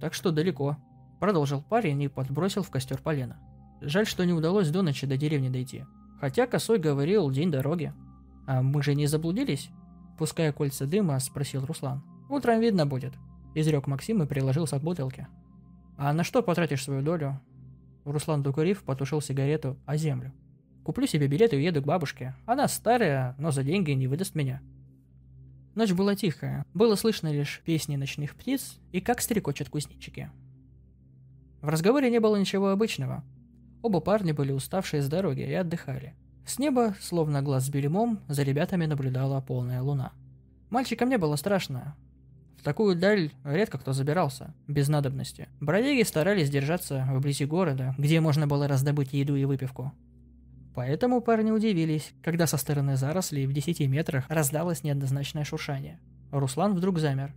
[0.00, 0.76] так что далеко.
[1.20, 3.38] Продолжил парень и подбросил в костер полено.
[3.80, 5.84] Жаль, что не удалось до ночи до деревни дойти.
[6.20, 7.92] Хотя Косой говорил день дороги.
[8.46, 9.70] А мы же не заблудились?
[10.18, 12.02] Пуская кольца дыма, спросил Руслан.
[12.28, 13.12] Утром видно будет.
[13.54, 15.28] Изрек Максим и приложился к бутылке.
[15.96, 17.40] А на что потратишь свою долю?
[18.04, 20.32] Руслан, докурив, потушил сигарету о землю.
[20.82, 22.34] Куплю себе билет и уеду к бабушке.
[22.44, 24.60] Она старая, но за деньги не выдаст меня.
[25.74, 26.64] Ночь была тихая.
[26.74, 30.30] Было слышно лишь песни ночных птиц и как стрекочут кузнечики.
[31.62, 33.24] В разговоре не было ничего обычного.
[33.82, 36.14] Оба парня были уставшие с дороги и отдыхали.
[36.46, 40.12] С неба, словно глаз с бельмом, за ребятами наблюдала полная луна.
[40.68, 41.96] Мальчикам не было страшно.
[42.64, 45.48] Такую даль редко кто забирался, без надобности.
[45.60, 49.92] Бродяги старались держаться вблизи города, где можно было раздобыть еду и выпивку.
[50.74, 56.00] Поэтому парни удивились, когда со стороны зарослей в 10 метрах раздалось неоднозначное шуршание.
[56.32, 57.34] Руслан вдруг замер.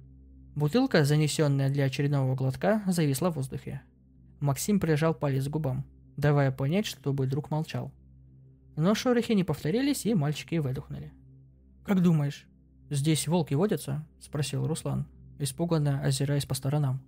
[0.55, 3.81] Бутылка, занесенная для очередного глотка, зависла в воздухе.
[4.39, 5.85] Максим прижал палец к губам,
[6.15, 7.91] давая понять, чтобы друг молчал.
[8.77, 11.11] Но шорохи не повторились, и мальчики выдохнули.
[11.83, 12.47] «Как думаешь,
[12.89, 15.05] здесь волки водятся?»– спросил Руслан,
[15.39, 17.01] испуганно озираясь по сторонам.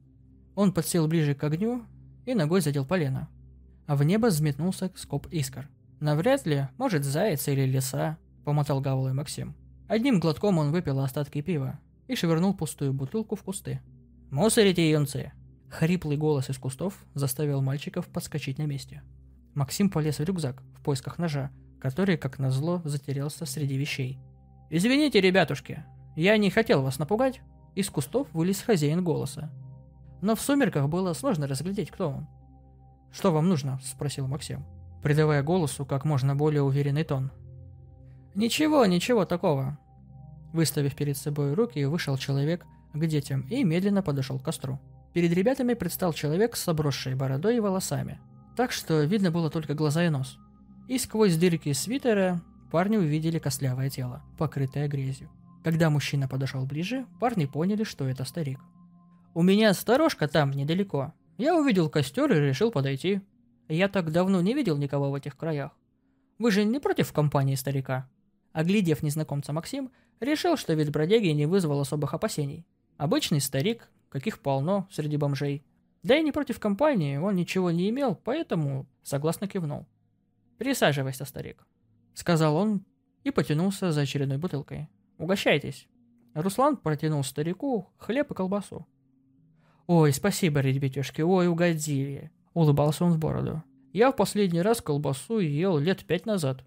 [0.55, 1.85] Он подсел ближе к огню
[2.25, 3.29] и ногой задел полено,
[3.87, 5.69] а в небо взметнулся скоп искр–
[5.99, 6.67] «Навряд ли.
[6.77, 9.53] Может, заяц или лиса»,— помотал головой Максим.
[9.87, 13.81] Одним глотком он выпил остатки пива и швырнул пустую бутылку в кусты.
[14.31, 15.33] «Мусорите, юнцы!»
[15.69, 19.03] Хриплый голос из кустов заставил мальчиков подскочить на месте.
[19.55, 21.51] Максим полез в рюкзак в поисках ножа,
[21.81, 24.19] который, как назло, затерялся среди вещей.
[24.69, 25.83] «Извините, ребятушки,
[26.15, 27.41] я не хотел вас напугать».
[27.79, 29.49] Из кустов вылез хозяин голоса.
[30.21, 32.27] Но в сумерках было сложно разглядеть, кто он.
[33.11, 34.65] «Что вам нужно?»– спросил Максим
[35.01, 37.31] придавая голосу как можно более уверенный тон.
[38.35, 39.77] «Ничего, ничего такого».
[40.53, 44.79] Выставив перед собой руки, вышел человек к детям и медленно подошел к костру.
[45.13, 48.19] Перед ребятами предстал человек с обросшей бородой и волосами,
[48.55, 50.37] так что видно было только глаза и нос.
[50.87, 52.41] И сквозь дырки свитера
[52.71, 55.29] парни увидели костлявое тело, покрытое грязью.
[55.63, 58.59] Когда мужчина подошел ближе, парни поняли, что это старик.
[59.33, 61.13] «У меня сторожка там, недалеко.
[61.37, 63.21] Я увидел костер и решил подойти»,
[63.69, 65.77] я так давно не видел никого в этих краях.
[66.39, 68.09] Вы же не против компании старика?»
[68.51, 72.65] Оглядев незнакомца Максим, решил, что вид бродяги не вызвал особых опасений.
[72.97, 75.63] Обычный старик, каких полно среди бомжей.
[76.01, 79.85] Да и не против компании, он ничего не имел, поэтому согласно кивнул.
[80.57, 81.67] «Присаживайся, старик»,—
[82.15, 82.83] сказал он
[83.23, 84.89] и потянулся за очередной бутылкой.
[85.19, 85.87] «Угощайтесь».
[86.33, 88.87] Руслан протянул старику хлеб и колбасу.
[89.85, 92.31] «Ой, спасибо, ребятишки, ой, угодили.
[92.53, 93.63] Улыбался он в бороду.
[93.93, 96.63] Я в последний раз колбасу ел лет пять назад.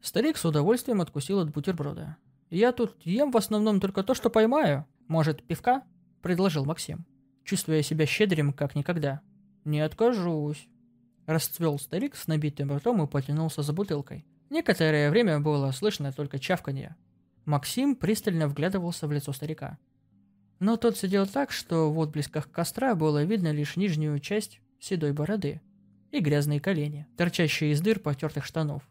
[0.00, 2.16] Старик с удовольствием откусил от бутерброда.
[2.50, 4.86] Я тут ем в основном только то, что поймаю.
[5.08, 5.82] Может, пивка?
[6.22, 7.04] Предложил Максим,
[7.44, 9.20] чувствуя себя щедрым, как никогда.
[9.64, 10.68] Не откажусь.
[11.26, 14.24] Расцвел старик с набитым ртом и потянулся за бутылкой.
[14.48, 16.94] Некоторое время было слышно только чавканье.
[17.46, 19.78] Максим пристально вглядывался в лицо старика.
[20.58, 25.60] Но тот сидел так, что в отблесках костра было видно лишь нижнюю часть седой бороды
[26.10, 28.82] и грязные колени, торчащие из дыр потертых штанов.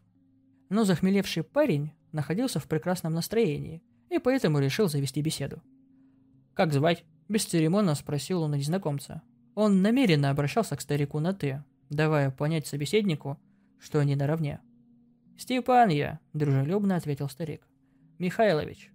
[0.70, 5.62] Но захмелевший парень находился в прекрасном настроении и поэтому решил завести беседу.
[6.54, 9.22] «Как звать?»– бесцеремонно спросил он у незнакомца.
[9.54, 13.38] Он намеренно обращался к старику на «ты», давая понять собеседнику,
[13.78, 14.60] что они наравне.
[15.36, 17.66] «Степан я»,– дружелюбно ответил старик.
[18.18, 18.90] «Михайлович,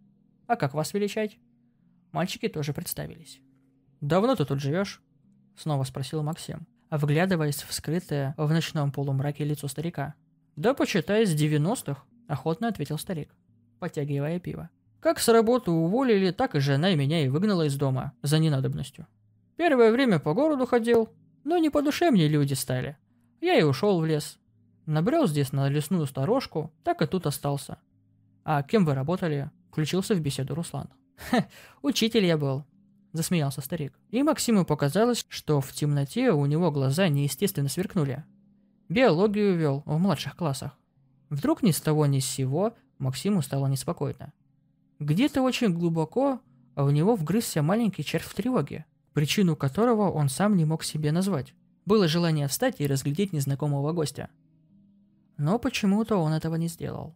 [0.48, 1.38] а как вас величать?»
[2.12, 3.40] Мальчики тоже представились.
[4.02, 5.02] «Давно ты тут живешь?»–
[5.56, 10.14] снова спросил Максим вглядываясь в скрытое в ночном полумраке лицо старика.
[10.56, 13.34] «Да почитай, с девяностых»,— охотно ответил старик,
[13.80, 14.70] подтягивая пиво.
[15.00, 19.08] Как с работы уволили, так и жена меня и выгнала из дома за ненадобностью.
[19.56, 21.10] Первое время по городу ходил,
[21.44, 22.98] но не по душе мне люди стали.
[23.40, 24.38] Я и ушел в лес.
[24.86, 27.78] Набрел здесь на лесную сторожку, так и тут остался.
[28.44, 29.52] А кем вы работали?
[29.70, 30.90] Включился в беседу Руслан.
[31.82, 32.66] учитель я был,
[33.14, 33.98] засмеялся старик.
[34.10, 38.24] И Максиму показалось, что в темноте у него глаза неестественно сверкнули.
[38.90, 40.78] Биологию вел в младших классах.
[41.30, 44.34] Вдруг ни с того ни с сего Максиму стало неспокойно.
[45.00, 46.42] Где-то очень глубоко
[46.76, 51.54] в него вгрызся маленький червь в тревоге, причину которого он сам не мог себе назвать.
[51.86, 54.30] Было желание встать и разглядеть незнакомого гостя.
[55.38, 57.16] Но почему-то он этого не сделал.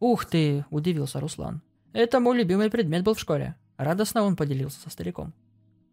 [0.00, 1.62] «Ух ты!»– удивился Руслан.
[1.92, 3.56] «Это мой любимый предмет был в школе».
[3.76, 5.34] Радостно он поделился со стариком.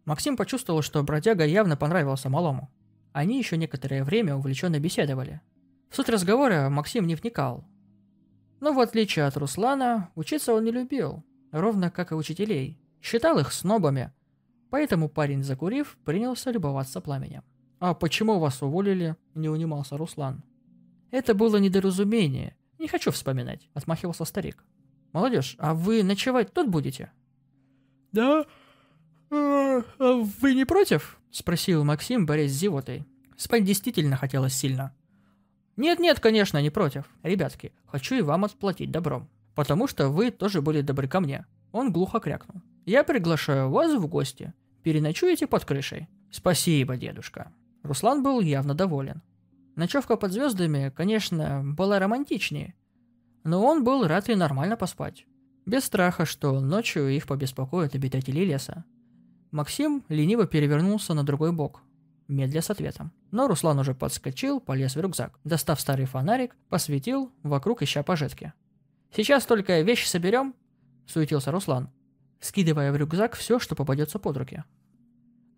[0.04, 2.70] Максим почувствовал, что бродяга явно понравился малому.
[3.12, 5.40] Они еще некоторое время увлеченно беседовали.
[5.90, 7.64] В суть разговора Максим не вникал.
[8.60, 11.22] Но в отличие от Руслана, учиться он не любил,
[11.52, 12.78] ровно как и учителей.
[13.00, 14.12] Считал их снобами.
[14.70, 17.44] Поэтому парень, закурив, принялся любоваться пламенем.
[17.78, 20.42] «А почему вас уволили?»– не унимался Руслан.
[21.10, 22.56] «Это было недоразумение.
[22.84, 24.62] Не хочу вспоминать»,– отмахивался старик.
[25.14, 27.10] «Молодежь, а вы ночевать тут будете?»
[28.12, 28.44] «Да?
[29.30, 33.06] А, а вы не против?»– спросил Максим, борясь с зевотой.
[33.38, 34.94] Спать действительно хотелось сильно.
[35.78, 37.06] «Нет-нет, конечно, не против.
[37.22, 39.30] Ребятки, хочу и вам отплатить добром.
[39.54, 41.46] Потому что вы тоже были добры ко мне».
[41.72, 42.60] Он глухо крякнул.
[42.84, 44.52] «Я приглашаю вас в гости.
[44.82, 46.06] Переночуете под крышей».
[46.30, 47.50] «Спасибо, дедушка».
[47.82, 49.22] Руслан был явно доволен.
[49.76, 52.74] Ночевка под звездами, конечно, была романтичнее,
[53.42, 55.26] но он был рад и нормально поспать.
[55.66, 58.84] Без страха, что ночью их побеспокоят обитатели леса.
[59.50, 61.82] Максим лениво перевернулся на другой бок,
[62.28, 63.12] медля с ответом.
[63.30, 65.38] Но Руслан уже подскочил, полез в рюкзак.
[65.44, 68.52] Достав старый фонарик, посветил, вокруг ища пожитки.
[69.14, 70.54] «Сейчас только вещи соберем»,—
[71.06, 71.90] суетился Руслан,
[72.40, 74.64] скидывая в рюкзак все, что попадется под руки.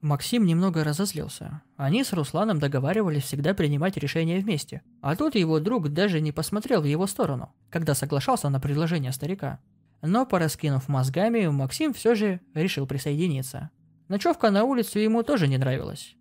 [0.06, 1.62] Максим немного разозлился.
[1.76, 4.82] Они с Русланом договаривались всегда принимать решения вместе.
[5.00, 9.58] А тут его друг даже не посмотрел в его сторону, когда соглашался на предложение старика.
[10.02, 13.70] Но, пораскинув мозгами, Максим все же решил присоединиться.
[14.06, 16.14] Ночевка на улице ему тоже не нравилась.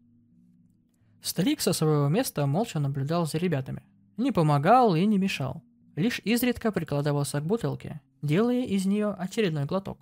[1.21, 3.83] Старик со своего места молча наблюдал за ребятами.
[4.17, 5.61] Не помогал и не мешал.
[5.95, 9.99] Лишь изредка прикладывался к бутылке, делая из нее очередной глоток.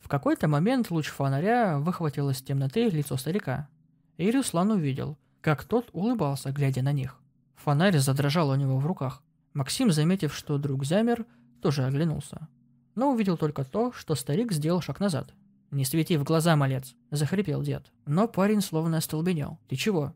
[0.00, 3.68] В какой-то момент луч фонаря выхватил из темноты лицо старика.
[4.16, 7.18] И Руслан увидел, как тот улыбался, глядя на них.
[7.56, 9.22] Фонарь задрожал у него в руках.
[9.52, 11.26] Максим, заметив, что друг замер,
[11.60, 12.48] тоже оглянулся.
[12.94, 15.34] Но увидел только то, что старик сделал шаг назад.
[15.70, 17.92] «Не свети в глаза, малец!»– захрипел дед.
[18.04, 19.58] Но парень словно остолбенел.
[19.68, 20.14] «Ты чего?»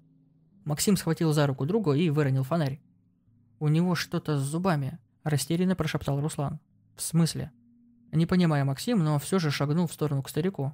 [0.64, 2.80] Максим схватил за руку друга и выронил фонарь.
[3.60, 6.58] «У него что-то с зубами»,– растерянно прошептал Руслан.
[6.96, 7.52] «В смысле?»
[8.14, 10.72] Не понимая Максим, но все же шагнул в сторону к старику.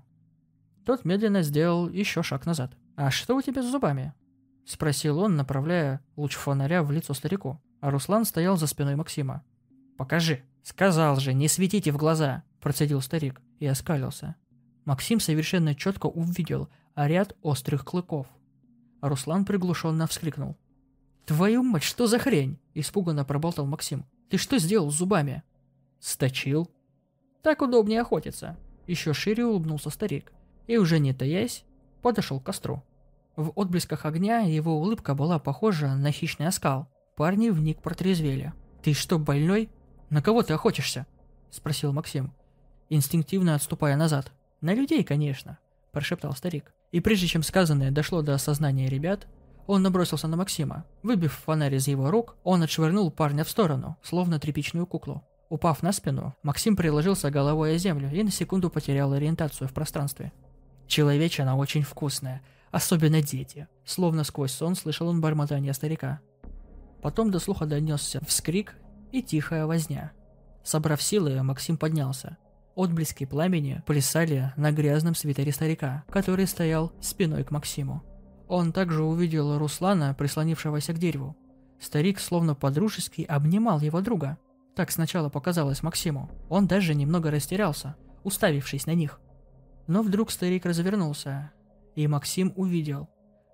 [0.85, 2.73] Тот медленно сделал еще шаг назад.
[2.97, 4.12] «А что у тебя с зубами?»—
[4.67, 7.59] спросил он, направляя луч фонаря в лицо старику.
[7.81, 9.43] А Руслан стоял за спиной Максима.
[9.97, 14.37] «Покажи!» «Сказал же, не светите в глаза!»— процедил старик и оскалился.
[14.85, 18.27] Максим совершенно четко увидел ряд острых клыков.
[19.01, 20.59] А Руслан приглушенно вскрикнул.
[21.25, 24.05] «Твою мать, что за хрень?»– испуганно проболтал Максим.
[24.29, 25.43] «Ты что сделал с зубами?»
[26.01, 26.71] «Сточил»,
[27.43, 28.57] так удобнее охотиться.
[28.87, 30.33] Еще шире улыбнулся старик.
[30.67, 31.65] И уже не таясь,
[32.03, 32.83] подошел к костру.
[33.37, 36.89] В отблесках огня его улыбка была похожа на хищный оскал.
[37.17, 38.53] Парни вник протрезвели.
[38.83, 39.71] «Ты что, больной?
[40.09, 41.07] На кого ты охотишься?»–
[41.51, 42.33] спросил Максим,
[42.89, 44.33] инстинктивно отступая назад.
[44.61, 45.59] «На людей, конечно»,–
[45.93, 46.73] прошептал старик.
[46.93, 49.27] И прежде чем сказанное дошло до осознания ребят,
[49.67, 50.85] он набросился на Максима.
[51.03, 55.23] Выбив фонарь из его рук, он отшвырнул парня в сторону, словно тряпичную куклу.
[55.51, 60.32] Упав на спину, Максим приложился головой о землю и на секунду потерял ориентацию в пространстве.
[60.86, 62.40] Человечина очень вкусная,
[62.70, 63.66] особенно дети.
[63.85, 66.20] Словно сквозь сон слышал он бормотание старика.
[67.02, 68.77] Потом до слуха донесся вскрик
[69.10, 70.12] и тихая возня.
[70.62, 72.36] Собрав силы, Максим поднялся.
[72.77, 78.05] Отблески пламени плясали на грязном свитере старика, который стоял спиной к Максиму.
[78.47, 81.36] Он также увидел Руслана, прислонившегося к дереву.
[81.81, 84.39] Старик словно подружески обнимал его друга–
[84.81, 86.31] так сначала показалось Максиму.
[86.48, 89.20] Он даже немного растерялся, уставившись на них.
[89.86, 91.51] Но вдруг старик развернулся,
[91.97, 93.07] и Максим увидел,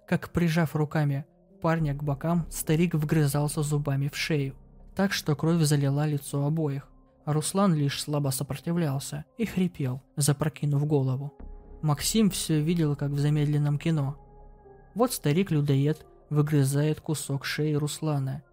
[0.07, 1.27] как, прижав руками
[1.61, 4.55] парня к бокам, старик вгрызался зубами в шею,
[4.95, 6.89] так что кровь залила лицо обоих.
[7.25, 11.35] Руслан лишь слабо сопротивлялся и хрипел, запрокинув голову.
[11.83, 14.17] Максим все видел, как в замедленном кино.
[14.95, 18.45] Вот старик-людоед выгрызает кусок шеи Руслана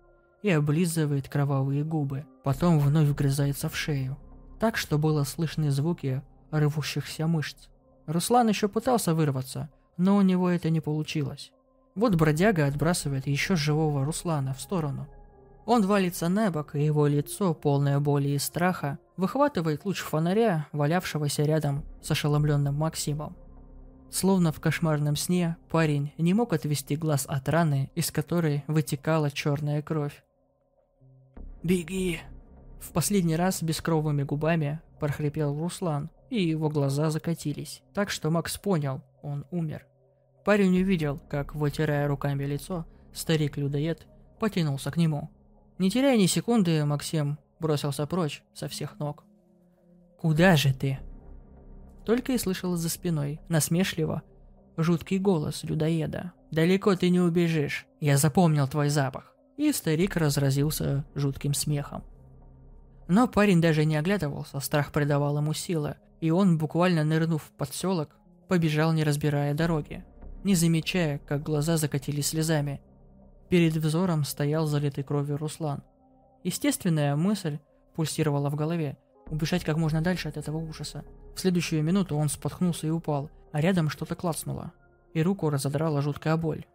[0.44, 4.18] и облизывает кровавые губы, потом вновь вгрызается в шею.
[4.60, 6.22] так что было слышны звуки
[6.52, 7.68] рвущихся мышц.
[8.06, 11.52] Руслан еще пытался вырваться, но у него это не получилось.
[11.96, 15.08] Вот бродяга отбрасывает еще живого Руслана в сторону.
[15.66, 21.44] Он валится на бок, и его лицо, полное боли и страха, выхватывает луч фонаря, валявшегося
[21.44, 23.36] рядом с ошеломленным Максимом.
[24.10, 29.82] Словно в кошмарном сне, парень не мог отвести глаз от раны, из которой вытекала черная
[29.82, 30.24] кровь.
[31.64, 32.20] «Беги!»
[32.82, 39.02] В последний раз бескровыми губами прохрипел Руслан, и его глаза закатились, так что Макс понял,
[39.22, 39.86] он умер.
[40.44, 44.08] Парень увидел, как, вытирая руками лицо, старик-людоед
[44.40, 45.30] потянулся к нему.
[45.78, 49.24] Не теряя ни секунды, Максим бросился прочь со всех ног.
[50.20, 51.00] «Куда же ты?»
[52.06, 54.22] Только и слышал за спиной, насмешливо,
[54.76, 56.34] жуткий голос людоеда.
[56.52, 62.04] «Далеко ты не убежишь, я запомнил твой запах!» И старик разразился жутким смехом.
[63.08, 68.16] Но парень даже не оглядывался, страх придавал ему силы, и он, буквально нырнув в подселок,
[68.48, 70.06] побежал, не разбирая дороги,
[70.44, 72.82] не замечая, как глаза закатились слезами.
[73.50, 75.84] Перед взором стоял залитый кровью Руслан.
[76.44, 77.60] Естественная мысль
[77.96, 78.98] пульсировала в голове–
[79.30, 81.04] убежать как можно дальше от этого ужаса.
[81.36, 84.72] В следующую минуту он споткнулся и упал, а рядом что-то клацнуло,
[85.14, 86.66] и руку разодрала жуткая боль.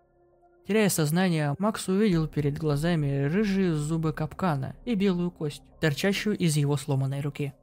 [0.69, 6.77] Теряя сознание, Макс увидел перед глазами рыжие зубы капкана и белую кость, торчащую из его
[6.77, 7.55] сломанной руки.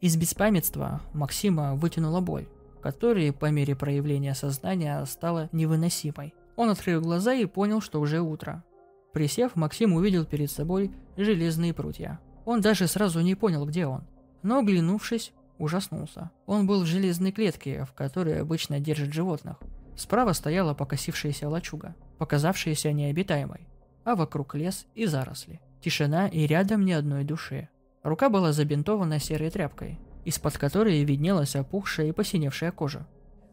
[0.00, 2.48] Из беспамятства Максима вытянула боль,
[2.80, 6.32] которая по мере проявления сознания стала невыносимой.
[6.56, 8.64] Он открыл глаза и понял, что уже утро.
[9.12, 12.20] Присев, Максим увидел перед собой железные прутья.
[12.46, 14.04] Он даже сразу не понял, где он.
[14.42, 16.30] Но, оглянувшись, ужаснулся.
[16.46, 19.56] Он был в железной клетке, в которой обычно держат животных.
[19.96, 23.66] Справа стояла покосившаяся лачуга, показавшаяся необитаемой,
[24.04, 25.60] а вокруг лес и заросли.
[25.80, 27.68] Тишина и рядом ни одной души.
[28.02, 33.06] Рука была забинтована серой тряпкой, из-под которой виднелась опухшая и посиневшая кожа.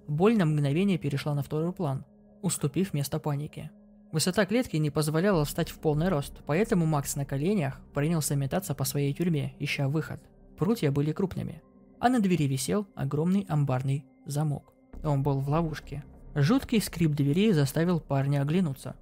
[0.07, 2.05] Боль на мгновение перешла на второй план,
[2.41, 3.71] уступив место панике.
[4.11, 8.83] Высота клетки не позволяла встать в полный рост, поэтому Макс на коленях принялся метаться по
[8.83, 10.21] своей тюрьме, ища выход.
[10.57, 11.63] Прутья были крупными,
[12.03, 14.73] а на двери висел огромный амбарный замок.
[15.05, 16.03] Он был в ловушке.
[16.35, 18.97] Жуткий скрип двери заставил парня оглянуться.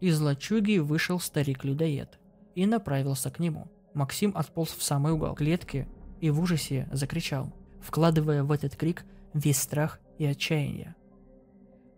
[0.00, 2.18] Из лачуги вышел старик-людоед
[2.54, 3.70] и направился к нему.
[3.92, 5.86] Максим отполз в самый угол клетки
[6.22, 7.52] и в ужасе закричал,
[7.82, 9.04] вкладывая в этот крик
[9.34, 10.96] весь страх и отчаяние.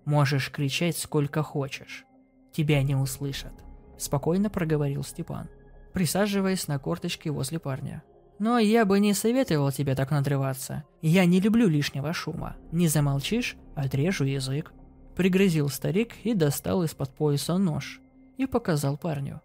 [0.04, 2.04] «Можешь кричать сколько хочешь.
[2.50, 3.52] Тебя не услышат»,–
[3.96, 5.48] спокойно проговорил Степан,
[5.92, 8.02] присаживаясь на корточки возле парня.
[8.38, 10.84] Но я бы не советовал тебе так надрываться.
[11.02, 12.56] Я не люблю лишнего шума.
[12.70, 14.72] Не замолчишь– отрежу язык.
[15.16, 18.00] Пригрозил старик и достал из-под пояса нож.
[18.36, 19.40] И показал парню.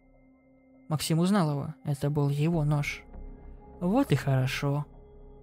[0.90, 1.74] Максим узнал его.
[1.84, 3.04] Это был его нож.
[3.80, 4.86] Вот и хорошо.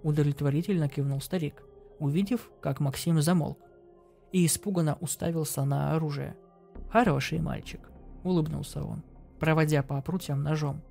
[0.02, 1.62] Удовлетворительно кивнул старик,
[1.98, 3.59] увидев, как Максим замолк.
[4.32, 6.36] И испуганно уставился на оружие.
[6.89, 7.90] «Хороший мальчик»,—
[8.24, 9.02] улыбнулся он,
[9.39, 10.82] проводя по прутьям ножом.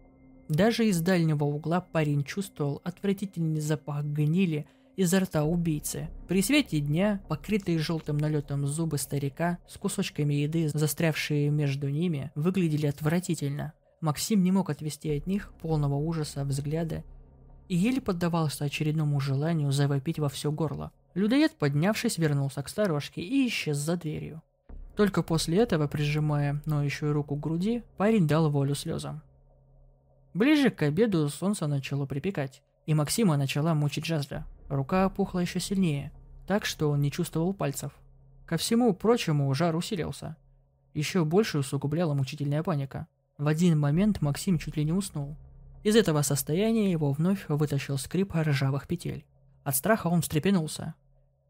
[0.49, 4.65] Даже из дальнего угла парень чувствовал отвратительный запах гнили
[4.95, 6.09] изо рта убийцы.
[6.27, 12.87] При свете дня, покрытые желтым налетом зубы старика с кусочками еды, застрявшие между ними, выглядели
[12.87, 13.73] отвратительно.
[14.01, 17.03] Максим не мог отвести от них полного ужаса взгляда
[17.67, 20.91] и еле поддавался очередному желанию завопить во все горло.
[21.13, 24.41] Людоед, поднявшись, вернулся к сторожке и исчез за дверью.
[24.95, 29.21] Только после этого, прижимая ноющую руку к груди, парень дал волю слезам.
[30.33, 34.45] Ближе к обеду солнце начало припекать, и Максима начала мучить жажда.
[34.67, 36.11] Рука опухла еще сильнее,
[36.47, 37.91] так что он не чувствовал пальцев.
[38.45, 40.37] Ко всему прочему жар усилился.
[40.93, 43.07] Еще больше усугубляла мучительная паника.
[43.37, 45.35] В один момент Максим чуть ли не уснул.
[45.83, 49.25] Из этого состояния его вновь вытащил скрип ржавых петель.
[49.63, 50.93] От страха он встрепенулся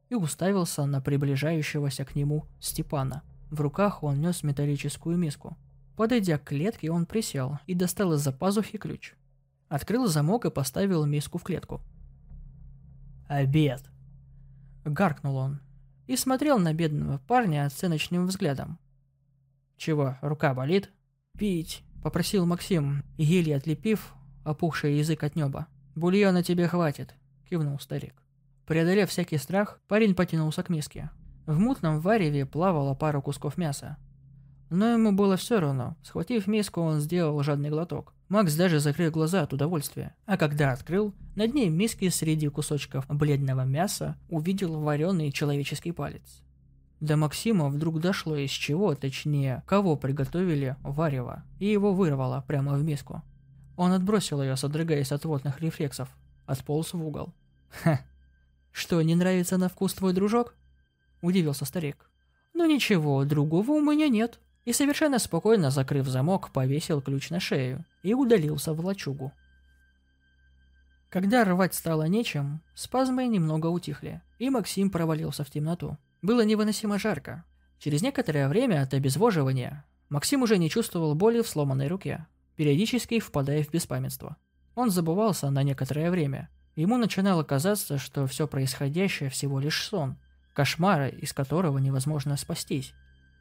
[0.09, 3.23] и уставился на приближающегося к нему Степана.
[3.49, 5.57] В руках он нес металлическую миску–
[5.99, 9.15] Подойдя к клетке, он присел и достал из-за пазухи ключ.
[9.67, 11.81] Открыл замок и поставил миску в клетку.
[13.27, 13.83] «Обед!»
[14.85, 15.59] Гаркнул он
[16.07, 18.79] и смотрел на бедного парня оценочным взглядом.
[19.75, 20.89] «Чего, рука болит?»
[21.37, 24.13] «Пить!»— попросил Максим, еле отлепив
[24.45, 25.67] опухший язык от неба.
[25.95, 27.13] «Бульона тебе хватит!»—
[27.49, 28.23] кивнул старик.
[28.65, 31.09] Преодолев всякий страх, парень потянулся к миске.
[31.45, 33.97] В мутном вареве плавала пара кусков мяса,
[34.69, 35.95] но ему было все равно.
[36.03, 38.13] Схватив миску, он сделал жадный глоток.
[38.27, 40.15] Макс даже закрыл глаза от удовольствия.
[40.25, 46.43] А когда открыл, на дне миски среди кусочков бледного мяса увидел вареный человеческий палец.
[46.99, 52.83] До Максима вдруг дошло из чего, точнее, кого приготовили варево, и его вырвало прямо в
[52.83, 53.23] миску.
[53.77, 56.09] Он отбросил ее, содрогаясь от водных рефлексов.
[56.45, 57.33] Отполз в угол.
[57.69, 58.01] «Ха!
[58.71, 60.55] Что, не нравится на вкус твой дружок?»
[61.21, 62.09] Удивился старик.
[62.53, 64.39] «Ну ничего, другого у меня нет».
[64.69, 69.33] И совершенно спокойно, закрыв замок, повесил ключ на шею и удалился в лачугу.
[71.09, 75.97] Когда рвать стало нечем, спазмы немного утихли, и Максим провалился в темноту.
[76.21, 77.45] Было невыносимо жарко.
[77.79, 83.63] Через некоторое время от обезвоживания Максим уже не чувствовал боли в сломанной руке, периодически впадая
[83.63, 84.37] в беспамятство.
[84.75, 86.47] Он забывался на некоторое время.
[86.75, 90.19] Ему начинало казаться, что все происходящее всего лишь сон,
[90.53, 92.93] кошмара, из которого невозможно спастись,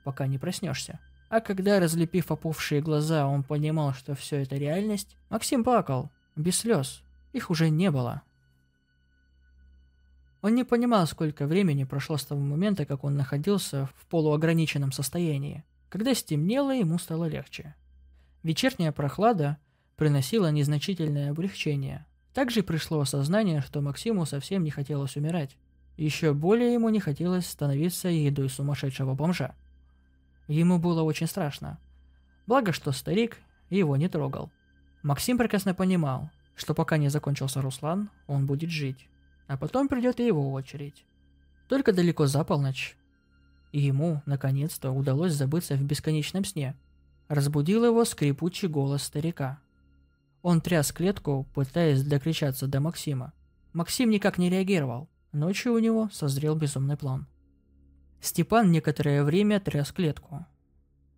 [0.05, 1.01] пока не проснешься.
[1.29, 7.03] А когда, разлепив опухшие глаза, он понимал, что все это реальность, Максим плакал, без слез,
[7.33, 8.23] их уже не было.
[10.41, 15.65] Он не понимал, сколько времени прошло с того момента, как он находился в полуограниченном состоянии.
[15.89, 17.75] Когда стемнело, ему стало легче.
[18.43, 19.59] Вечерняя прохлада
[19.97, 22.07] приносила незначительное облегчение.
[22.33, 25.57] Также пришло осознание, что Максиму совсем не хотелось умирать.
[25.97, 29.57] Еще более ему не хотелось становиться едой сумасшедшего бомжа.
[30.49, 31.79] Ему было очень страшно.
[32.47, 33.39] Благо, что старик
[33.69, 34.51] его не трогал.
[35.03, 39.09] Максим прекрасно понимал, что пока не закончился Руслан, он будет жить.
[39.47, 41.05] А потом придет и его очередь.
[41.69, 42.97] Только далеко за полночь.
[43.73, 46.75] И ему, наконец-то, удалось забыться в бесконечном сне.
[47.29, 49.61] Разбудил его скрипучий голос старика.
[50.41, 53.35] Он тряс клетку, пытаясь докричаться до Максима.
[53.75, 55.11] Максим никак не реагировал.
[55.33, 57.27] Ночью у него созрел безумный план.
[58.20, 60.47] Степан некоторое время тряс клетку.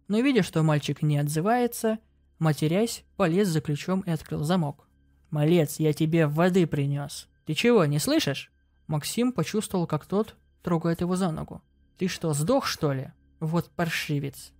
[0.08, 1.98] Но видя, что мальчик не отзывается,
[2.38, 4.86] матерясь, полез за ключом и открыл замок.
[5.30, 7.28] «Малец, я тебе воды принес.
[7.46, 8.52] Ты чего, не слышишь?»
[8.88, 11.62] Максим почувствовал, как тот трогает его за ногу.
[11.96, 13.12] «Ты что, сдох, что ли?
[13.38, 14.52] Вот паршивец!»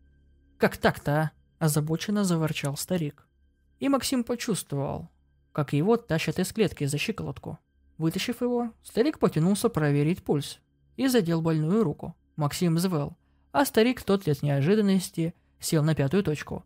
[0.57, 3.27] «Как так-то, а?»– озабоченно заворчал старик.
[3.81, 5.09] И Максим почувствовал,
[5.53, 7.59] как его тащат из клетки за щиколотку.
[7.99, 10.61] Вытащив его, старик потянулся проверить пульс
[10.97, 12.15] и задел больную руку.
[12.41, 13.19] Максим взвыл,
[13.53, 16.65] а старик тот от неожиданности сел на пятую точку.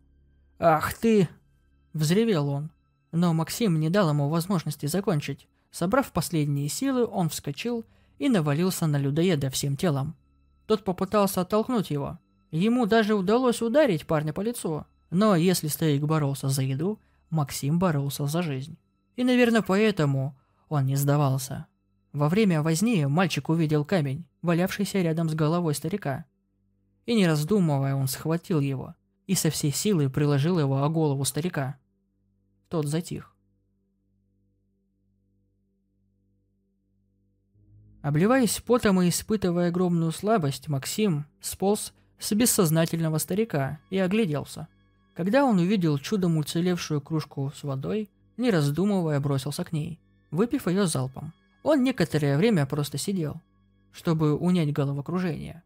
[0.57, 1.27] «Ах ты!»–
[1.93, 2.71] взревел он.
[3.11, 5.49] Но Максим не дал ему возможности закончить.
[5.71, 7.83] Собрав последние силы, он вскочил
[8.19, 10.15] и навалился на людоеда всем телом.
[10.65, 12.19] Тот попытался оттолкнуть его.
[12.51, 14.85] Ему даже удалось ударить парня по лицу.
[15.09, 18.77] Но если старик боролся за еду, Максим боролся за жизнь.
[19.17, 20.37] И, наверное, поэтому
[20.69, 21.67] он не сдавался.
[22.15, 26.23] Во время возни мальчик увидел камень, валявшийся рядом с головой старика.
[27.05, 28.95] И не раздумывая, он схватил его
[29.27, 31.77] и со всей силы приложил его о голову старика.
[32.69, 33.35] Тот затих.
[38.01, 44.69] Обливаясь потом и испытывая огромную слабость, Максим сполз с бессознательного старика и огляделся.
[45.15, 49.99] Когда он увидел чудом уцелевшую кружку с водой, не раздумывая, бросился к ней,
[50.31, 51.33] выпив ее залпом.
[51.65, 53.41] Он некоторое время просто сидел,
[53.91, 55.63] чтобы унять головокружение.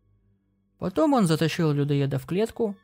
[0.77, 2.77] Потом он затащил людоеда в клетку,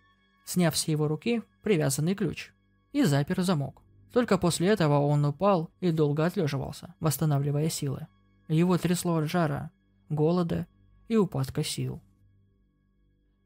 [0.43, 2.51] сняв с его руки привязанный ключ,
[2.91, 3.81] и запер замок.
[4.11, 8.07] Только после этого он упал и долго отлеживался, восстанавливая силы.
[8.49, 9.71] Его трясло от жара,
[10.09, 10.67] голода
[11.07, 12.01] и упадка сил.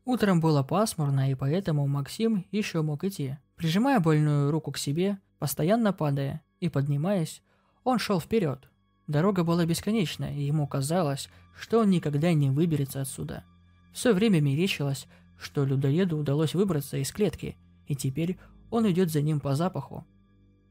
[0.04, 3.38] Утром было пасмурно, и поэтому Максим еще мог идти.
[3.56, 7.44] Прижимая больную руку к себе, постоянно падая и поднимаясь,
[7.84, 8.69] он шел вперед.
[9.10, 11.30] Дорога была бесконечна, и ему казалось,
[11.60, 13.44] что он никогда не выберется отсюда.
[13.92, 17.58] Все время мерещилось, что людоеду удалось выбраться из клетки,
[17.88, 18.38] и теперь
[18.70, 20.06] он идет за ним по запаху,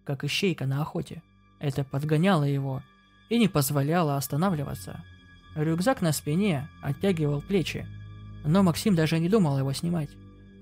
[0.05, 1.21] как ищейка на охоте.
[1.59, 2.81] Это подгоняло его
[3.29, 5.03] и не позволяло останавливаться.
[5.57, 7.89] Рюкзак на спине оттягивал плечи,
[8.45, 10.11] но Максим даже не думал его снимать.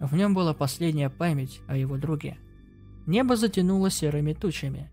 [0.01, 2.39] В нем была последняя память о его друге.
[3.05, 4.90] Небо затянуло серыми тучами.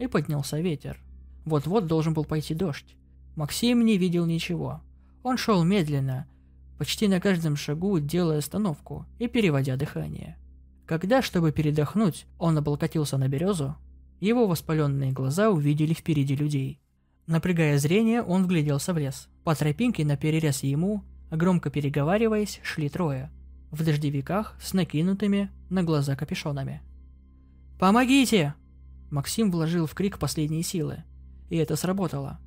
[0.00, 1.00] И поднялся ветер.
[1.44, 2.96] Вот-вот должен был пойти дождь.
[3.36, 4.80] Максим не видел ничего.
[5.22, 6.26] Он шел медленно,
[6.78, 10.36] почти на каждом шагу делая остановку и переводя дыхание.
[10.86, 13.76] Когда, чтобы передохнуть, он облокотился на березу,
[14.18, 16.80] его воспаленные глаза увидели впереди людей.
[17.26, 19.28] Напрягая зрение, он вгляделся в лес.
[19.44, 23.30] По тропинке на перерез ему, громко переговариваясь, шли трое.
[23.70, 26.82] В дождевиках с накинутыми на глаза капюшонами.
[27.78, 28.54] «Помогите!»
[29.10, 31.04] Максим вложил в крик последние силы.
[31.50, 32.38] И это сработало.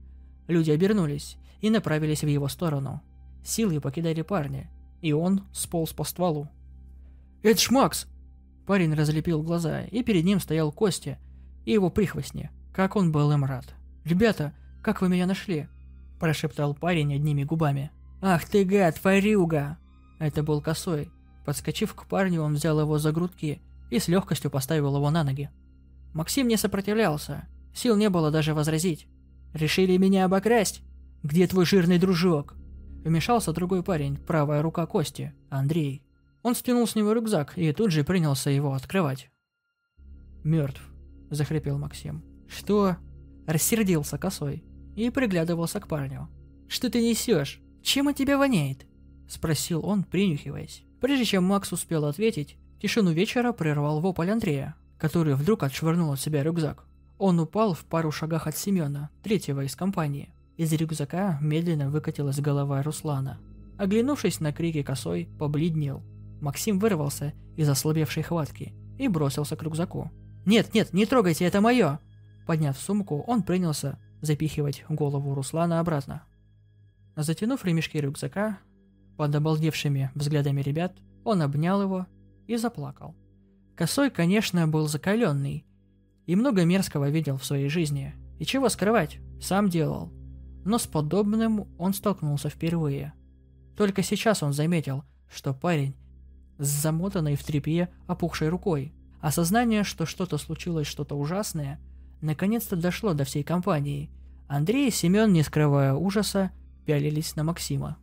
[0.47, 3.01] Люди обернулись и направились в его сторону.
[3.45, 4.69] Силы покидали парня,
[5.01, 6.49] и он сполз по стволу.
[7.43, 8.07] «Это ж Макс!»
[8.65, 11.19] Парень разлепил глаза, и перед ним стоял Костя
[11.65, 12.49] и его прихвостни.
[12.73, 13.65] Как он был им рад.
[14.05, 15.67] «Ребята, как вы меня нашли?»–
[16.19, 17.91] прошептал парень одними губами.
[18.21, 19.77] «Ах ты гад, фарюга!»
[20.19, 21.11] Это был косой.
[21.45, 25.49] Подскочив к парню, он взял его за грудки и с легкостью поставил его на ноги.
[26.13, 27.47] Максим не сопротивлялся.
[27.73, 29.07] Сил не было даже возразить.
[29.53, 30.81] «Решили меня обокрасть?
[31.23, 32.55] Где твой жирный дружок?»
[33.03, 36.03] Вмешался другой парень, правая рука Кости, Андрей.
[36.41, 39.29] Он стянул с него рюкзак и тут же принялся его открывать.
[40.43, 40.81] «Мертв»,—
[41.29, 42.23] захрипел Максим.
[42.47, 42.97] «Что?»
[43.45, 44.63] Рассердился косой
[44.95, 46.29] и приглядывался к парню.
[46.67, 47.61] «Что ты несешь?
[47.81, 48.85] Чем от тебя воняет?»
[49.27, 50.83] Спросил он, принюхиваясь.
[51.01, 56.43] Прежде чем Макс успел ответить, тишину вечера прервал вопль Андрея, который вдруг отшвырнул от себя
[56.43, 56.85] рюкзак.
[57.25, 60.33] Он упал в пару шагах от Семена, третьего из компании.
[60.57, 63.39] Из рюкзака медленно выкатилась голова Руслана.
[63.77, 66.03] Оглянувшись на крики косой, побледнел.
[66.41, 70.11] Максим вырвался из ослабевшей хватки и бросился к рюкзаку.
[70.45, 72.01] «Нет, нет, не трогайте, это мое!»
[72.45, 76.23] Подняв сумку, он принялся запихивать голову Руслана обратно.
[77.15, 78.57] Затянув ремешки рюкзака,
[79.15, 82.05] под обалдевшими взглядами ребят, он обнял его
[82.47, 83.15] и заплакал.
[83.77, 85.65] Косой, конечно, был закаленный
[86.25, 88.13] и много мерзкого видел в своей жизни.
[88.39, 90.11] И чего скрывать, сам делал.
[90.65, 93.13] Но с подобным он столкнулся впервые.
[93.77, 95.95] Только сейчас он заметил, что парень
[96.57, 98.93] с замотанной в тряпье опухшей рукой.
[99.21, 101.79] Осознание, что что-то случилось, что-то ужасное,
[102.21, 104.09] наконец-то дошло до всей компании.
[104.47, 106.51] Андрей и Семен, не скрывая ужаса,
[106.85, 107.97] пялились на Максима.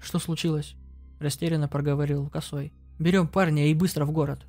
[0.00, 0.76] «Что случилось?»–
[1.18, 2.72] растерянно проговорил Косой.
[2.98, 4.46] «Берем парня и быстро в город».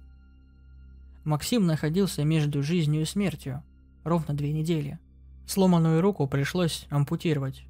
[1.24, 3.64] Максим находился между жизнью и смертью.
[4.04, 5.00] Ровно две недели.
[5.46, 7.66] Сломанную руку пришлось ампутировать.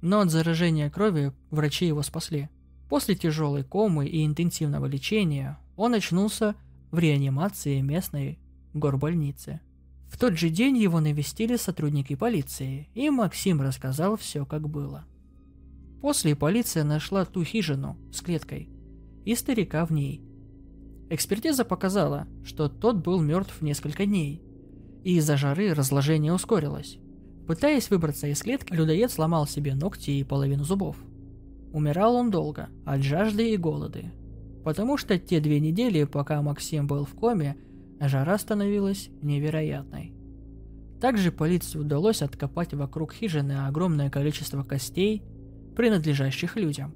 [0.00, 2.48] Но от заражения крови врачи его спасли.
[2.88, 6.54] После тяжелой комы и интенсивного лечения он очнулся
[6.90, 8.38] в реанимации местной
[8.72, 9.60] горбольницы.
[10.08, 15.04] В тот же день его навестили сотрудники полиции, и Максим рассказал все, как было.
[16.00, 18.68] После полиция нашла ту хижину с клеткой
[19.24, 20.22] и старика в ней.
[21.10, 24.42] Экспертиза показала, что тот был мертв несколько дней,
[25.04, 26.98] и из-за жары разложение ускорилось.
[27.46, 30.96] Пытаясь выбраться из клетки, людоед сломал себе ногти и половину зубов.
[31.72, 34.12] Умирал он долго, от жажды и голоды.
[34.64, 37.56] Потому что те две недели, пока Максим был в коме,
[38.00, 40.14] жара становилась невероятной.
[41.00, 45.22] Также полиции удалось откопать вокруг хижины огромное количество костей
[45.76, 46.94] принадлежащих людям.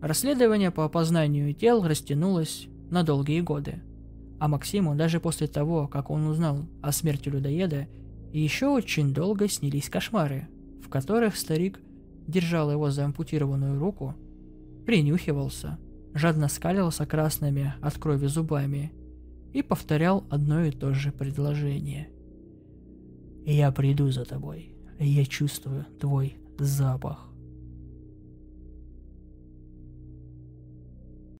[0.00, 3.82] Расследование по опознанию тел растянулось на долгие годы.
[4.38, 7.86] А Максиму даже после того, как он узнал о смерти людоеда,
[8.32, 10.48] еще очень долго снились кошмары,
[10.82, 11.80] в которых старик
[12.26, 14.14] держал его за ампутированную руку,
[14.86, 15.78] принюхивался,
[16.14, 18.92] жадно скалился красными от крови зубами
[19.52, 22.08] и повторял одно и то же предложение.
[23.44, 27.29] «Я приду за тобой, я чувствую твой запах».